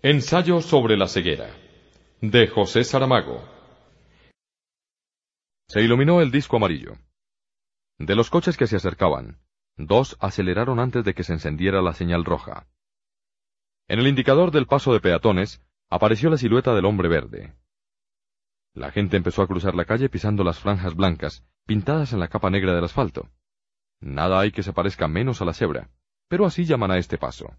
[0.00, 1.52] Ensayo sobre la ceguera
[2.20, 3.42] de José Saramago.
[5.66, 6.92] Se iluminó el disco amarillo.
[7.98, 9.40] De los coches que se acercaban,
[9.76, 12.68] dos aceleraron antes de que se encendiera la señal roja.
[13.88, 17.56] En el indicador del paso de peatones apareció la silueta del hombre verde.
[18.74, 22.50] La gente empezó a cruzar la calle pisando las franjas blancas, pintadas en la capa
[22.50, 23.28] negra del asfalto.
[23.98, 25.90] Nada hay que se parezca menos a la cebra,
[26.28, 27.56] pero así llaman a este paso.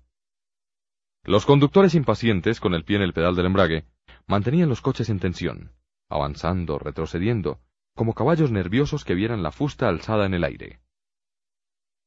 [1.24, 3.86] Los conductores impacientes, con el pie en el pedal del embrague,
[4.26, 5.72] mantenían los coches en tensión,
[6.10, 7.60] avanzando, retrocediendo,
[7.96, 10.80] como caballos nerviosos que vieran la fusta alzada en el aire.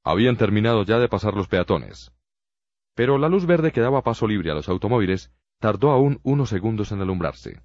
[0.02, 2.12] Habían terminado ya de pasar los peatones.
[2.94, 6.90] Pero la luz verde que daba paso libre a los automóviles tardó aún unos segundos
[6.92, 7.62] en alumbrarse.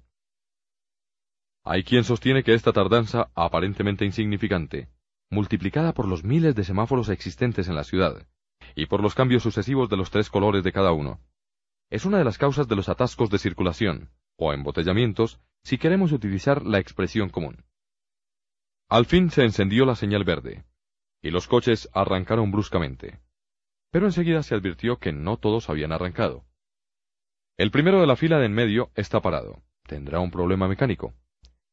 [1.64, 4.88] Hay quien sostiene que esta tardanza, aparentemente insignificante,
[5.30, 8.26] multiplicada por los miles de semáforos existentes en la ciudad,
[8.74, 11.20] y por los cambios sucesivos de los tres colores de cada uno,
[11.90, 16.64] es una de las causas de los atascos de circulación, o embotellamientos, si queremos utilizar
[16.64, 17.64] la expresión común.
[18.88, 20.64] Al fin se encendió la señal verde,
[21.22, 23.20] y los coches arrancaron bruscamente.
[23.90, 26.44] Pero enseguida se advirtió que no todos habían arrancado.
[27.56, 29.62] El primero de la fila de en medio está parado.
[29.86, 31.14] Tendrá un problema mecánico.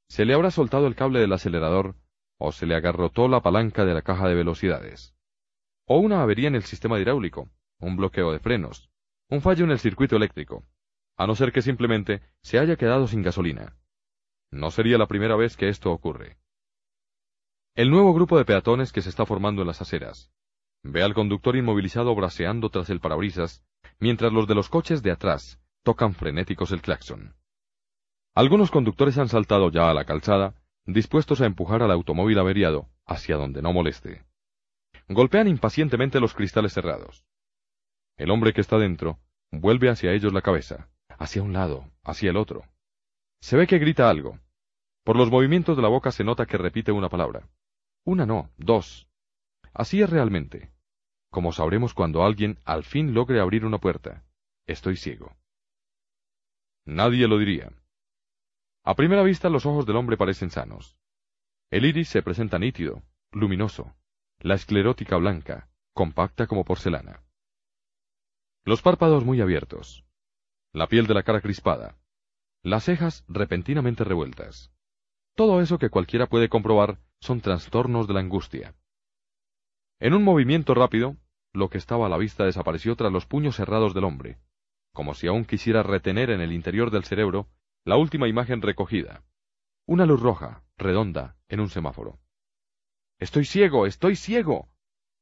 [0.08, 1.95] Se le habrá soltado el cable del acelerador
[2.38, 5.16] o se le agarrotó la palanca de la caja de velocidades.
[5.86, 8.90] O una avería en el sistema hidráulico, un bloqueo de frenos,
[9.30, 10.66] un fallo en el circuito eléctrico,
[11.18, 13.76] a no ser que simplemente se haya quedado sin gasolina.
[14.52, 16.38] No sería la primera vez que esto ocurre.
[17.73, 20.31] El nuevo grupo de peatones que se está formando en las aceras.
[20.84, 23.66] Ve al conductor inmovilizado braceando tras el parabrisas,
[24.00, 27.36] mientras los de los coches de atrás tocan frenéticos el claxon.
[28.34, 33.38] Algunos conductores han saltado ya a la calzada, dispuestos a empujar al automóvil averiado hacia
[33.38, 34.26] donde no moleste.
[35.08, 37.26] Golpean impacientemente los cristales cerrados.
[38.18, 39.20] El hombre que está dentro
[39.52, 42.64] vuelve hacia ellos la cabeza, hacia un lado, hacia el otro.
[43.42, 44.40] Se ve que grita algo.
[45.04, 47.50] Por los movimientos de la boca se nota que repite una palabra.
[48.06, 49.08] Una no, dos.
[49.74, 50.72] Así es realmente.
[51.30, 54.24] Como sabremos cuando alguien al fin logre abrir una puerta.
[54.66, 55.36] Estoy ciego.
[56.86, 57.72] Nadie lo diría.
[58.84, 60.98] A primera vista los ojos del hombre parecen sanos.
[61.72, 63.96] El iris se presenta nítido, luminoso,
[64.40, 67.25] la esclerótica blanca, compacta como porcelana.
[68.68, 70.08] Los párpados muy abiertos,
[70.74, 72.00] la piel de la cara crispada,
[72.64, 74.74] las cejas repentinamente revueltas.
[75.36, 78.74] Todo eso que cualquiera puede comprobar son trastornos de la angustia.
[80.00, 81.16] En un movimiento rápido,
[81.54, 84.40] lo que estaba a la vista desapareció tras los puños cerrados del hombre,
[84.94, 87.48] como si aún quisiera retener en el interior del cerebro
[87.84, 89.24] la última imagen recogida.
[89.86, 92.18] Una luz roja, redonda, en un semáforo.
[93.20, 94.70] Estoy ciego, estoy ciego.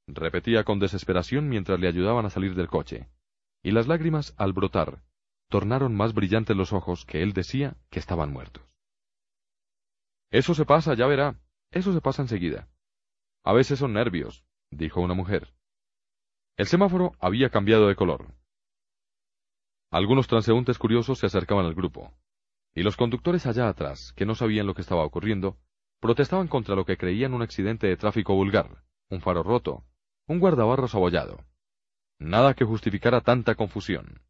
[0.08, 3.10] repetía con desesperación mientras le ayudaban a salir del coche
[3.64, 5.02] y las lágrimas, al brotar,
[5.50, 8.64] tornaron más brillantes los ojos que él decía que estaban muertos.
[10.30, 11.40] Eso se pasa, ya verá.
[11.72, 12.68] Eso se pasa enseguida.
[13.44, 15.54] A veces son nervios, dijo una mujer.
[16.58, 18.34] El semáforo había cambiado de color.
[19.90, 22.14] Algunos transeúntes curiosos se acercaban al grupo,
[22.76, 25.58] y los conductores allá atrás, que no sabían lo que estaba ocurriendo,
[26.00, 29.86] protestaban contra lo que creían un accidente de tráfico vulgar, un faro roto,
[30.28, 31.46] un guardabarros abollado.
[32.24, 34.22] Nada que justificara tanta confusión.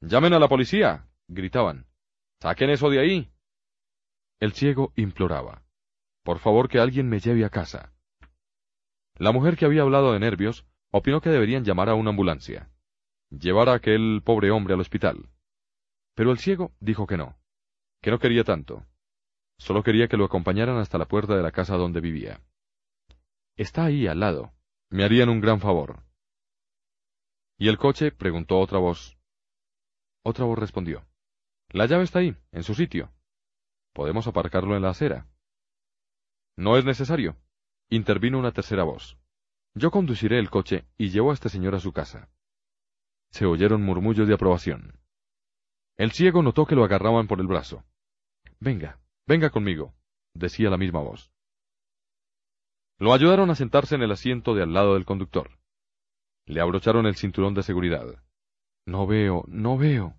[0.00, 1.86] Llamen a la policía, gritaban.
[2.40, 3.32] Saquen eso de ahí.
[4.38, 5.64] El ciego imploraba.
[6.22, 7.92] Por favor que alguien me lleve a casa.
[9.18, 12.70] La mujer que había hablado de nervios opinó que deberían llamar a una ambulancia.
[13.28, 15.30] Llevar a aquel pobre hombre al hospital.
[16.14, 17.36] Pero el ciego dijo que no,
[18.02, 18.86] que no quería tanto.
[19.58, 22.40] Solo quería que lo acompañaran hasta la puerta de la casa donde vivía.
[23.56, 24.52] Está ahí al lado.
[24.90, 26.04] Me harían un gran favor.
[27.60, 28.10] ¿Y el coche?
[28.10, 29.18] preguntó otra voz.
[30.24, 31.06] Otra voz respondió.
[31.68, 33.12] La llave está ahí, en su sitio.
[33.92, 35.28] Podemos aparcarlo en la acera.
[36.56, 37.36] No es necesario.
[37.90, 39.18] Intervino una tercera voz.
[39.74, 42.30] Yo conduciré el coche y llevo a este señor a su casa.
[43.30, 44.98] Se oyeron murmullos de aprobación.
[45.98, 47.84] El ciego notó que lo agarraban por el brazo.
[48.58, 49.94] Venga, venga conmigo,
[50.32, 51.30] decía la misma voz.
[52.96, 55.59] Lo ayudaron a sentarse en el asiento de al lado del conductor.
[56.50, 58.24] Le abrocharon el cinturón de seguridad.
[58.84, 60.16] No veo, no veo,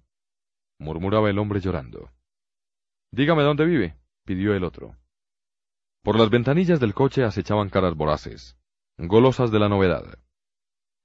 [0.80, 2.10] murmuraba el hombre llorando.
[3.12, 4.96] Dígame dónde vive, pidió el otro.
[6.02, 8.58] Por las ventanillas del coche acechaban caras voraces,
[8.98, 10.20] golosas de la novedad.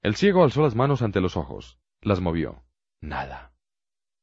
[0.01, 2.63] El ciego alzó las manos ante los ojos, las movió.
[3.01, 3.51] Nada.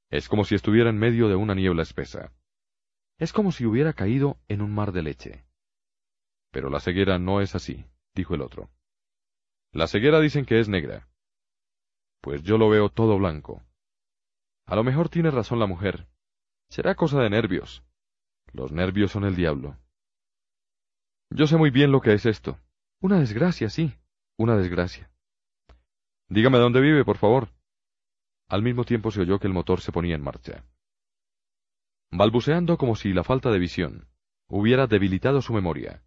[0.08, 2.32] Es como si estuviera en medio de una niebla espesa.
[3.18, 5.44] Es como si hubiera caído en un mar de leche.
[6.50, 7.84] Pero la ceguera no es así,
[8.14, 8.70] dijo el otro.
[9.74, 11.08] La ceguera dicen que es negra.
[12.20, 13.60] Pues yo lo veo todo blanco.
[14.66, 16.06] A lo mejor tiene razón la mujer.
[16.68, 17.82] Será cosa de nervios.
[18.52, 19.76] Los nervios son el diablo.
[21.28, 22.60] Yo sé muy bien lo que es esto.
[23.00, 23.98] Una desgracia, sí,
[24.38, 25.10] una desgracia.
[26.28, 27.48] Dígame dónde vive, por favor.
[28.48, 30.64] Al mismo tiempo se oyó que el motor se ponía en marcha.
[32.12, 34.08] Balbuceando como si la falta de visión
[34.46, 36.04] hubiera debilitado su memoria,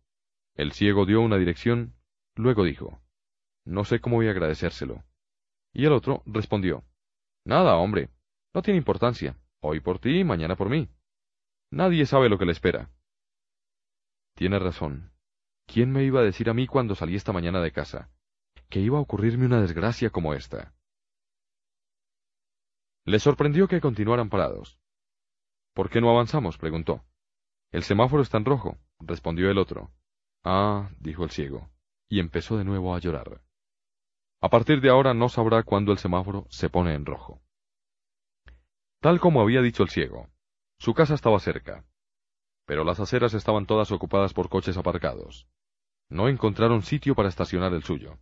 [0.55, 1.95] el ciego dio una dirección,
[2.33, 3.01] luego dijo,
[3.67, 5.03] No sé cómo voy a agradecérselo.
[5.73, 6.85] Y el otro respondió,
[7.43, 8.09] Nada, hombre,
[8.53, 10.87] no tiene importancia, hoy por ti, mañana por mí.
[11.69, 12.89] Nadie sabe lo que le espera.
[14.35, 15.11] Tiene razón.
[15.65, 18.09] ¿Quién me iba a decir a mí cuando salí esta mañana de casa?
[18.69, 20.73] Que iba a ocurrirme una desgracia como esta.
[23.03, 24.79] Le sorprendió que continuaran parados.
[25.73, 26.57] ¿Por qué no avanzamos?
[26.57, 27.03] preguntó.
[27.71, 29.91] El semáforo está en rojo, respondió el otro.
[30.45, 31.69] Ah, dijo el ciego,
[32.07, 33.41] y empezó de nuevo a llorar.
[34.39, 37.41] A partir de ahora no sabrá cuándo el semáforo se pone en rojo.
[39.01, 40.29] Tal como había dicho el ciego,
[40.77, 41.85] su casa estaba cerca,
[42.65, 45.47] pero las aceras estaban todas ocupadas por coches aparcados.
[46.09, 48.19] No encontraron sitio para estacionar el suyo.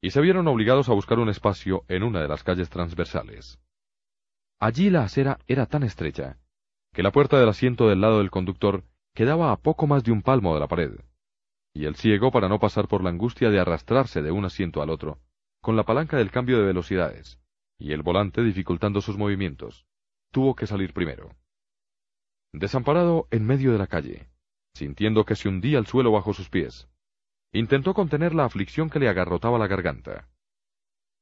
[0.00, 3.58] Y se vieron obligados a buscar un espacio en una de las calles transversales.
[4.60, 6.38] Allí la acera era tan estrecha
[6.92, 8.84] que la puerta del asiento del lado del conductor
[9.14, 10.92] quedaba a poco más de un palmo de la pared,
[11.78, 14.90] y el ciego, para no pasar por la angustia de arrastrarse de un asiento al
[14.90, 15.20] otro,
[15.60, 17.38] con la palanca del cambio de velocidades,
[17.78, 19.86] y el volante dificultando sus movimientos,
[20.32, 21.36] tuvo que salir primero.
[22.52, 24.28] Desamparado en medio de la calle,
[24.74, 26.88] sintiendo que se hundía el suelo bajo sus pies,
[27.52, 30.26] intentó contener la aflicción que le agarrotaba la garganta.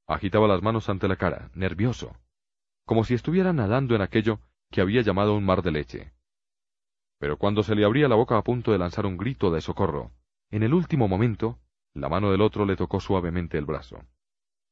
[0.07, 2.17] Agitaba las manos ante la cara, nervioso,
[2.87, 6.13] como si estuviera nadando en aquello que había llamado un mar de leche.
[7.19, 10.13] Pero cuando se le abría la boca a punto de lanzar un grito de socorro,
[10.51, 11.61] en el último momento,
[11.95, 14.05] la mano del otro le tocó suavemente el brazo.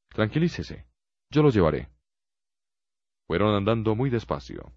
[0.08, 0.86] Tranquilícese,
[1.30, 1.88] yo lo llevaré.
[3.26, 4.72] Fueron andando muy despacio.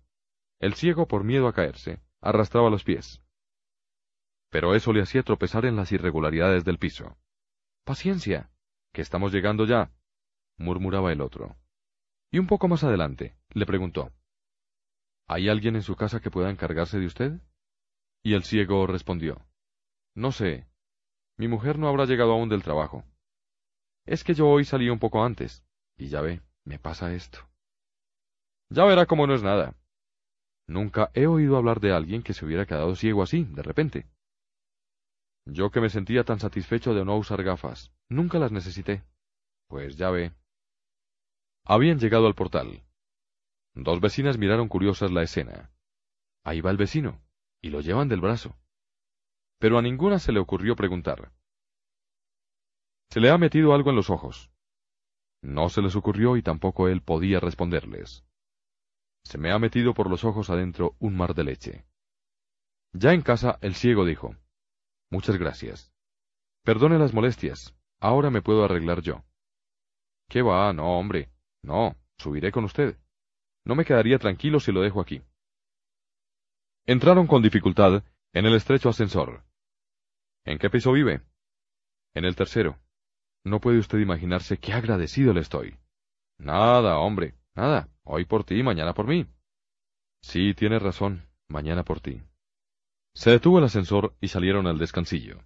[0.59, 3.21] El ciego, por miedo a caerse, arrastraba los pies.
[4.49, 7.17] Pero eso le hacía tropezar en las irregularidades del piso.
[7.83, 8.49] Paciencia,
[8.93, 9.91] que estamos llegando ya,
[10.57, 11.57] murmuraba el otro.
[12.31, 14.11] Y un poco más adelante, le preguntó.
[15.27, 17.41] ¿Hay alguien en su casa que pueda encargarse de usted?
[18.23, 19.45] Y el ciego respondió.
[20.15, 20.67] No sé.
[21.37, 23.03] Mi mujer no habrá llegado aún del trabajo.
[24.05, 25.63] Es que yo hoy salí un poco antes,
[25.95, 27.39] y ya ve, me pasa esto.
[28.69, 29.75] Ya verá cómo no es nada.
[30.67, 34.07] Nunca he oído hablar de alguien que se hubiera quedado ciego así, de repente.
[35.45, 39.03] Yo que me sentía tan satisfecho de no usar gafas, nunca las necesité.
[39.67, 40.33] Pues ya ve.
[41.63, 42.83] Habían llegado al portal.
[43.73, 45.71] Dos vecinas miraron curiosas la escena.
[46.43, 47.21] Ahí va el vecino,
[47.61, 48.57] y lo llevan del brazo.
[49.59, 51.31] Pero a ninguna se le ocurrió preguntar.
[53.09, 54.51] Se le ha metido algo en los ojos.
[55.41, 58.25] No se les ocurrió y tampoco él podía responderles.
[59.23, 61.85] Se me ha metido por los ojos adentro un mar de leche.
[62.93, 64.35] Ya en casa, el ciego dijo,
[65.09, 65.93] Muchas gracias.
[66.63, 69.23] Perdone las molestias, ahora me puedo arreglar yo.
[70.29, 70.73] ¿Qué va?
[70.73, 71.29] No, hombre.
[71.63, 72.97] No, subiré con usted.
[73.65, 75.21] No me quedaría tranquilo si lo dejo aquí.
[76.85, 79.43] Entraron con dificultad en el estrecho ascensor.
[80.47, 81.19] ¿En qué piso vive?
[82.13, 82.79] En el tercero.
[83.43, 85.77] No puede usted imaginarse qué agradecido le estoy.
[86.37, 87.89] Nada, hombre, nada.
[88.03, 89.27] Hoy por ti, mañana por mí.
[90.21, 91.27] Sí, tienes razón.
[91.49, 92.21] Mañana por ti.
[93.13, 95.43] Se detuvo el ascensor y salieron al descansillo.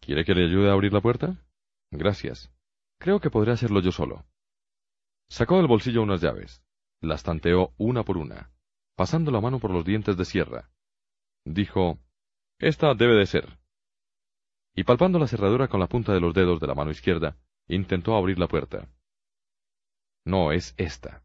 [0.00, 1.42] ¿Quiere que le ayude a abrir la puerta?
[1.90, 2.52] Gracias.
[2.98, 4.26] Creo que podré hacerlo yo solo.
[5.30, 6.62] Sacó del bolsillo unas llaves.
[7.00, 8.52] Las tanteó una por una,
[8.96, 10.70] pasando la mano por los dientes de sierra.
[11.46, 11.98] Dijo,
[12.58, 13.58] Esta debe de ser.
[14.78, 18.14] Y palpando la cerradura con la punta de los dedos de la mano izquierda, intentó
[18.14, 18.88] abrir la puerta.
[20.24, 21.24] No es esta.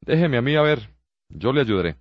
[0.00, 0.92] Déjeme a mí a ver.
[1.28, 2.00] Yo le ayudaré.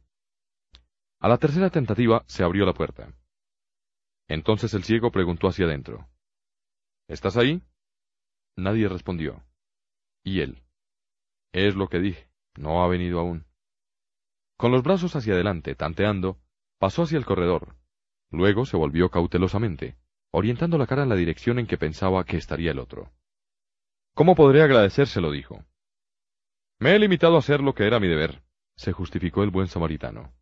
[1.19, 3.13] A la tercera tentativa se abrió la puerta.
[4.27, 6.09] Entonces el ciego preguntó hacia adentro.
[7.07, 7.61] ¿Estás ahí?
[8.55, 9.43] Nadie respondió.
[10.23, 10.63] Y él.
[11.53, 12.31] Es lo que dije.
[12.57, 13.45] No ha venido aún.
[14.57, 16.39] Con los brazos hacia adelante, tanteando,
[16.79, 17.75] pasó hacia el corredor.
[18.31, 19.99] Luego se volvió cautelosamente,
[20.35, 23.09] orientando la cara en la dirección en que pensaba que estaría el otro.
[24.13, 25.31] ¿Cómo podré agradecérselo?
[25.31, 25.63] dijo.
[26.77, 28.43] Me he limitado a hacer lo que era mi deber,
[28.75, 30.33] se justificó el buen samaritano.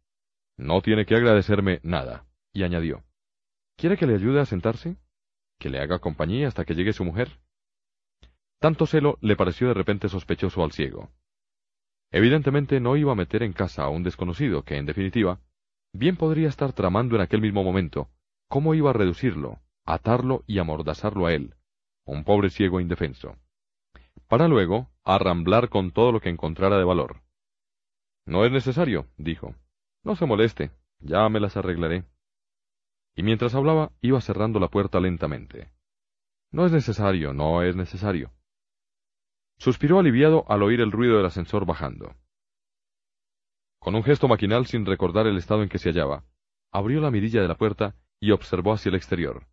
[0.57, 3.03] No tiene que agradecerme nada, y añadió.
[3.77, 4.97] ¿Quiere que le ayude a sentarse?
[5.59, 7.39] ¿Que le haga compañía hasta que llegue su mujer?
[8.59, 11.11] Tanto celo le pareció de repente sospechoso al ciego.
[12.11, 15.39] Evidentemente no iba a meter en casa a un desconocido que, en definitiva,
[15.93, 18.09] bien podría estar tramando en aquel mismo momento
[18.47, 21.55] cómo iba a reducirlo, atarlo y amordazarlo a él,
[22.05, 23.37] un pobre ciego indefenso.
[24.27, 27.21] para luego arramblar con todo lo que encontrara de valor.
[28.25, 29.55] No es necesario, dijo.
[30.03, 32.05] No se moleste, ya me las arreglaré.
[33.15, 35.71] Y mientras hablaba, iba cerrando la puerta lentamente.
[36.51, 38.31] No es necesario, no es necesario.
[39.57, 42.15] Suspiró aliviado al oír el ruido del ascensor bajando.
[43.79, 46.23] Con un gesto maquinal sin recordar el estado en que se hallaba,
[46.71, 49.45] abrió la mirilla de la puerta y observó hacia el exterior.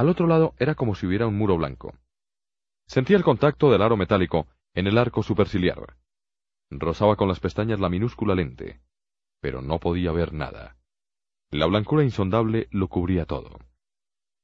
[0.00, 1.92] Al otro lado era como si hubiera un muro blanco.
[2.86, 5.98] Sentía el contacto del aro metálico en el arco superciliar.
[6.70, 8.80] Rozaba con las pestañas la minúscula lente,
[9.42, 10.78] pero no podía ver nada.
[11.50, 13.58] La blancura insondable lo cubría todo.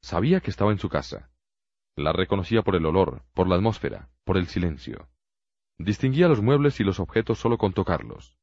[0.02, 1.30] Sabía que estaba en su casa.
[1.96, 5.08] La reconocía por el olor, por la atmósfera, por el silencio.
[5.78, 8.36] Distinguía los muebles y los objetos solo con tocarlos.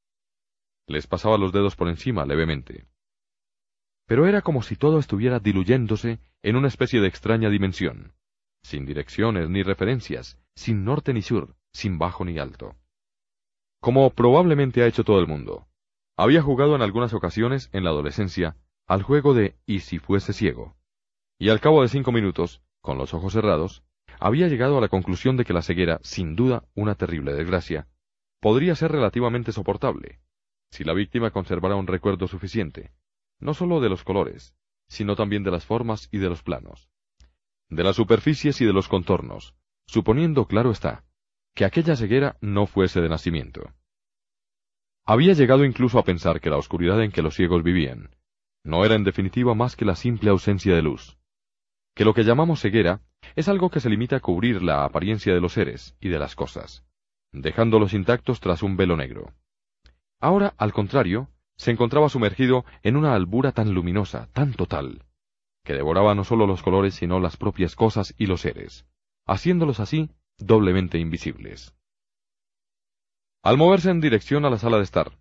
[0.88, 2.88] Les pasaba los dedos por encima levemente.
[4.06, 8.14] Pero era como si todo estuviera diluyéndose en una especie de extraña dimensión,
[8.62, 12.76] sin direcciones ni referencias, sin norte ni sur, sin bajo ni alto.
[13.82, 15.68] Como probablemente ha hecho todo el mundo,
[16.18, 18.56] había jugado en algunas ocasiones en la adolescencia
[18.88, 20.76] al juego de ¿y si fuese ciego?
[21.40, 23.84] Y al cabo de cinco minutos, con los ojos cerrados,
[24.20, 27.88] había llegado a la conclusión de que la ceguera, sin duda una terrible desgracia,
[28.40, 30.20] podría ser relativamente soportable,
[30.70, 32.92] si la víctima conservara un recuerdo suficiente,
[33.44, 34.56] no sólo de los colores,
[34.88, 36.90] sino también de las formas y de los planos,
[37.70, 39.54] de las superficies y de los contornos,
[39.86, 41.04] suponiendo, claro está,
[41.54, 43.74] que aquella ceguera no fuese de nacimiento.
[45.06, 48.16] Había llegado incluso a pensar que la oscuridad en que los ciegos vivían
[48.64, 51.18] no era en definitiva más que la simple ausencia de luz,
[51.96, 53.02] que lo que llamamos ceguera
[53.36, 56.36] es algo que se limita a cubrir la apariencia de los seres y de las
[56.36, 56.86] cosas,
[57.34, 59.34] dejándolos intactos tras un velo negro.
[60.22, 65.06] Ahora, al contrario, se encontraba sumergido en una albura tan luminosa, tan total,
[65.64, 68.86] que devoraba no sólo los colores, sino las propias cosas y los seres,
[69.26, 71.76] haciéndolos así doblemente invisibles.
[73.44, 75.12] Al moverse en dirección a la sala de estar,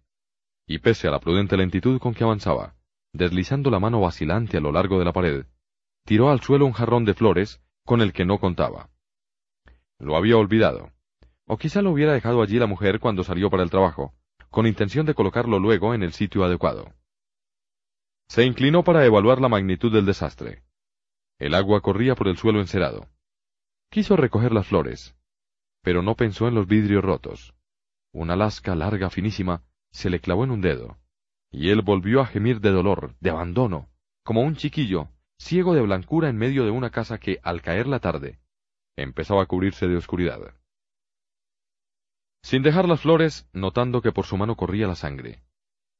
[0.66, 2.76] y pese a la prudente lentitud con que avanzaba,
[3.12, 5.46] deslizando la mano vacilante a lo largo de la pared,
[6.04, 8.90] tiró al suelo un jarrón de flores con el que no contaba.
[9.98, 10.90] Lo había olvidado,
[11.46, 14.14] o quizá lo hubiera dejado allí la mujer cuando salió para el trabajo,
[14.52, 16.92] con intención de colocarlo luego en el sitio adecuado.
[18.28, 20.62] Se inclinó para evaluar la magnitud del desastre.
[21.38, 23.08] El agua corría por el suelo encerado.
[23.90, 25.16] Quiso recoger las flores,
[25.82, 27.54] pero no pensó en los vidrios rotos.
[28.12, 30.98] Una lasca larga finísima se le clavó en un dedo,
[31.50, 33.88] y él volvió a gemir de dolor, de abandono,
[34.22, 38.00] como un chiquillo, ciego de blancura en medio de una casa que, al caer la
[38.00, 38.38] tarde,
[38.96, 40.54] empezaba a cubrirse de oscuridad
[42.42, 45.42] sin dejar las flores, notando que por su mano corría la sangre.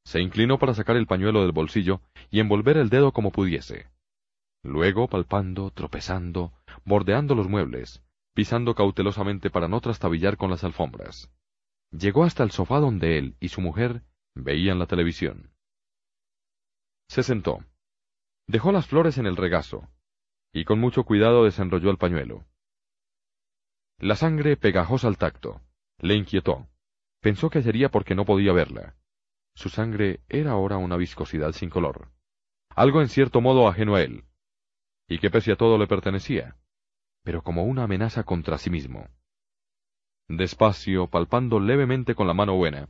[0.04, 3.86] Se inclinó para sacar el pañuelo del bolsillo y envolver el dedo como pudiese.
[4.64, 6.52] Luego, palpando, tropezando,
[6.84, 8.02] bordeando los muebles,
[8.34, 11.30] pisando cautelosamente para no trastabillar con las alfombras.
[11.92, 14.02] Llegó hasta el sofá donde él y su mujer
[14.34, 15.50] veían la televisión.
[17.08, 17.64] Se sentó.
[18.48, 19.88] Dejó las flores en el regazo,
[20.52, 22.44] y con mucho cuidado desenrolló el pañuelo.
[23.98, 25.60] La sangre pegajosa al tacto,
[25.98, 26.68] le inquietó.
[27.20, 28.96] Pensó que sería porque no podía verla.
[29.54, 32.10] Su sangre era ahora una viscosidad sin color.
[32.74, 34.24] Algo en cierto modo ajeno a él.
[35.08, 36.56] Y que pese a todo le pertenecía.
[37.22, 39.08] Pero como una amenaza contra sí mismo.
[40.28, 42.88] Despacio, palpando levemente con la mano buena,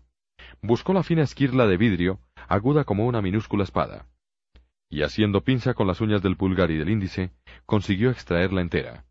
[0.61, 4.07] buscó la fina esquirla de vidrio, aguda como una minúscula espada.
[4.89, 7.33] Y haciendo pinza con las uñas del pulgar y del índice,
[7.67, 9.07] consiguió extraerla entera.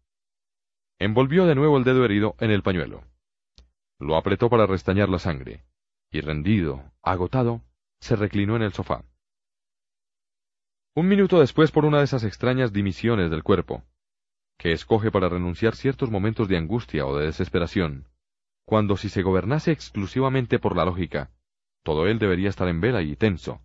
[1.00, 3.04] Envolvió de nuevo el dedo herido en el pañuelo.
[4.02, 5.64] Lo apretó para restañar la sangre,
[6.10, 7.62] y rendido, agotado,
[8.00, 9.06] se reclinó en el sofá.
[10.96, 13.84] Un minuto después por una de esas extrañas dimisiones del cuerpo,
[14.58, 18.08] que escoge para renunciar ciertos momentos de angustia o de desesperación,
[18.66, 21.30] cuando si se gobernase exclusivamente por la lógica,
[21.84, 23.62] todo él debería estar en vela y tenso.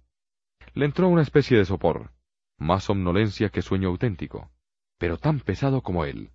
[0.75, 2.13] Le entró una especie de sopor,
[2.59, 4.51] más somnolencia que sueño auténtico,
[4.99, 6.31] pero tan pesado como él.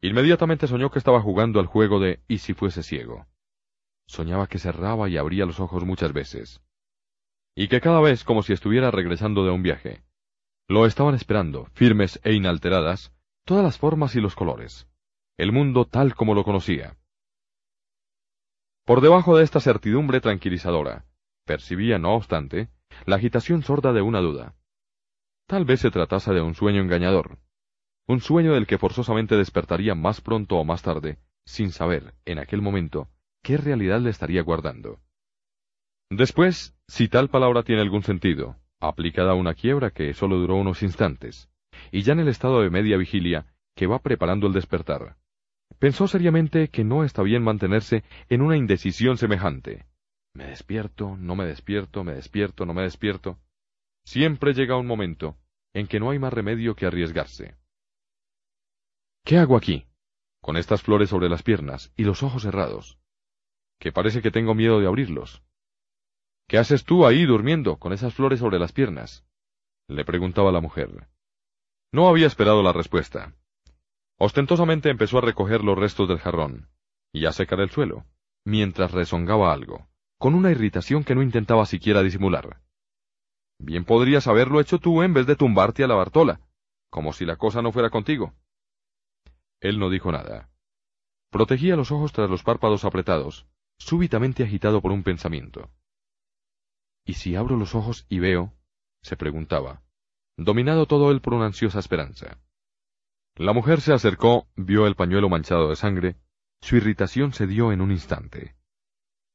[0.00, 3.26] Inmediatamente soñó que estaba jugando al juego de ¿y si fuese ciego?
[4.06, 6.62] Soñaba que cerraba y abría los ojos muchas veces.
[7.56, 10.04] Y que cada vez como si estuviera regresando de un viaje.
[10.68, 13.12] Lo estaban esperando, firmes e inalteradas,
[13.44, 14.88] todas las formas y los colores.
[15.36, 16.96] El mundo tal como lo conocía.
[18.84, 21.06] Por debajo de esta certidumbre tranquilizadora,
[21.44, 22.68] percibía, no obstante,
[23.04, 24.54] la agitación sorda de una duda.
[25.46, 27.38] Tal vez se tratase de un sueño engañador,
[28.08, 32.62] un sueño del que forzosamente despertaría más pronto o más tarde, sin saber, en aquel
[32.62, 33.08] momento,
[33.42, 34.98] qué realidad le estaría guardando.
[36.10, 40.82] Después, si tal palabra tiene algún sentido, aplicada a una quiebra que solo duró unos
[40.82, 41.50] instantes,
[41.92, 43.46] y ya en el estado de media vigilia
[43.76, 45.16] que va preparando el despertar,
[45.78, 49.86] Pensó seriamente que no está bien mantenerse en una indecisión semejante.
[50.34, 53.38] Me despierto, no me despierto, me despierto, no me despierto.
[54.04, 55.36] Siempre llega un momento
[55.74, 57.56] en que no hay más remedio que arriesgarse.
[59.28, 59.84] ¿Qué hago aquí?
[60.40, 62.98] Con estas flores sobre las piernas y los ojos cerrados.
[63.78, 65.42] Que parece que tengo miedo de abrirlos.
[66.46, 69.26] ¿Qué haces tú ahí durmiendo, con esas flores sobre las piernas?
[69.86, 71.08] le preguntaba la mujer.
[71.92, 73.34] No había esperado la respuesta.
[74.16, 76.70] Ostentosamente empezó a recoger los restos del jarrón
[77.12, 78.06] y a secar el suelo,
[78.46, 82.62] mientras rezongaba algo, con una irritación que no intentaba siquiera disimular.
[83.58, 86.40] Bien podrías haberlo hecho tú en vez de tumbarte a la Bartola,
[86.88, 88.32] como si la cosa no fuera contigo.
[89.60, 90.50] Él no dijo nada.
[91.30, 93.46] Protegía los ojos tras los párpados apretados,
[93.78, 95.70] súbitamente agitado por un pensamiento.
[97.04, 98.54] ¿Y si abro los ojos y veo?
[99.02, 99.82] se preguntaba,
[100.36, 102.40] dominado todo él por una ansiosa esperanza.
[103.36, 106.16] La mujer se acercó, vio el pañuelo manchado de sangre,
[106.60, 108.56] su irritación se dio en un instante.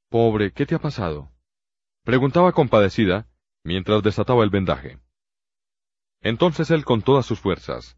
[0.10, 1.32] Pobre, ¿qué te ha pasado?
[2.04, 3.28] preguntaba compadecida,
[3.64, 5.00] mientras desataba el vendaje.
[6.22, 7.98] Entonces él con todas sus fuerzas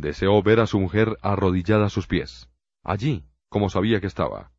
[0.00, 2.50] deseó ver a su mujer arrodillada a sus pies,
[2.84, 4.52] allí, como sabía que estaba,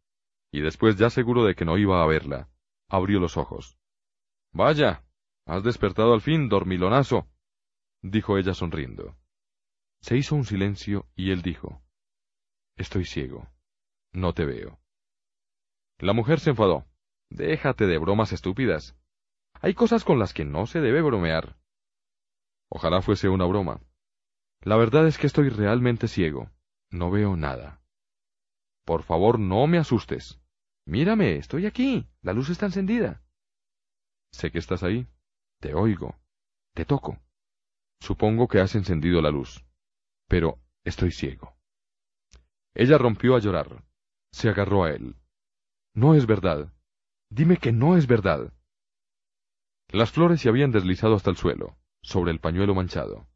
[0.51, 2.50] y después ya seguro de que no iba a verla,
[2.89, 3.77] abrió los ojos.
[4.51, 5.03] Vaya,
[5.46, 7.27] has despertado al fin, dormilonazo,
[8.01, 9.15] dijo ella sonriendo.
[10.01, 11.82] Se hizo un silencio y él dijo,
[12.75, 13.48] Estoy ciego,
[14.13, 14.79] no te veo.
[16.00, 16.86] La mujer se enfadó.
[17.29, 18.96] Déjate de bromas estúpidas.
[19.53, 21.58] Hay cosas con las que no se debe bromear.
[22.70, 23.82] Ojalá fuese una broma.
[24.62, 26.50] La verdad es que estoy realmente ciego.
[26.90, 27.82] No veo nada.
[28.86, 30.40] Por favor, no me asustes.
[30.86, 32.08] Mírame, estoy aquí.
[32.22, 33.22] La luz está encendida.
[34.32, 35.08] Sé que estás ahí.
[35.60, 36.16] Te oigo.
[36.74, 37.20] Te toco.
[38.00, 39.66] Supongo que has encendido la luz.
[40.28, 41.58] Pero estoy ciego.
[42.74, 43.84] Ella rompió a llorar.
[44.32, 45.16] Se agarró a él.
[45.94, 46.72] No es verdad.
[47.30, 48.54] Dime que no es verdad.
[49.90, 53.28] Las flores se habían deslizado hasta el suelo, sobre el pañuelo manchado.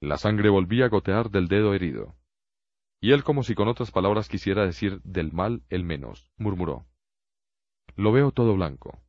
[0.00, 2.16] La sangre volvía a gotear del dedo herido.
[3.00, 6.86] Y él, como si con otras palabras quisiera decir del mal el menos, murmuró.
[7.96, 9.02] Lo veo todo blanco.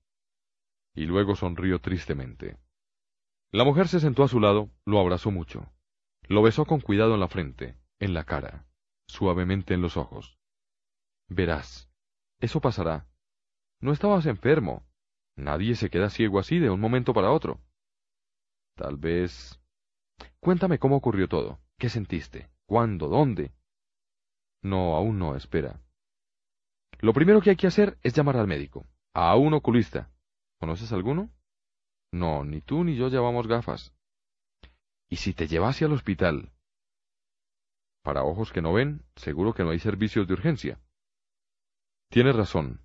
[0.94, 2.58] Y luego sonrió tristemente.
[3.52, 5.72] La mujer se sentó a su lado, lo abrazó mucho.
[6.28, 8.66] Lo besó con cuidado en la frente, en la cara,
[9.08, 10.38] suavemente en los ojos.
[11.28, 11.90] Verás,
[12.40, 13.08] eso pasará.
[13.80, 14.86] No estabas enfermo,
[15.36, 17.60] Nadie se queda ciego así de un momento para otro.
[18.76, 19.61] Tal vez...
[20.42, 21.60] Cuéntame cómo ocurrió todo.
[21.78, 22.50] ¿Qué sentiste?
[22.66, 23.08] ¿Cuándo?
[23.08, 23.52] ¿Dónde?
[24.64, 25.80] No, aún no, espera.
[27.00, 30.12] Lo primero que hay que hacer es llamar al médico, a un oculista.
[30.60, 31.30] ¿Conoces alguno?
[32.12, 33.94] No, ni tú ni yo llevamos gafas.
[35.10, 36.52] ¿Y si te llevase al hospital?
[38.04, 40.80] Para ojos que no ven, seguro que no hay servicios de urgencia.
[42.10, 42.82] Tienes razón.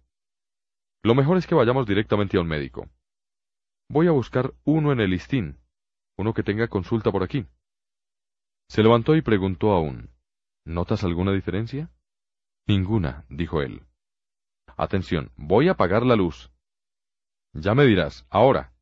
[1.02, 2.88] Lo mejor es que vayamos directamente a un médico.
[3.88, 5.58] Voy a buscar uno en el listín,
[6.16, 7.46] uno que tenga consulta por aquí.
[8.68, 10.10] Se levantó y preguntó aún.
[10.64, 11.90] ¿Notas alguna diferencia?
[12.66, 13.82] Ninguna, dijo él.
[14.76, 16.50] Atención, voy a apagar la luz.
[17.52, 18.74] Ya me dirás, ahora.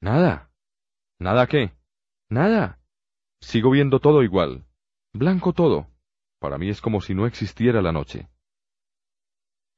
[0.00, 0.50] Nada.
[1.18, 1.72] ¿Nada qué?
[2.28, 2.80] Nada.
[3.40, 4.66] Sigo viendo todo igual.
[5.12, 5.88] Blanco todo.
[6.38, 8.28] Para mí es como si no existiera la noche.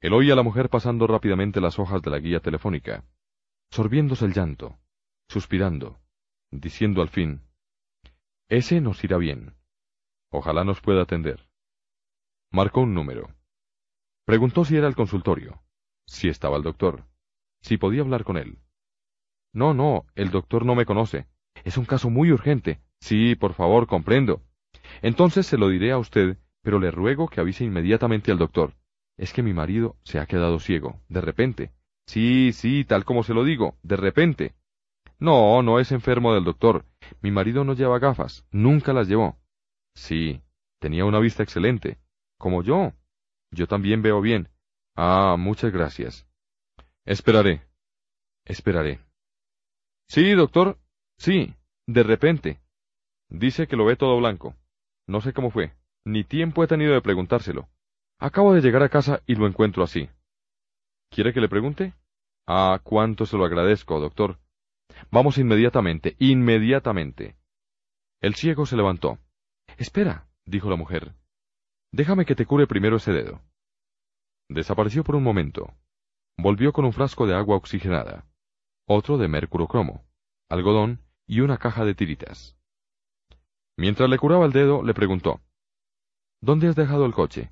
[0.01, 3.05] Él oía a la mujer pasando rápidamente las hojas de la guía telefónica,
[3.71, 4.79] sorbiéndose el llanto,
[5.29, 5.99] suspirando,
[6.51, 7.43] diciendo al fin,
[8.49, 9.55] Ese nos irá bien.
[10.31, 11.49] Ojalá nos pueda atender.
[12.51, 13.31] Marcó un número.
[14.25, 15.63] Preguntó si era el consultorio,
[16.07, 17.05] si estaba el doctor,
[17.61, 18.59] si podía hablar con él.
[19.53, 21.27] No, no, el doctor no me conoce.
[21.65, 22.81] Es un caso muy urgente.
[23.01, 24.43] Sí, por favor, comprendo.
[25.03, 28.75] Entonces se lo diré a usted, pero le ruego que avise inmediatamente al doctor.
[29.17, 31.73] Es que mi marido se ha quedado ciego, de repente.
[32.07, 34.55] Sí, sí, tal como se lo digo, de repente.
[35.19, 36.85] No, no es enfermo del doctor.
[37.23, 39.39] Mi marido no lleva gafas, nunca las llevó.
[39.95, 40.43] Sí,
[40.79, 41.99] tenía una vista excelente,
[42.39, 42.93] como yo.
[43.51, 44.49] Yo también veo bien.
[44.95, 46.29] Ah, muchas gracias.
[47.05, 47.63] Esperaré.
[48.45, 49.01] Esperaré.
[50.09, 50.79] Sí, doctor.
[51.19, 51.55] Sí,
[51.87, 52.61] de repente.
[53.29, 54.55] Dice que lo ve todo blanco.
[55.07, 55.73] No sé cómo fue.
[56.05, 57.69] Ni tiempo he tenido de preguntárselo.
[58.19, 60.09] Acabo de llegar a casa y lo encuentro así.
[61.11, 61.95] ¿Quiere que le pregunte?
[62.47, 64.39] Ah, cuánto se lo agradezco, doctor.
[65.11, 67.37] Vamos inmediatamente, inmediatamente.
[68.21, 69.19] El ciego se levantó.
[69.79, 71.15] Espera, dijo la mujer.
[71.93, 73.43] Déjame que te cure primero ese dedo.
[74.49, 75.75] Desapareció por un momento.
[76.37, 78.27] Volvió con un frasco de agua oxigenada,
[78.87, 80.05] otro de mercurocromo,
[80.49, 82.57] algodón y una caja de tiritas.
[83.77, 85.41] Mientras le curaba el dedo, le preguntó,
[86.41, 87.51] ¿Dónde has dejado el coche?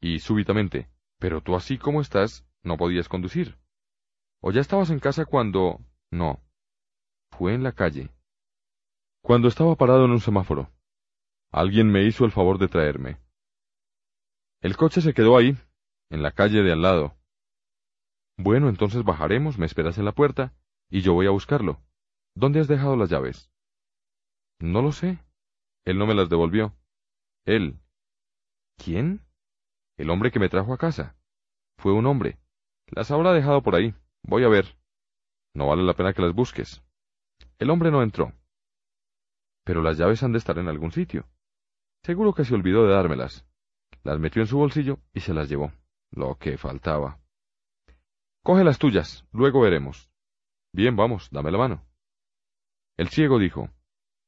[0.00, 3.58] Y súbitamente, pero tú así como estás, no podías conducir.
[4.40, 5.80] ¿O ya estabas en casa cuando...
[6.10, 6.40] No.
[7.30, 8.10] Fue en la calle.
[9.22, 10.70] Cuando estaba parado en un semáforo.
[11.50, 13.18] Alguien me hizo el favor de traerme.
[14.60, 15.56] El coche se quedó ahí,
[16.10, 17.16] en la calle de al lado.
[18.36, 20.54] Bueno, entonces bajaremos, me esperas en la puerta,
[20.90, 21.82] y yo voy a buscarlo.
[22.34, 23.50] ¿Dónde has dejado las llaves?
[24.60, 25.18] No lo sé.
[25.84, 26.74] Él no me las devolvió.
[27.44, 27.80] Él.
[28.76, 29.22] ¿Quién?
[29.96, 31.16] El hombre que me trajo a casa.
[31.78, 32.38] Fue un hombre.
[32.86, 33.94] Las habrá dejado por ahí.
[34.22, 34.77] Voy a ver.
[35.58, 36.84] No vale la pena que las busques.
[37.58, 38.32] El hombre no entró.
[39.64, 41.26] Pero las llaves han de estar en algún sitio.
[42.04, 43.44] Seguro que se olvidó de dármelas.
[44.04, 45.72] Las metió en su bolsillo y se las llevó.
[46.12, 47.18] Lo que faltaba.
[48.44, 50.08] Coge las tuyas, luego veremos.
[50.72, 51.84] Bien, vamos, dame la mano.
[52.96, 53.68] El ciego dijo,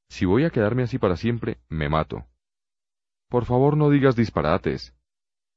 [0.08, 2.26] Si voy a quedarme así para siempre, me mato.
[3.28, 4.96] Por favor, no digas disparates.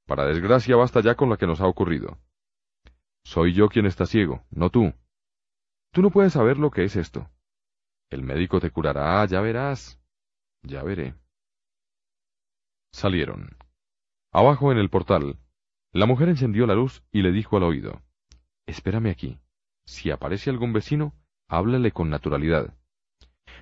[0.05, 2.19] Para desgracia basta ya con la que nos ha ocurrido.
[3.23, 4.93] Soy yo quien está ciego, no tú.
[5.93, 7.29] Tú no puedes saber lo que es esto.
[8.10, 10.01] El médico te curará, ya verás.
[10.63, 11.13] Ya veré.
[12.91, 13.56] Salieron.
[14.32, 15.38] Abajo en el portal,
[15.91, 18.01] la mujer encendió la luz y le dijo al oído,
[18.65, 19.39] Espérame aquí.
[19.86, 21.13] Si aparece algún vecino,
[21.47, 22.73] háblale con naturalidad.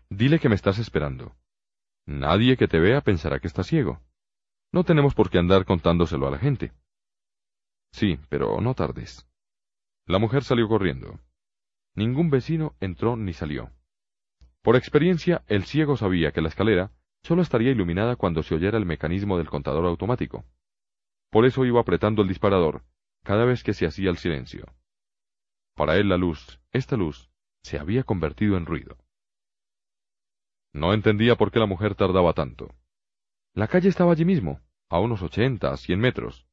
[0.09, 1.35] Dile que me estás esperando.
[2.05, 3.99] Nadie que te vea pensará que estás ciego.
[4.71, 6.71] No tenemos por qué andar contándoselo a la gente.
[7.91, 9.27] Sí, pero no tardes.
[10.05, 11.19] La mujer salió corriendo.
[11.95, 13.71] Ningún vecino entró ni salió.
[14.61, 16.91] Por experiencia, el ciego sabía que la escalera
[17.23, 20.45] solo estaría iluminada cuando se oyera el mecanismo del contador automático.
[21.29, 22.83] Por eso iba apretando el disparador
[23.23, 24.65] cada vez que se hacía el silencio.
[25.75, 27.29] Para él la luz, esta luz,
[27.61, 28.97] se había convertido en ruido.
[30.73, 32.73] No entendía por qué la mujer tardaba tanto.
[33.53, 36.47] La calle estaba allí mismo, a unos ochenta, cien metros.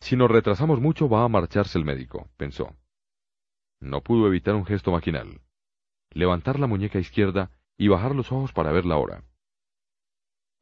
[0.00, 2.76] Si nos retrasamos mucho va a marcharse el médico, pensó.
[3.80, 5.40] No pudo evitar un gesto maquinal.
[6.10, 9.24] Levantar la muñeca izquierda y bajar los ojos para ver la hora.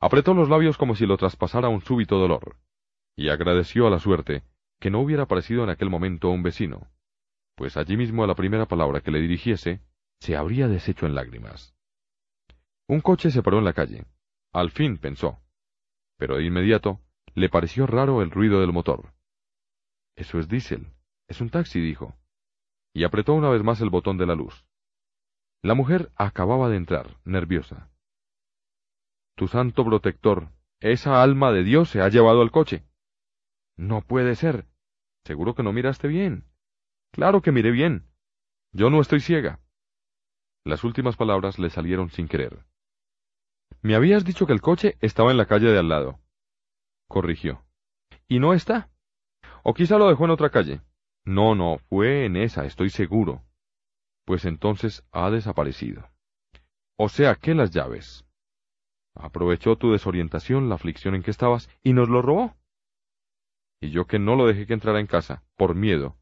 [0.01, 2.57] Apretó los labios como si lo traspasara un súbito dolor,
[3.17, 4.43] y agradeció a la suerte
[4.81, 6.89] que no hubiera aparecido en aquel momento un vecino,
[7.55, 9.81] pues allí mismo a la primera palabra que le dirigiese,
[10.21, 11.75] se habría deshecho en lágrimas.
[12.87, 14.05] Un coche se paró en la calle.
[14.53, 15.41] Al fin pensó.
[16.19, 17.01] Pero de inmediato
[17.35, 19.15] le pareció raro el ruido del motor.
[20.17, 20.89] Eso es diésel.
[21.29, 22.15] Es un taxi, dijo.
[22.95, 24.65] Y apretó una vez más el botón de la luz.
[25.63, 27.91] La mujer acababa de entrar, nerviosa.
[29.37, 30.49] Tu santo protector,
[30.81, 32.85] esa alma de Dios se ha llevado al coche.
[33.77, 34.67] No puede ser.
[35.25, 36.45] Seguro que no miraste bien.
[37.11, 38.07] Claro que miré bien.
[38.73, 39.61] Yo no estoy ciega.
[40.65, 42.65] Las últimas palabras le salieron sin querer.
[43.83, 46.21] Me habías dicho que el coche estaba en la calle de al lado.
[47.09, 47.65] Corrigió.
[48.29, 48.91] ¿Y no está?
[49.63, 50.81] O quizá lo dejó en otra calle.
[51.25, 53.43] No, no, fue en esa, estoy seguro.
[54.25, 56.11] Pues entonces ha desaparecido.
[56.97, 58.25] O sea que las llaves.
[59.15, 62.55] Aprovechó tu desorientación, la aflicción en que estabas, y nos lo robó.
[63.81, 66.17] Y yo que no lo dejé que entrara en casa, por miedo.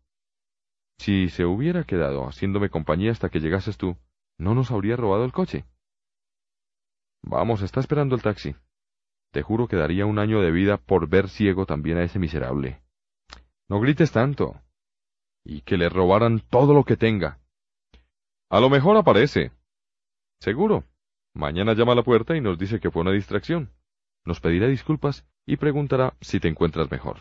[0.98, 3.96] Si se hubiera quedado haciéndome compañía hasta que llegases tú,
[4.38, 5.64] ¿no nos habría robado el coche?
[7.22, 8.54] Vamos, está esperando el taxi.
[9.30, 12.82] Te juro que daría un año de vida por ver ciego también a ese miserable.
[13.68, 14.60] No grites tanto.
[15.44, 17.38] Y que le robaran todo lo que tenga.
[18.50, 19.52] A lo mejor aparece.
[20.40, 20.84] Seguro.
[21.34, 23.70] Mañana llama a la puerta y nos dice que fue una distracción.
[24.24, 27.18] Nos pedirá disculpas y preguntará si te encuentras mejor.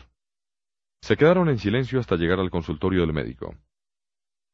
[1.00, 3.56] Se quedaron en silencio hasta llegar al consultorio del médico.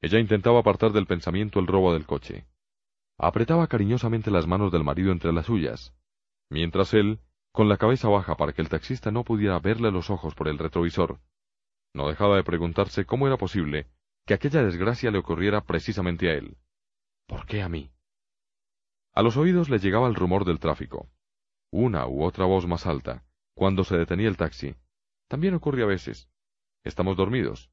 [0.00, 2.46] Ella intentaba apartar del pensamiento el robo del coche.
[3.18, 5.92] Apretaba cariñosamente las manos del marido entre las suyas,
[6.48, 7.18] mientras él,
[7.52, 10.59] con la cabeza baja para que el taxista no pudiera verle los ojos por el
[10.59, 11.18] retrovisor,
[11.94, 13.87] no dejaba de preguntarse cómo era posible
[14.27, 16.57] que aquella desgracia le ocurriera precisamente a él.
[17.27, 17.90] ¿Por qué a mí?
[19.14, 21.11] A los oídos le llegaba el rumor del tráfico.
[21.70, 23.24] Una u otra voz más alta,
[23.55, 24.77] cuando se detenía el taxi.
[25.29, 26.29] También ocurre a veces.
[26.85, 27.70] Estamos dormidos.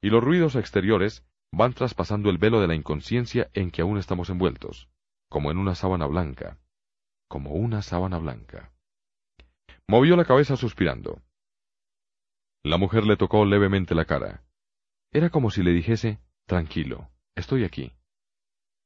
[0.00, 4.30] Y los ruidos exteriores van traspasando el velo de la inconsciencia en que aún estamos
[4.30, 4.88] envueltos,
[5.28, 6.58] como en una sábana blanca,
[7.28, 8.72] como una sábana blanca.
[9.88, 11.22] Movió la cabeza suspirando.
[12.62, 14.44] La mujer le tocó levemente la cara.
[15.10, 17.92] Era como si le dijese, Tranquilo, estoy aquí.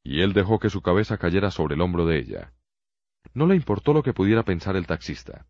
[0.05, 2.53] Y él dejó que su cabeza cayera sobre el hombro de ella.
[3.35, 5.47] No le importó lo que pudiera pensar el taxista.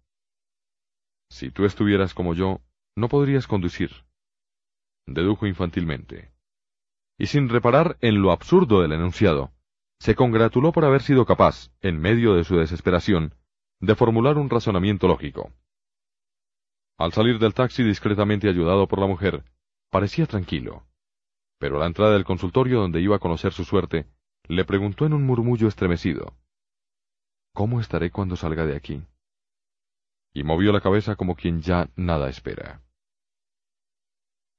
[1.31, 2.61] Si tú estuvieras como yo,
[2.97, 3.91] no podrías conducir,
[5.07, 6.37] dedujo infantilmente
[7.19, 9.53] y sin reparar en lo absurdo del enunciado,
[9.99, 13.35] se congratuló por haber sido capaz, en medio de su desesperación,
[13.81, 15.53] de formular un razonamiento lógico.
[16.99, 19.45] Al salir del taxi discretamente ayudado por la mujer,
[19.91, 20.87] parecía tranquilo.
[21.59, 24.07] Pero a la entrada del consultorio donde iba a conocer su suerte,
[24.49, 26.35] le preguntó en un murmullo estremecido.
[27.53, 29.03] ¿Cómo estaré cuando salga de aquí?
[30.33, 32.83] Y movió la cabeza como quien ya nada espera.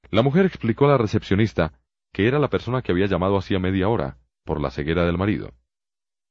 [0.09, 1.79] La mujer explicó a la recepcionista
[2.13, 5.53] que era la persona que había llamado hacía media hora, por la ceguera del marido.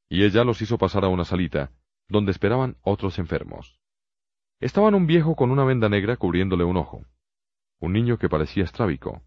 [0.08, 1.70] Y ella los hizo pasar a una salita,
[2.08, 3.78] donde esperaban otros enfermos.
[4.60, 7.04] Estaban un viejo con una venda negra cubriéndole un ojo,
[7.78, 9.22] un niño que parecía estrábico,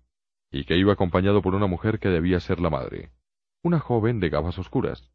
[0.52, 3.12] y que iba acompañado por una mujer que debía ser la madre,
[3.62, 5.12] una joven de gafas oscuras.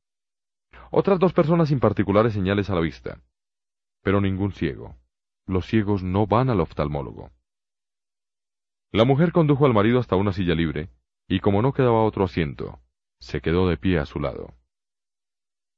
[0.91, 3.21] Otras dos personas sin particulares señales a la vista,
[4.03, 4.97] pero ningún ciego.
[5.47, 7.31] Los ciegos no van al oftalmólogo.
[8.93, 10.91] La mujer condujo al marido hasta una silla libre,
[11.27, 12.79] y como no quedaba otro asiento,
[13.19, 14.55] se quedó de pie a su lado.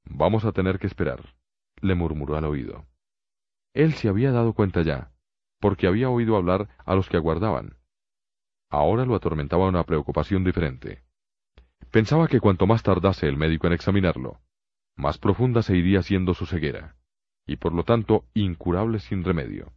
[0.05, 1.35] Vamos a tener que esperar,
[1.81, 2.85] le murmuró al oído.
[3.77, 5.12] Él se había dado cuenta ya,
[5.61, 7.77] porque había oído hablar a los que aguardaban.
[8.71, 11.03] Ahora lo atormentaba una preocupación diferente.
[11.91, 14.41] Pensaba que cuanto más tardase el médico en examinarlo,
[14.97, 16.97] más profunda se iría siendo su ceguera,
[17.47, 19.75] y por lo tanto incurable sin remedio.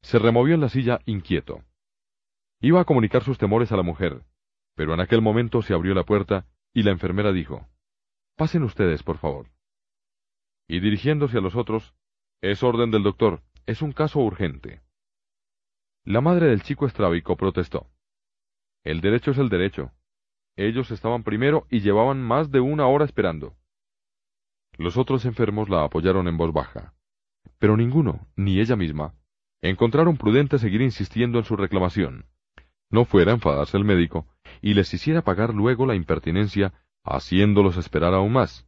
[0.00, 1.62] Se removió en la silla inquieto.
[2.62, 4.24] Iba a comunicar sus temores a la mujer,
[4.74, 7.68] pero en aquel momento se abrió la puerta y la enfermera dijo,
[8.36, 9.50] Pasen ustedes, por favor.
[10.66, 11.94] Y dirigiéndose a los otros,
[12.42, 13.40] es orden del doctor.
[13.66, 14.82] Es un caso urgente.
[16.04, 17.88] La madre del chico estrábico protestó.
[18.82, 19.92] El derecho es el derecho.
[20.56, 23.54] Ellos estaban primero y llevaban más de una hora esperando.
[24.76, 26.94] Los otros enfermos la apoyaron en voz baja.
[27.58, 29.14] Pero ninguno, ni ella misma,
[29.60, 32.26] encontraron prudente seguir insistiendo en su reclamación.
[32.90, 34.26] No fuera a enfadarse el médico
[34.60, 36.74] y les hiciera pagar luego la impertinencia
[37.04, 38.66] haciéndolos esperar aún más.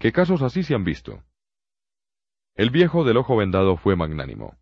[0.00, 1.22] ¿Qué casos así se han visto?
[2.56, 4.56] El viejo del ojo vendado fue magnánimo.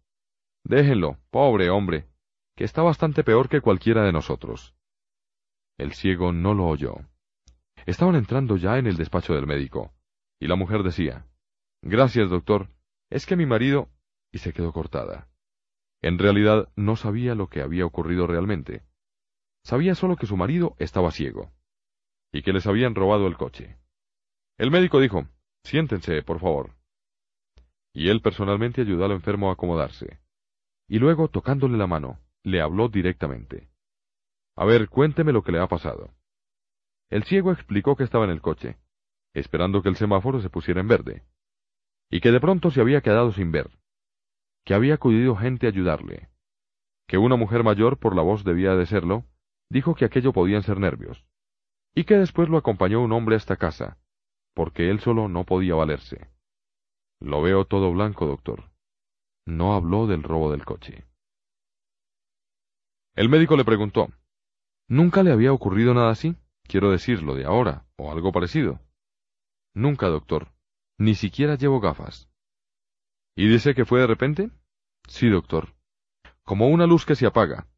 [0.64, 2.08] Déjenlo, pobre hombre,
[2.56, 4.74] que está bastante peor que cualquiera de nosotros.
[5.76, 6.94] El ciego no lo oyó.
[7.84, 9.92] Estaban entrando ya en el despacho del médico,
[10.40, 11.26] y la mujer decía,
[11.82, 12.70] Gracias, doctor,
[13.10, 13.90] es que mi marido...
[14.32, 15.28] y se quedó cortada.
[16.00, 18.84] En realidad no sabía lo que había ocurrido realmente.
[19.64, 21.52] Sabía solo que su marido estaba ciego,
[22.32, 23.76] y que les habían robado el coche.
[24.56, 25.26] El médico dijo,
[25.62, 26.81] Siéntense, por favor
[27.92, 30.18] y él personalmente ayudó al enfermo a acomodarse.
[30.88, 33.68] Y luego, tocándole la mano, le habló directamente.
[34.56, 36.10] A ver, cuénteme lo que le ha pasado.
[37.10, 38.78] El ciego explicó que estaba en el coche,
[39.34, 41.24] esperando que el semáforo se pusiera en verde,
[42.10, 43.70] y que de pronto se había quedado sin ver,
[44.64, 46.28] que había acudido gente a ayudarle,
[47.06, 49.24] que una mujer mayor, por la voz debía de serlo,
[49.68, 51.24] dijo que aquello podían ser nervios,
[51.94, 53.98] y que después lo acompañó un hombre hasta casa,
[54.54, 56.31] porque él solo no podía valerse.
[57.22, 58.72] Lo veo todo blanco, doctor.
[59.46, 61.06] No habló del robo del coche.
[63.14, 64.08] El médico le preguntó,
[64.88, 66.36] ¿Nunca le había ocurrido nada así?
[66.64, 68.80] Quiero decirlo de ahora, o algo parecido.
[69.72, 70.52] Nunca, doctor.
[70.98, 72.28] Ni siquiera llevo gafas.
[73.36, 74.50] ¿Y dice que fue de repente?
[75.06, 75.74] Sí, doctor.
[76.42, 77.68] Como una luz que se apaga.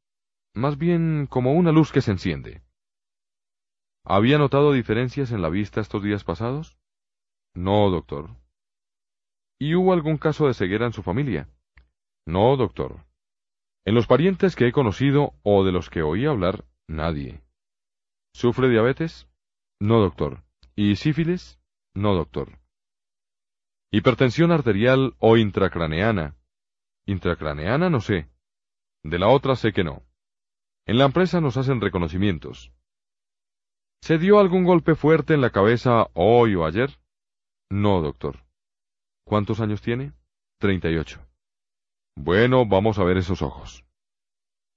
[0.54, 2.62] Más bien como una luz que se enciende.
[4.04, 6.78] ¿Había notado diferencias en la vista estos días pasados?
[7.54, 8.43] No, doctor.
[9.66, 11.48] ¿Y hubo algún caso de ceguera en su familia?
[12.26, 13.06] No, doctor.
[13.86, 17.40] En los parientes que he conocido o de los que oí hablar, nadie.
[18.34, 19.26] ¿Sufre diabetes?
[19.80, 20.42] No, doctor.
[20.76, 21.58] ¿Y sífilis?
[21.94, 22.58] No, doctor.
[23.90, 26.36] ¿Hipertensión arterial o intracraneana?
[27.06, 28.28] Intracraneana no sé.
[29.02, 30.02] De la otra sé que no.
[30.84, 32.70] En la empresa nos hacen reconocimientos.
[34.02, 36.90] ¿Se dio algún golpe fuerte en la cabeza hoy o ayer?
[37.70, 38.43] No, doctor.
[39.24, 40.12] ¿Cuántos años tiene?
[40.58, 41.26] Treinta y ocho.
[42.14, 43.84] Bueno, vamos a ver esos ojos.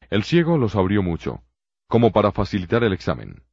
[0.10, 1.43] El ciego los abrió mucho,
[1.88, 3.43] como para facilitar el examen.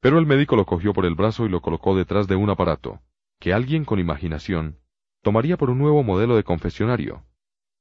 [0.00, 3.00] Pero el médico lo cogió por el brazo y lo colocó detrás de un aparato,
[3.38, 4.78] que alguien con imaginación
[5.22, 7.24] tomaría por un nuevo modelo de confesionario,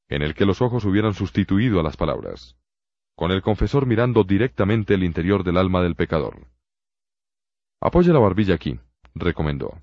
[0.08, 2.58] en el que los ojos hubieran sustituido a las palabras,
[3.16, 6.48] con el confesor mirando directamente el interior del alma del pecador.
[7.82, 8.80] Apoye la barbilla aquí,
[9.14, 9.82] recomendó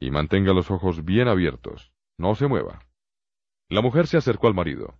[0.00, 1.92] y mantenga los ojos bien abiertos.
[2.18, 2.86] No se mueva.
[3.68, 4.98] La mujer se acercó al marido.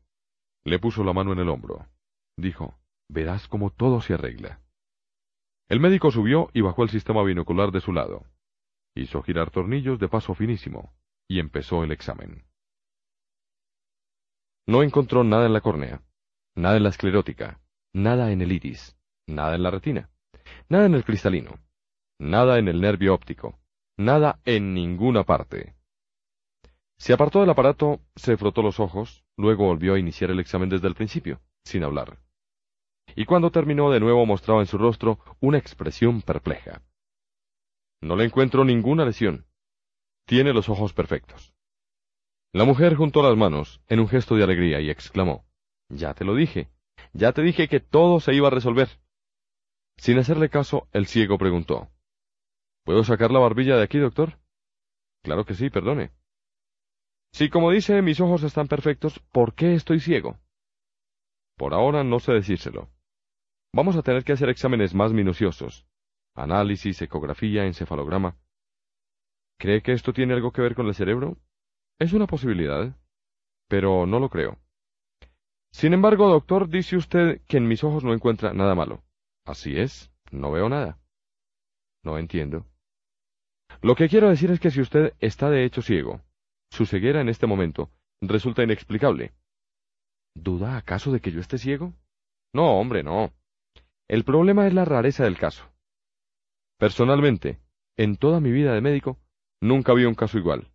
[0.65, 1.87] Le puso la mano en el hombro.
[2.37, 4.61] Dijo, verás cómo todo se arregla.
[5.69, 8.25] El médico subió y bajó el sistema binocular de su lado.
[8.95, 10.95] Hizo girar tornillos de paso finísimo,
[11.29, 12.45] y empezó el examen.
[14.67, 16.03] No encontró nada en la córnea,
[16.55, 17.61] nada en la esclerótica,
[17.95, 20.11] nada en el iris, nada en la retina,
[20.69, 21.59] nada en el cristalino,
[22.19, 23.59] nada en el nervio óptico,
[23.99, 25.75] Nada en ninguna parte.
[26.99, 30.87] Se apartó del aparato, se frotó los ojos, luego volvió a iniciar el examen desde
[30.87, 32.21] el principio, sin hablar.
[33.17, 36.83] Y cuando terminó de nuevo mostraba en su rostro una expresión perpleja.
[38.01, 39.47] No le encuentro ninguna lesión.
[40.27, 41.53] Tiene los ojos perfectos.
[42.53, 45.45] La mujer juntó las manos en un gesto de alegría y exclamó,
[45.89, 46.69] Ya te lo dije,
[47.13, 48.89] ya te dije que todo se iba a resolver.
[49.97, 51.91] Sin hacerle caso, el ciego preguntó,
[52.89, 54.39] ¿Puedo sacar la barbilla de aquí, doctor?
[55.23, 56.11] Claro que sí, perdone.
[57.35, 60.39] Si, como dice, mis ojos están perfectos, ¿por qué estoy ciego?
[61.59, 62.89] Por ahora no sé decírselo.
[63.75, 65.87] Vamos a tener que hacer exámenes más minuciosos.
[66.35, 68.39] Análisis, ecografía, encefalograma.
[69.59, 71.37] ¿Cree que esto tiene algo que ver con el cerebro?
[71.99, 72.97] Es una posibilidad,
[73.69, 74.57] pero no lo creo.
[75.73, 79.03] Sin embargo, doctor, dice usted que en mis ojos no encuentra nada malo.
[79.45, 80.99] Así es, no veo nada.
[82.03, 82.65] No entiendo.
[83.81, 86.21] Lo que quiero decir es que si usted está de hecho ciego,
[86.71, 89.33] su ceguera en este momento resulta inexplicable.
[90.35, 91.95] ¿Duda acaso de que yo esté ciego?
[92.53, 93.33] No, hombre, no.
[94.09, 95.71] El problema es la rareza del caso.
[96.79, 97.61] Personalmente,
[97.97, 99.19] en toda mi vida de médico,
[99.61, 100.69] nunca vi un caso igual.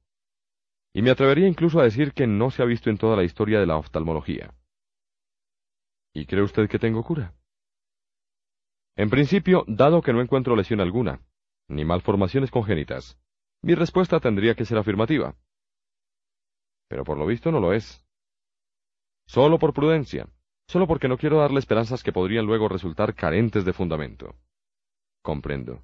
[0.94, 3.60] Y me atrevería incluso a decir que no se ha visto en toda la historia
[3.60, 4.54] de la oftalmología.
[6.14, 7.34] ¿Y cree usted que tengo cura?
[8.96, 11.20] En principio, dado que no encuentro lesión alguna,
[11.68, 13.18] ni malformaciones congénitas,
[13.62, 15.36] mi respuesta tendría que ser afirmativa.
[16.90, 18.06] Pero por lo visto no lo es.
[19.26, 20.28] Solo por prudencia,
[20.68, 24.36] solo porque no quiero darle esperanzas que podrían luego resultar carentes de fundamento.
[25.22, 25.82] Comprendo.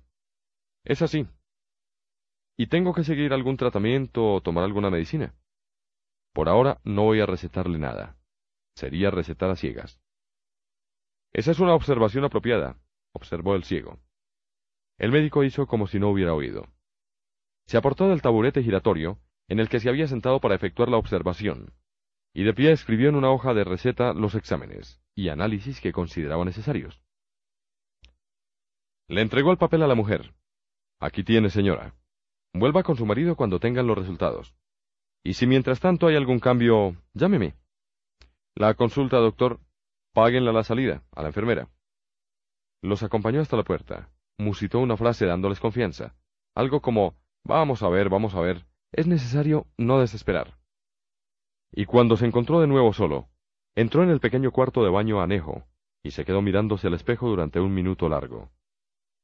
[0.84, 1.28] Es así.
[2.58, 5.34] ¿Y tengo que seguir algún tratamiento o tomar alguna medicina?
[6.34, 8.18] Por ahora no voy a recetarle nada.
[8.76, 10.02] Sería recetar a ciegas.
[11.32, 12.78] Esa es una observación apropiada,
[13.14, 14.00] observó el ciego.
[15.00, 16.68] El médico hizo como si no hubiera oído.
[17.66, 21.74] Se aportó del taburete giratorio en el que se había sentado para efectuar la observación,
[22.34, 26.46] y de pie escribió en una hoja de receta los exámenes y análisis que consideraba
[26.46, 27.02] necesarios.
[29.08, 30.36] Le entregó el papel a la mujer.
[31.00, 31.96] Aquí tiene, señora.
[32.54, 34.56] Vuelva con su marido cuando tengan los resultados.
[35.24, 37.56] Y si mientras tanto hay algún cambio, llámeme.
[38.54, 39.60] La consulta, doctor,
[40.14, 41.70] páguenla la salida, a la enfermera.
[42.82, 44.12] Los acompañó hasta la puerta.
[44.40, 46.16] Musitó una frase dándoles confianza.
[46.56, 50.58] Algo como, vamos a ver, vamos a ver, es necesario no desesperar.
[51.74, 53.28] Y cuando se encontró de nuevo solo,
[53.76, 55.68] entró en el pequeño cuarto de baño anejo,
[56.02, 58.50] y se quedó mirándose al espejo durante un minuto largo.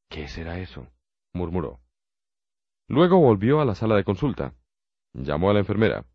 [0.09, 0.85] ¿Qué será eso?
[1.33, 1.79] murmuró.
[2.89, 4.53] Luego volvió a la sala de consulta.
[5.13, 6.05] Llamó a la enfermera.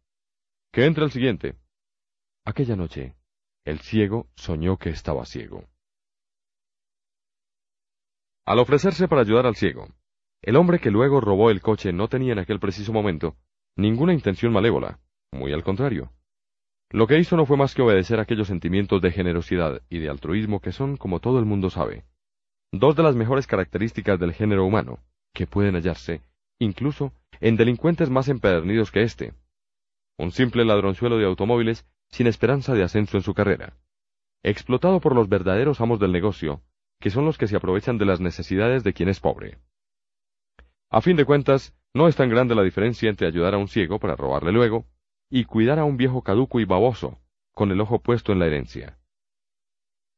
[0.73, 1.57] Que entre el siguiente.
[2.45, 3.17] Aquella noche,
[3.65, 5.70] el ciego soñó que estaba ciego.
[8.51, 9.87] Al ofrecerse para ayudar al ciego,
[10.43, 13.37] el hombre que luego robó el coche no tenía en aquel preciso momento
[13.77, 14.99] ninguna intención malévola,
[15.31, 16.11] muy al contrario.
[16.91, 20.59] Lo que hizo no fue más que obedecer aquellos sentimientos de generosidad y de altruismo
[20.59, 22.03] que son, como todo el mundo sabe,
[22.73, 24.99] dos de las mejores características del género humano,
[25.33, 26.21] que pueden hallarse,
[26.59, 29.33] incluso, en delincuentes más empedernidos que éste.
[30.19, 33.77] Un simple ladronzuelo de automóviles sin esperanza de ascenso en su carrera.
[34.43, 36.63] Explotado por los verdaderos amos del negocio,
[37.01, 39.59] que son los que se aprovechan de las necesidades de quien es pobre.
[40.91, 43.99] A fin de cuentas, no es tan grande la diferencia entre ayudar a un ciego
[43.99, 44.87] para robarle luego,
[45.31, 47.19] y cuidar a un viejo caduco y baboso,
[47.53, 48.99] con el ojo puesto en la herencia.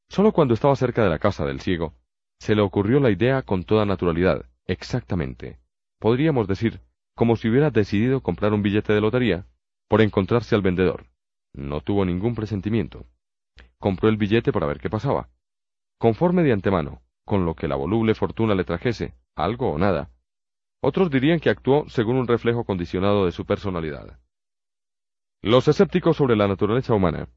[0.09, 1.95] Solo cuando estaba cerca de la casa del ciego,
[2.39, 5.59] se le ocurrió la idea con toda naturalidad, exactamente.
[5.99, 6.81] Podríamos decir,
[7.15, 9.47] como si hubiera decidido comprar un billete de lotería,
[9.89, 11.07] por encontrarse al vendedor.
[11.53, 13.07] No tuvo ningún presentimiento.
[13.79, 15.29] Compró el billete para ver qué pasaba.
[16.03, 20.11] Conforme de antemano, con lo que la voluble fortuna le trajese, algo o nada.
[20.81, 24.19] Otros dirían que actuó según un reflejo condicionado de su personalidad.
[25.43, 27.29] Los escépticos sobre la naturaleza humana,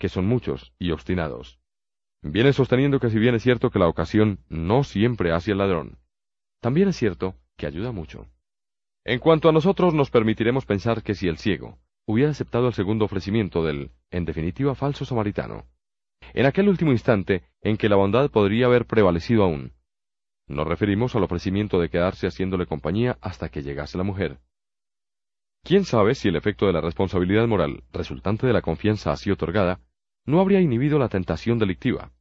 [0.00, 1.60] que son muchos y obstinados,
[2.20, 6.00] vienen sosteniendo que si bien es cierto que la ocasión no siempre hace el ladrón,
[6.60, 8.26] también es cierto que ayuda mucho.
[9.04, 13.04] En cuanto a nosotros, nos permitiremos pensar que si el ciego, hubiera aceptado el segundo
[13.04, 15.66] ofrecimiento del, en definitiva, falso samaritano.
[16.34, 19.72] En aquel último instante en que la bondad podría haber prevalecido aún.
[20.46, 24.38] Nos referimos al ofrecimiento de quedarse haciéndole compañía hasta que llegase la mujer.
[25.64, 29.80] ¿Quién sabe si el efecto de la responsabilidad moral resultante de la confianza así otorgada
[30.24, 32.12] no habría inhibido la tentación delictiva,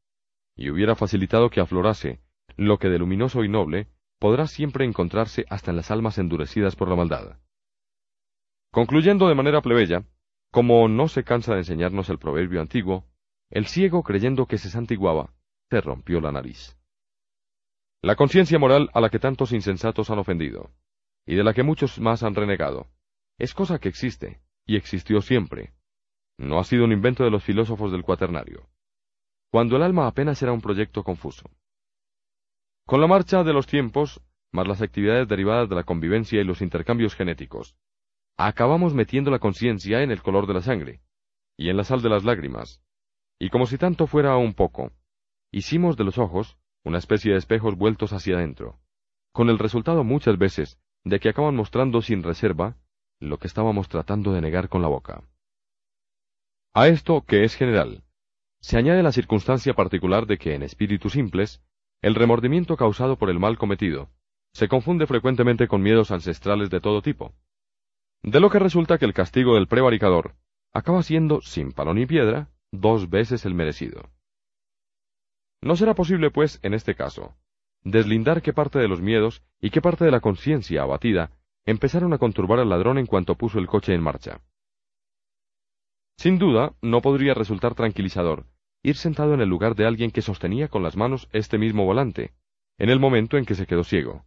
[0.56, 2.20] y hubiera facilitado que aflorase
[2.56, 3.88] lo que de luminoso y noble
[4.20, 7.38] podrá siempre encontrarse hasta en las almas endurecidas por la maldad?
[8.72, 10.04] Concluyendo de manera plebeya,
[10.52, 13.06] como no se cansa de enseñarnos el proverbio antiguo,
[13.50, 15.34] el ciego creyendo que se santiguaba,
[15.70, 16.78] se rompió la nariz.
[18.02, 20.72] La conciencia moral a la que tantos insensatos han ofendido,
[21.26, 22.88] y de la que muchos más han renegado,
[23.38, 25.74] es cosa que existe, y existió siempre.
[26.38, 28.70] No ha sido un invento de los filósofos del cuaternario.
[29.52, 31.50] Cuando el alma apenas era un proyecto confuso.
[32.86, 34.22] Con la marcha de los tiempos,
[34.52, 37.76] más las actividades derivadas de la convivencia y los intercambios genéticos,
[38.38, 41.02] acabamos metiendo la conciencia en el color de la sangre
[41.58, 42.82] y en la sal de las lágrimas,
[43.40, 44.92] y como si tanto fuera un poco,
[45.52, 48.80] hicimos de los ojos una especie de espejos vueltos hacia adentro,
[49.32, 52.78] con el resultado muchas veces de que acaban mostrando sin reserva
[53.20, 55.24] lo que estábamos tratando de negar con la boca.
[56.74, 58.04] A esto, que es general,
[58.60, 61.62] se añade la circunstancia particular de que en espíritus simples,
[62.02, 64.10] el remordimiento causado por el mal cometido
[64.54, 67.34] se confunde frecuentemente con miedos ancestrales de todo tipo,
[68.24, 70.36] de lo que resulta que el castigo del prevaricador
[70.74, 74.09] acaba siendo, sin palo ni piedra, dos veces el merecido.
[75.61, 77.36] No será posible, pues, en este caso,
[77.84, 81.32] deslindar qué parte de los miedos y qué parte de la conciencia abatida
[81.65, 84.41] empezaron a conturbar al ladrón en cuanto puso el coche en marcha.
[86.17, 88.45] Sin duda, no podría resultar tranquilizador
[88.84, 92.34] ir sentado en el lugar de alguien que sostenía con las manos este mismo volante,
[92.78, 94.25] en el momento en que se quedó ciego,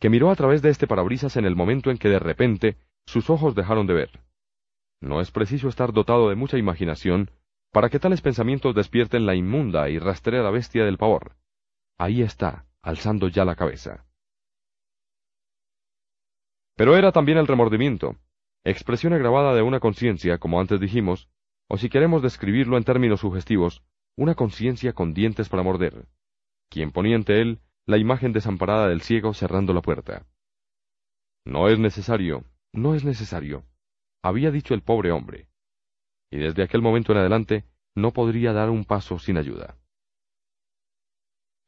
[0.00, 2.76] que miró a través de este parabrisas en el momento en que de repente
[3.06, 4.20] sus ojos dejaron de ver.
[5.00, 7.30] No es preciso estar dotado de mucha imaginación
[7.72, 11.36] para que tales pensamientos despierten la inmunda y rastrera bestia del pavor.
[11.98, 14.06] Ahí está, alzando ya la cabeza.
[16.76, 18.16] Pero era también el remordimiento,
[18.64, 21.28] expresión agravada de una conciencia, como antes dijimos,
[21.68, 23.82] o si queremos describirlo en términos sugestivos,
[24.16, 26.06] una conciencia con dientes para morder,
[26.68, 30.26] quien ponía ante él la imagen desamparada del ciego cerrando la puerta.
[31.44, 33.64] No es necesario, no es necesario,
[34.22, 35.48] había dicho el pobre hombre,
[36.32, 37.64] y desde aquel momento en adelante
[37.94, 39.76] no podría dar un paso sin ayuda.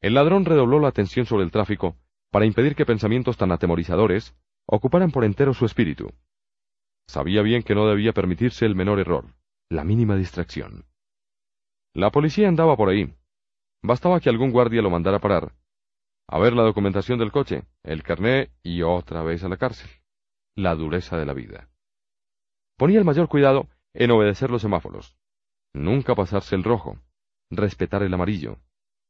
[0.01, 1.95] El ladrón redobló la atención sobre el tráfico
[2.31, 4.35] para impedir que pensamientos tan atemorizadores
[4.65, 6.11] ocuparan por entero su espíritu.
[7.07, 9.25] Sabía bien que no debía permitirse el menor error,
[9.69, 10.85] la mínima distracción.
[11.93, 13.13] La policía andaba por ahí.
[13.83, 15.53] Bastaba que algún guardia lo mandara parar,
[16.27, 19.89] a ver la documentación del coche, el carné y otra vez a la cárcel.
[20.55, 21.69] La dureza de la vida.
[22.77, 25.17] Ponía el mayor cuidado en obedecer los semáforos.
[25.73, 26.99] Nunca pasarse el rojo,
[27.49, 28.59] respetar el amarillo,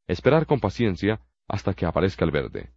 [0.07, 2.71] esperar con paciencia hasta que aparezca el verde.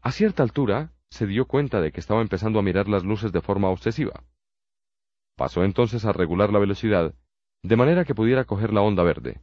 [0.00, 3.40] A cierta altura se dio cuenta de que estaba empezando a mirar las luces de
[3.40, 4.24] forma obsesiva.
[5.36, 7.14] Pasó entonces a regular la velocidad,
[7.62, 9.40] de manera que pudiera coger la onda verde,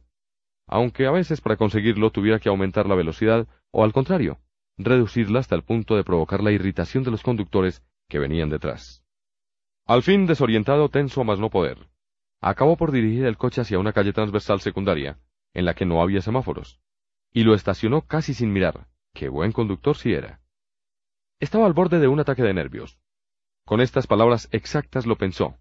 [0.66, 4.38] aunque a veces para conseguirlo tuviera que aumentar la velocidad o al contrario,
[4.78, 9.05] reducirla hasta el punto de provocar la irritación de los conductores que venían detrás.
[9.86, 11.88] Al fin, desorientado, tenso más no poder,
[12.40, 15.20] acabó por dirigir el coche hacia una calle transversal secundaria,
[15.54, 16.80] en la que no había semáforos,
[17.32, 18.88] y lo estacionó casi sin mirar.
[19.14, 20.40] Qué buen conductor si era.
[21.40, 22.98] Estaba al borde de un ataque de nervios.
[23.64, 25.56] Con estas palabras exactas lo pensó.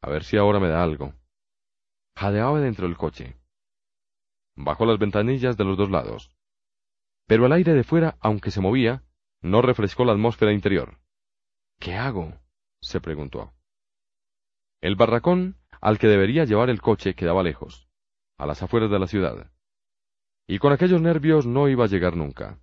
[0.00, 1.14] A ver si ahora me da algo.
[2.16, 3.36] Jadeaba dentro del coche.
[4.54, 6.30] Bajó las ventanillas de los dos lados.
[7.26, 9.02] Pero el aire de fuera, aunque se movía,
[9.40, 10.98] no refrescó la atmósfera interior.
[11.80, 12.38] ¿Qué hago?
[12.86, 13.52] Se preguntó.
[14.80, 17.88] El barracón al que debería llevar el coche quedaba lejos,
[18.38, 19.50] a las afueras de la ciudad.
[20.46, 22.60] Y con aquellos nervios no iba a llegar nunca.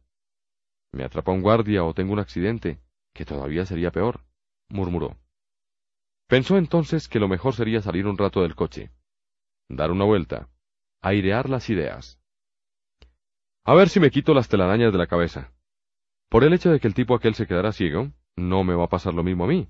[0.92, 2.80] Me atrapa un guardia o tengo un accidente,
[3.14, 4.22] que todavía sería peor,
[4.70, 5.18] murmuró.
[6.28, 8.92] Pensó entonces que lo mejor sería salir un rato del coche,
[9.70, 10.50] dar una vuelta,
[11.02, 12.20] airear las ideas.
[13.66, 15.52] A ver si me quito las telarañas de la cabeza.
[16.30, 18.90] Por el hecho de que el tipo aquel se quedara ciego, no me va a
[18.90, 19.70] pasar lo mismo a mí.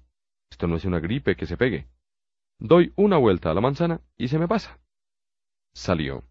[0.54, 1.88] Esto no es una gripe que se pegue.
[2.60, 4.80] Doy una vuelta a la manzana y se me pasa.
[5.74, 6.26] Salió.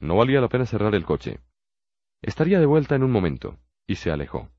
[0.00, 1.40] No valía la pena cerrar el coche.
[2.20, 4.50] Estaría de vuelta en un momento, y se alejó.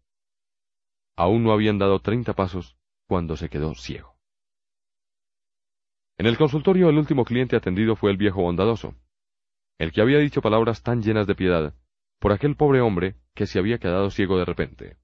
[1.15, 2.75] Aún no habían dado treinta pasos
[3.07, 4.17] cuando se quedó ciego.
[6.17, 8.95] En el consultorio el último cliente atendido fue el viejo bondadoso,
[9.77, 11.75] el que había dicho palabras tan llenas de piedad
[12.17, 14.97] por aquel pobre hombre que se había quedado ciego de repente.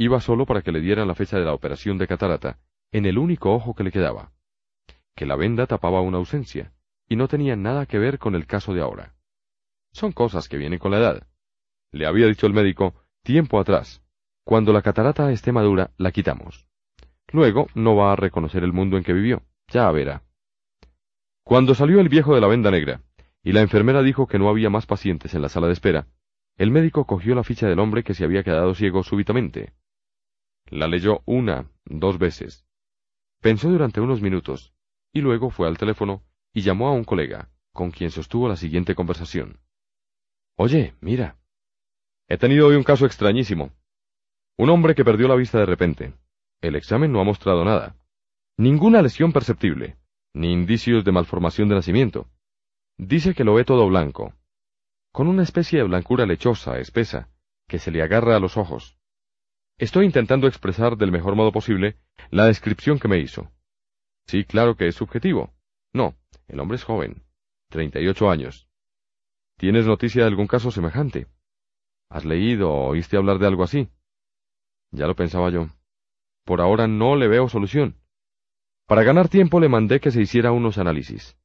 [0.00, 2.58] Iba solo para que le dieran la fecha de la operación de catarata
[2.90, 4.32] en el único ojo que le quedaba,
[5.14, 6.72] que la venda tapaba una ausencia,
[7.06, 9.14] y no tenía nada que ver con el caso de ahora.
[9.92, 11.26] Son cosas que vienen con la edad.
[11.92, 14.02] Le había dicho el médico tiempo atrás,
[14.42, 16.66] cuando la catarata esté madura, la quitamos.
[17.30, 20.22] Luego no va a reconocer el mundo en que vivió, ya verá.
[21.44, 23.02] Cuando salió el viejo de la venda negra,
[23.42, 26.06] y la enfermera dijo que no había más pacientes en la sala de espera,
[26.56, 29.74] el médico cogió la ficha del hombre que se había quedado ciego súbitamente.
[30.70, 32.64] La leyó una, dos veces.
[33.40, 34.72] Pensó durante unos minutos,
[35.12, 38.94] y luego fue al teléfono y llamó a un colega, con quien sostuvo la siguiente
[38.94, 39.60] conversación.
[40.56, 41.38] Oye, mira.
[42.28, 43.72] He tenido hoy un caso extrañísimo.
[44.56, 46.14] Un hombre que perdió la vista de repente.
[46.60, 47.96] El examen no ha mostrado nada.
[48.56, 49.96] Ninguna lesión perceptible.
[50.32, 52.28] ni indicios de malformación de nacimiento.
[52.96, 54.34] Dice que lo ve todo blanco,
[55.10, 57.28] con una especie de blancura lechosa, espesa,
[57.66, 58.99] que se le agarra a los ojos.
[59.80, 61.96] Estoy intentando expresar del mejor modo posible
[62.30, 63.50] la descripción que me hizo.
[64.26, 65.54] Sí, claro que es subjetivo.
[65.94, 66.18] No,
[66.48, 67.22] el hombre es joven,
[67.70, 68.68] treinta y ocho años.
[69.56, 71.28] ¿Tienes noticia de algún caso semejante?
[72.10, 73.88] ¿Has leído o oíste hablar de algo así?
[74.90, 75.68] Ya lo pensaba yo.
[76.44, 77.96] Por ahora no le veo solución.
[78.86, 81.38] Para ganar tiempo le mandé que se hiciera unos análisis.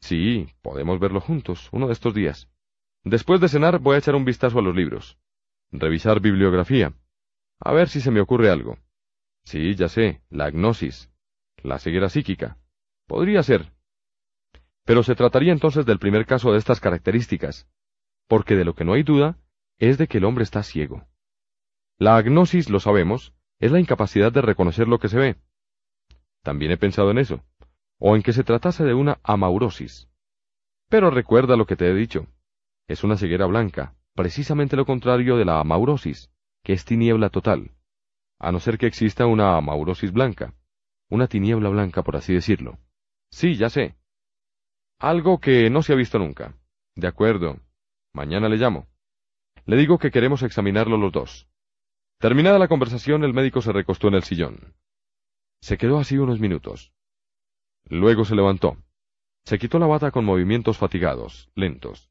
[0.00, 2.48] Sí, podemos verlo juntos, uno de estos días.
[3.02, 5.18] Después de cenar voy a echar un vistazo a los libros.
[5.72, 6.94] Revisar bibliografía.
[7.60, 8.78] A ver si se me ocurre algo.
[9.44, 11.10] Sí, ya sé, la agnosis.
[11.62, 12.58] La ceguera psíquica.
[13.06, 13.72] Podría ser.
[14.84, 17.68] Pero se trataría entonces del primer caso de estas características,
[18.28, 19.38] porque de lo que no hay duda
[19.78, 21.06] es de que el hombre está ciego.
[21.98, 25.36] La agnosis, lo sabemos, es la incapacidad de reconocer lo que se ve.
[26.42, 27.42] También he pensado en eso,
[27.98, 30.08] o en que se tratase de una amaurosis.
[30.88, 32.26] Pero recuerda lo que te he dicho.
[32.86, 36.30] Es una ceguera blanca, precisamente lo contrario de la amaurosis,
[36.66, 37.70] que es tiniebla total,
[38.40, 40.52] a no ser que exista una amaurosis blanca,
[41.08, 42.80] una tiniebla blanca, por así decirlo.
[43.30, 43.94] Sí, ya sé.
[44.98, 46.58] Algo que no se ha visto nunca.
[46.96, 47.60] De acuerdo.
[48.12, 48.88] Mañana le llamo.
[49.64, 51.48] Le digo que queremos examinarlo los dos.
[52.18, 54.74] Terminada la conversación, el médico se recostó en el sillón.
[55.60, 56.92] Se quedó así unos minutos.
[57.84, 58.76] Luego se levantó.
[59.44, 62.10] Se quitó la bata con movimientos fatigados, lentos.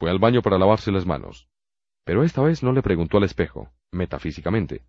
[0.00, 1.48] Fue al baño para lavarse las manos.
[2.04, 4.82] Pero esta vez no le preguntó al espejo, metafísicamente.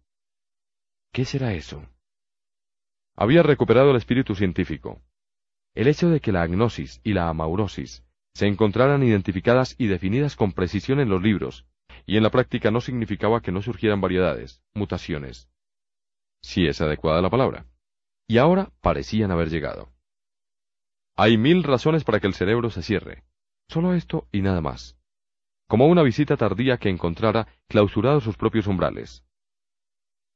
[1.11, 1.87] ¿Qué será eso?
[3.15, 5.01] Había recuperado el espíritu científico.
[5.73, 8.03] El hecho de que la agnosis y la amaurosis
[8.33, 11.65] se encontraran identificadas y definidas con precisión en los libros,
[12.05, 15.49] y en la práctica no significaba que no surgieran variedades, mutaciones.
[16.41, 17.65] Si es adecuada la palabra.
[18.27, 19.89] Y ahora parecían haber llegado.
[21.15, 23.23] Hay mil razones para que el cerebro se cierre.
[23.69, 24.97] Solo esto y nada más.
[25.67, 29.25] Como una visita tardía que encontrara clausurados sus propios umbrales.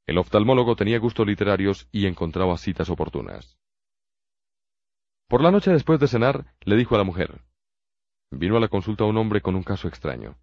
[0.07, 3.59] El oftalmólogo tenía gustos literarios y encontraba citas oportunas.
[5.27, 7.43] Por la noche después de cenar, le dijo a la mujer,
[8.31, 10.37] Vino a la consulta un hombre con un caso extraño.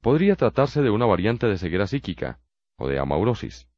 [0.00, 2.40] Podría tratarse de una variante de ceguera psíquica,
[2.76, 3.68] o de amaurosis,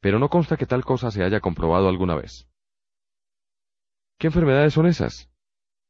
[0.00, 2.48] pero no consta que tal cosa se haya comprobado alguna vez.
[4.18, 5.30] ¿Qué enfermedades son esas?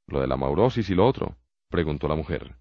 [0.07, 1.36] Lo de la amaurosis y lo otro,
[1.70, 2.57] preguntó la mujer.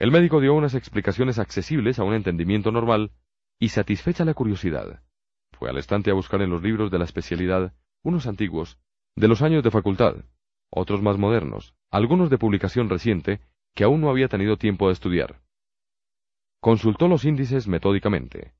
[0.00, 3.10] El médico dio unas explicaciones accesibles a un entendimiento normal
[3.58, 5.02] y satisfecha la curiosidad,
[5.52, 8.78] fue al estante a buscar en los libros de la especialidad, unos antiguos,
[9.14, 10.24] de los años de facultad,
[10.70, 13.40] otros más modernos, algunos de publicación reciente,
[13.74, 15.42] que aún no había tenido tiempo de estudiar.
[16.62, 18.54] Consultó los índices metódicamente.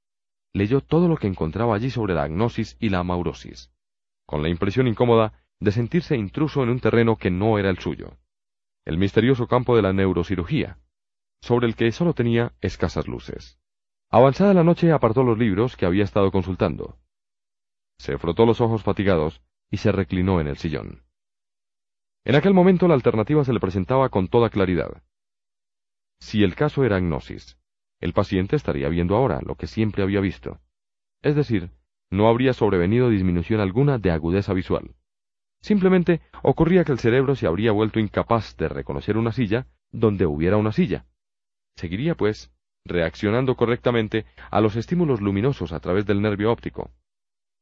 [0.53, 3.73] Leyó todo lo que encontraba allí sobre la agnosis y la amaurosis,
[4.27, 8.19] con la impresión incómoda de sentirse intruso en un terreno que no era el suyo,
[8.85, 10.77] el misterioso campo de la neurocirugía,
[11.41, 13.59] sobre el que sólo tenía escasas luces.
[14.11, 16.99] Avanzada la noche apartó los libros que había estado consultando.
[17.99, 21.05] Se frotó los ojos fatigados y se reclinó en el sillón.
[22.25, 25.03] En aquel momento la alternativa se le presentaba con toda claridad.
[26.19, 27.57] Si el caso era agnosis,
[28.01, 30.61] el paciente estaría viendo ahora lo que siempre había visto.
[31.23, 31.71] Es decir,
[32.11, 34.97] no habría sobrevenido disminución alguna de agudeza visual.
[35.63, 40.57] Simplemente ocurría que el cerebro se habría vuelto incapaz de reconocer una silla donde hubiera
[40.57, 41.07] una silla.
[41.77, 42.53] Seguiría, pues,
[42.85, 46.91] reaccionando correctamente a los estímulos luminosos a través del nervio óptico.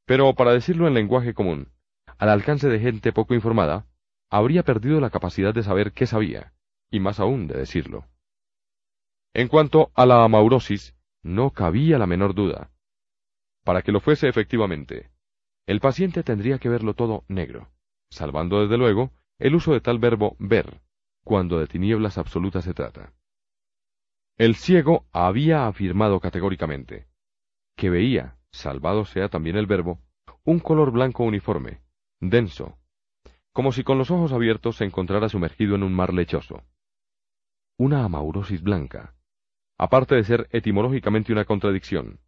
[0.07, 1.69] Pero, para decirlo en lenguaje común,
[2.19, 3.87] al alcance de gente poco informada,
[4.31, 6.53] habría perdido la capacidad de saber qué sabía,
[6.91, 8.07] y más aún de decirlo.
[9.35, 12.71] En cuanto a la amaurosis, no cabía la menor duda.
[13.65, 15.11] Para que lo fuese efectivamente,
[15.67, 17.69] el paciente tendría que verlo todo negro,
[18.11, 20.81] salvando desde luego el uso de tal verbo ver,
[21.23, 23.13] cuando de tinieblas absolutas se trata.
[24.39, 27.09] El ciego había afirmado categóricamente
[27.77, 30.01] que veía, salvado sea también el verbo,
[30.45, 31.81] un color blanco uniforme,
[32.21, 32.79] denso,
[33.53, 36.63] como si con los ojos abiertos se encontrara sumergido en un mar lechoso.
[37.79, 39.17] Una amaurosis blanca,
[39.77, 42.21] aparte de ser etimológicamente una contradicción,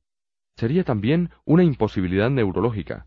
[0.57, 3.07] sería también una imposibilidad neurológica,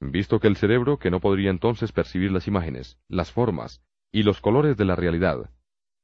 [0.00, 4.40] visto que el cerebro, que no podría entonces percibir las imágenes, las formas y los
[4.40, 5.48] colores de la realidad,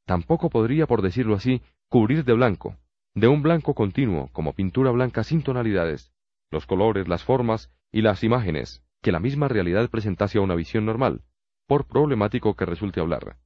[0.06, 2.76] tampoco podría, por decirlo así, cubrir de blanco,
[3.14, 6.12] de un blanco continuo, como pintura blanca sin tonalidades,
[6.50, 10.86] los colores, las formas y las imágenes que la misma realidad presentase a una visión
[10.86, 11.22] normal,
[11.66, 13.36] por problemático que resulte hablar,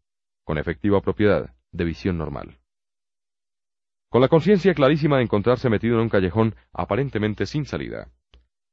[0.45, 2.59] con efectiva propiedad de visión normal.
[4.11, 8.11] Con la conciencia clarísima de encontrarse metido en un callejón aparentemente sin salida,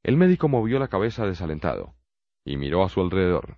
[0.03, 1.95] el médico movió la cabeza desalentado
[2.45, 3.57] y miró a su alrededor.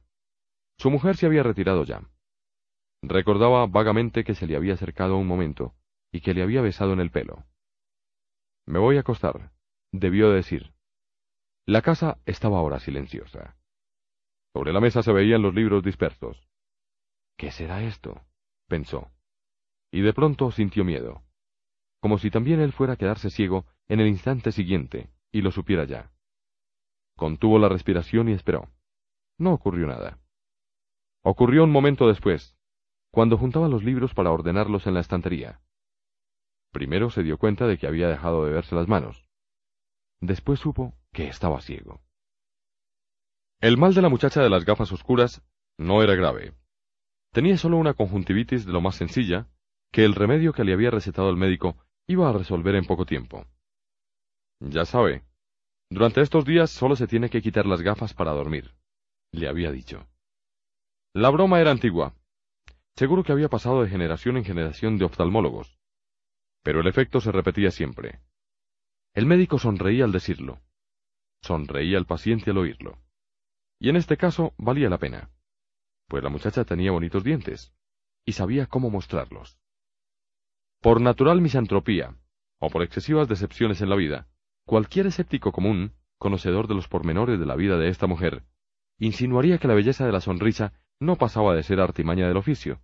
[0.77, 2.01] Su mujer se había retirado ya.
[3.07, 5.75] Recordaba vagamente que se le había acercado un momento
[6.11, 7.45] y que le había besado en el pelo.
[8.65, 9.51] Me voy a acostar,
[9.91, 10.73] debió decir.
[11.67, 13.57] La casa estaba ahora silenciosa.
[14.53, 16.49] Sobre la mesa se veían los libros dispersos.
[17.37, 18.25] ¿Qué será esto?
[18.67, 19.11] pensó.
[19.91, 21.21] Y de pronto sintió miedo,
[21.99, 25.85] como si también él fuera a quedarse ciego en el instante siguiente, y lo supiera
[25.85, 26.11] ya.
[27.15, 28.69] Contuvo la respiración y esperó.
[29.37, 30.17] No ocurrió nada.
[31.21, 32.54] Ocurrió un momento después,
[33.15, 35.61] cuando juntaba los libros para ordenarlos en la estantería.
[36.73, 39.25] Primero se dio cuenta de que había dejado de verse las manos.
[40.19, 42.01] Después supo que estaba ciego.
[43.61, 45.41] El mal de la muchacha de las gafas oscuras
[45.77, 46.55] no era grave.
[47.31, 49.47] Tenía solo una conjuntivitis de lo más sencilla,
[49.93, 53.45] que el remedio que le había recetado el médico iba a resolver en poco tiempo.
[54.59, 55.23] Ya sabe,
[55.89, 58.75] durante estos días solo se tiene que quitar las gafas para dormir,
[59.31, 60.05] le había dicho.
[61.13, 62.13] La broma era antigua.
[62.95, 65.77] Seguro que había pasado de generación en generación de oftalmólogos.
[66.63, 68.21] Pero el efecto se repetía siempre.
[69.13, 70.61] El médico sonreía al decirlo.
[71.41, 72.97] Sonreía el paciente al oírlo.
[73.79, 75.29] Y en este caso valía la pena,
[76.07, 77.73] pues la muchacha tenía bonitos dientes,
[78.25, 79.59] y sabía cómo mostrarlos.
[80.81, 82.15] Por natural misantropía,
[82.59, 84.27] o por excesivas decepciones en la vida,
[84.65, 88.43] cualquier escéptico común, conocedor de los pormenores de la vida de esta mujer,
[88.97, 92.79] insinuaría que la belleza de la sonrisa no pasaba de ser artimaña del oficio.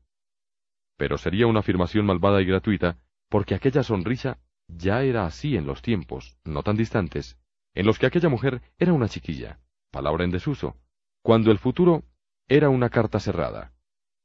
[0.98, 2.98] Pero sería una afirmación malvada y gratuita,
[3.30, 7.38] porque aquella sonrisa ya era así en los tiempos, no tan distantes,
[7.74, 9.60] en los que aquella mujer era una chiquilla,
[9.92, 10.78] palabra en desuso,
[11.24, 12.04] cuando el futuro
[12.48, 13.74] era una carta cerrada,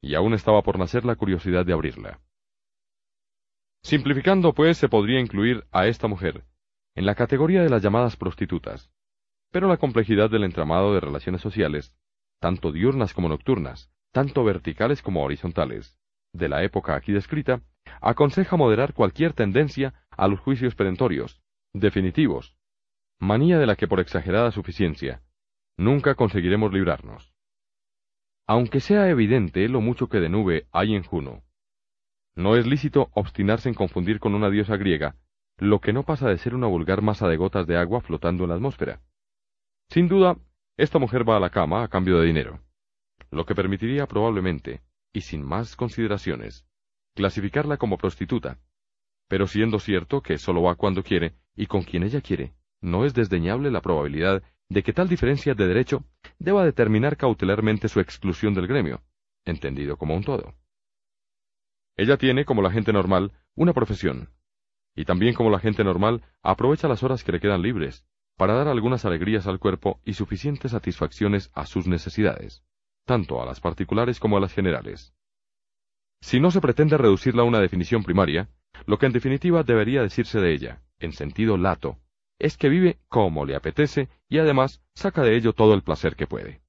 [0.01, 2.21] y aún estaba por nacer la curiosidad de abrirla.
[3.83, 6.45] Simplificando, pues, se podría incluir a esta mujer
[6.97, 8.91] en la categoría de las llamadas prostitutas,
[9.53, 11.95] pero la complejidad del entramado de relaciones sociales,
[12.41, 15.99] tanto diurnas como nocturnas, tanto verticales como horizontales,
[16.33, 17.63] de la época aquí descrita,
[18.01, 21.41] aconseja moderar cualquier tendencia a los juicios perentorios,
[21.73, 22.57] definitivos,
[23.19, 25.23] manía de la que por exagerada suficiencia,
[25.77, 27.35] nunca conseguiremos librarnos.
[28.47, 31.43] Aunque sea evidente lo mucho que de nube hay en Juno,
[32.37, 35.17] no es lícito obstinarse en confundir con una diosa griega
[35.59, 38.51] lo que no pasa de ser una vulgar masa de gotas de agua flotando en
[38.51, 39.01] la atmósfera.
[39.89, 40.37] Sin duda,
[40.77, 42.61] esta mujer va a la cama a cambio de dinero,
[43.31, 46.67] lo que permitiría probablemente, y sin más consideraciones,
[47.15, 48.59] clasificarla como prostituta.
[49.29, 53.15] Pero siendo cierto que solo va cuando quiere y con quien ella quiere, no es
[53.15, 56.05] desdeñable la probabilidad de que tal diferencia de derecho
[56.39, 59.03] deba determinar cautelarmente su exclusión del gremio,
[59.45, 60.55] entendido como un todo.
[61.97, 64.29] Ella tiene, como la gente normal, una profesión,
[64.95, 68.05] y también como la gente normal aprovecha las horas que le quedan libres,
[68.37, 72.63] para dar algunas alegrías al cuerpo y suficientes satisfacciones a sus necesidades,
[73.05, 75.15] tanto a las particulares como a las generales.
[76.21, 78.49] Si no se pretende reducirla a una definición primaria,
[78.87, 81.99] lo que en definitiva debería decirse de ella, en sentido lato,
[82.39, 86.27] es que vive como le apetece y además saca de ello todo el placer que
[86.27, 86.61] puede.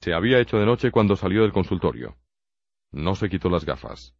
[0.00, 2.16] Se había hecho de noche cuando salió del consultorio.
[2.92, 4.14] No se quitó las gafas.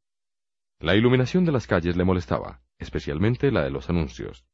[0.80, 4.44] La iluminación de las calles le molestaba, especialmente la de los anuncios.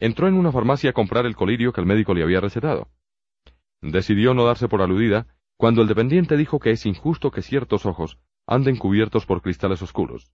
[0.00, 2.88] Entró en una farmacia a comprar el colirio que el médico le había recetado.
[3.82, 5.26] Decidió no darse por aludida
[5.58, 10.32] cuando el dependiente dijo que es injusto que ciertos ojos anden cubiertos por cristales oscuros.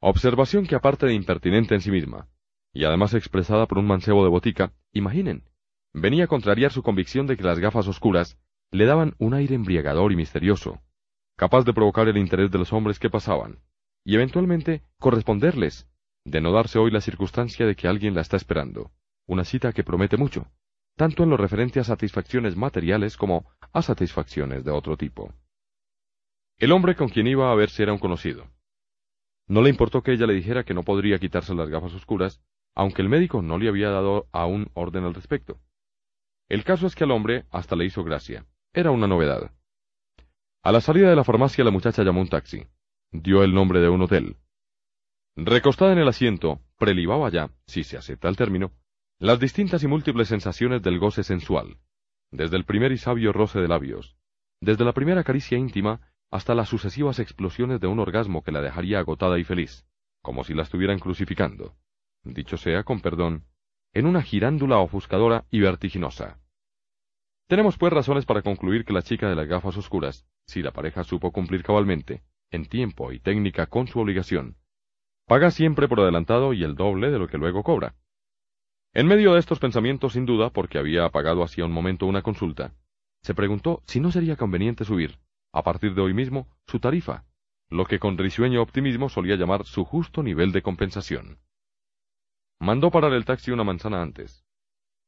[0.00, 2.28] Observación que aparte de impertinente en sí misma,
[2.72, 5.48] y además expresada por un mancebo de botica, imaginen,
[5.94, 8.38] venía a contrariar su convicción de que las gafas oscuras
[8.70, 10.80] le daban un aire embriagador y misterioso,
[11.36, 13.60] capaz de provocar el interés de los hombres que pasaban,
[14.04, 15.88] y eventualmente corresponderles,
[16.30, 18.90] de no darse hoy la circunstancia de que alguien la está esperando,
[19.26, 20.46] una cita que promete mucho,
[20.96, 25.32] tanto en lo referente a satisfacciones materiales como a satisfacciones de otro tipo.
[26.58, 28.46] El hombre con quien iba a verse era un conocido.
[29.46, 32.42] No le importó que ella le dijera que no podría quitarse las gafas oscuras,
[32.74, 35.58] aunque el médico no le había dado aún orden al respecto.
[36.48, 38.44] El caso es que al hombre hasta le hizo gracia.
[38.74, 39.52] Era una novedad.
[40.62, 42.66] A la salida de la farmacia la muchacha llamó un taxi.
[43.12, 44.36] Dio el nombre de un hotel.
[45.40, 48.72] Recostada en el asiento, prelibaba ya, si se acepta el término,
[49.20, 51.78] las distintas y múltiples sensaciones del goce sensual,
[52.32, 54.16] desde el primer y sabio roce de labios,
[54.60, 56.00] desde la primera caricia íntima
[56.32, 59.86] hasta las sucesivas explosiones de un orgasmo que la dejaría agotada y feliz,
[60.22, 61.76] como si la estuvieran crucificando
[62.24, 63.44] dicho sea con perdón,
[63.94, 66.40] en una girándula ofuscadora y vertiginosa.
[67.46, 71.04] Tenemos pues razones para concluir que la chica de las gafas oscuras, si la pareja
[71.04, 74.56] supo cumplir cabalmente, en tiempo y técnica con su obligación,
[75.28, 77.94] paga siempre por adelantado y el doble de lo que luego cobra.
[78.94, 82.74] En medio de estos pensamientos, sin duda, porque había pagado hacía un momento una consulta,
[83.22, 85.18] se preguntó si no sería conveniente subir,
[85.52, 87.24] a partir de hoy mismo, su tarifa,
[87.68, 91.38] lo que con risueño optimismo solía llamar su justo nivel de compensación.
[92.58, 94.44] Mandó parar el taxi una manzana antes.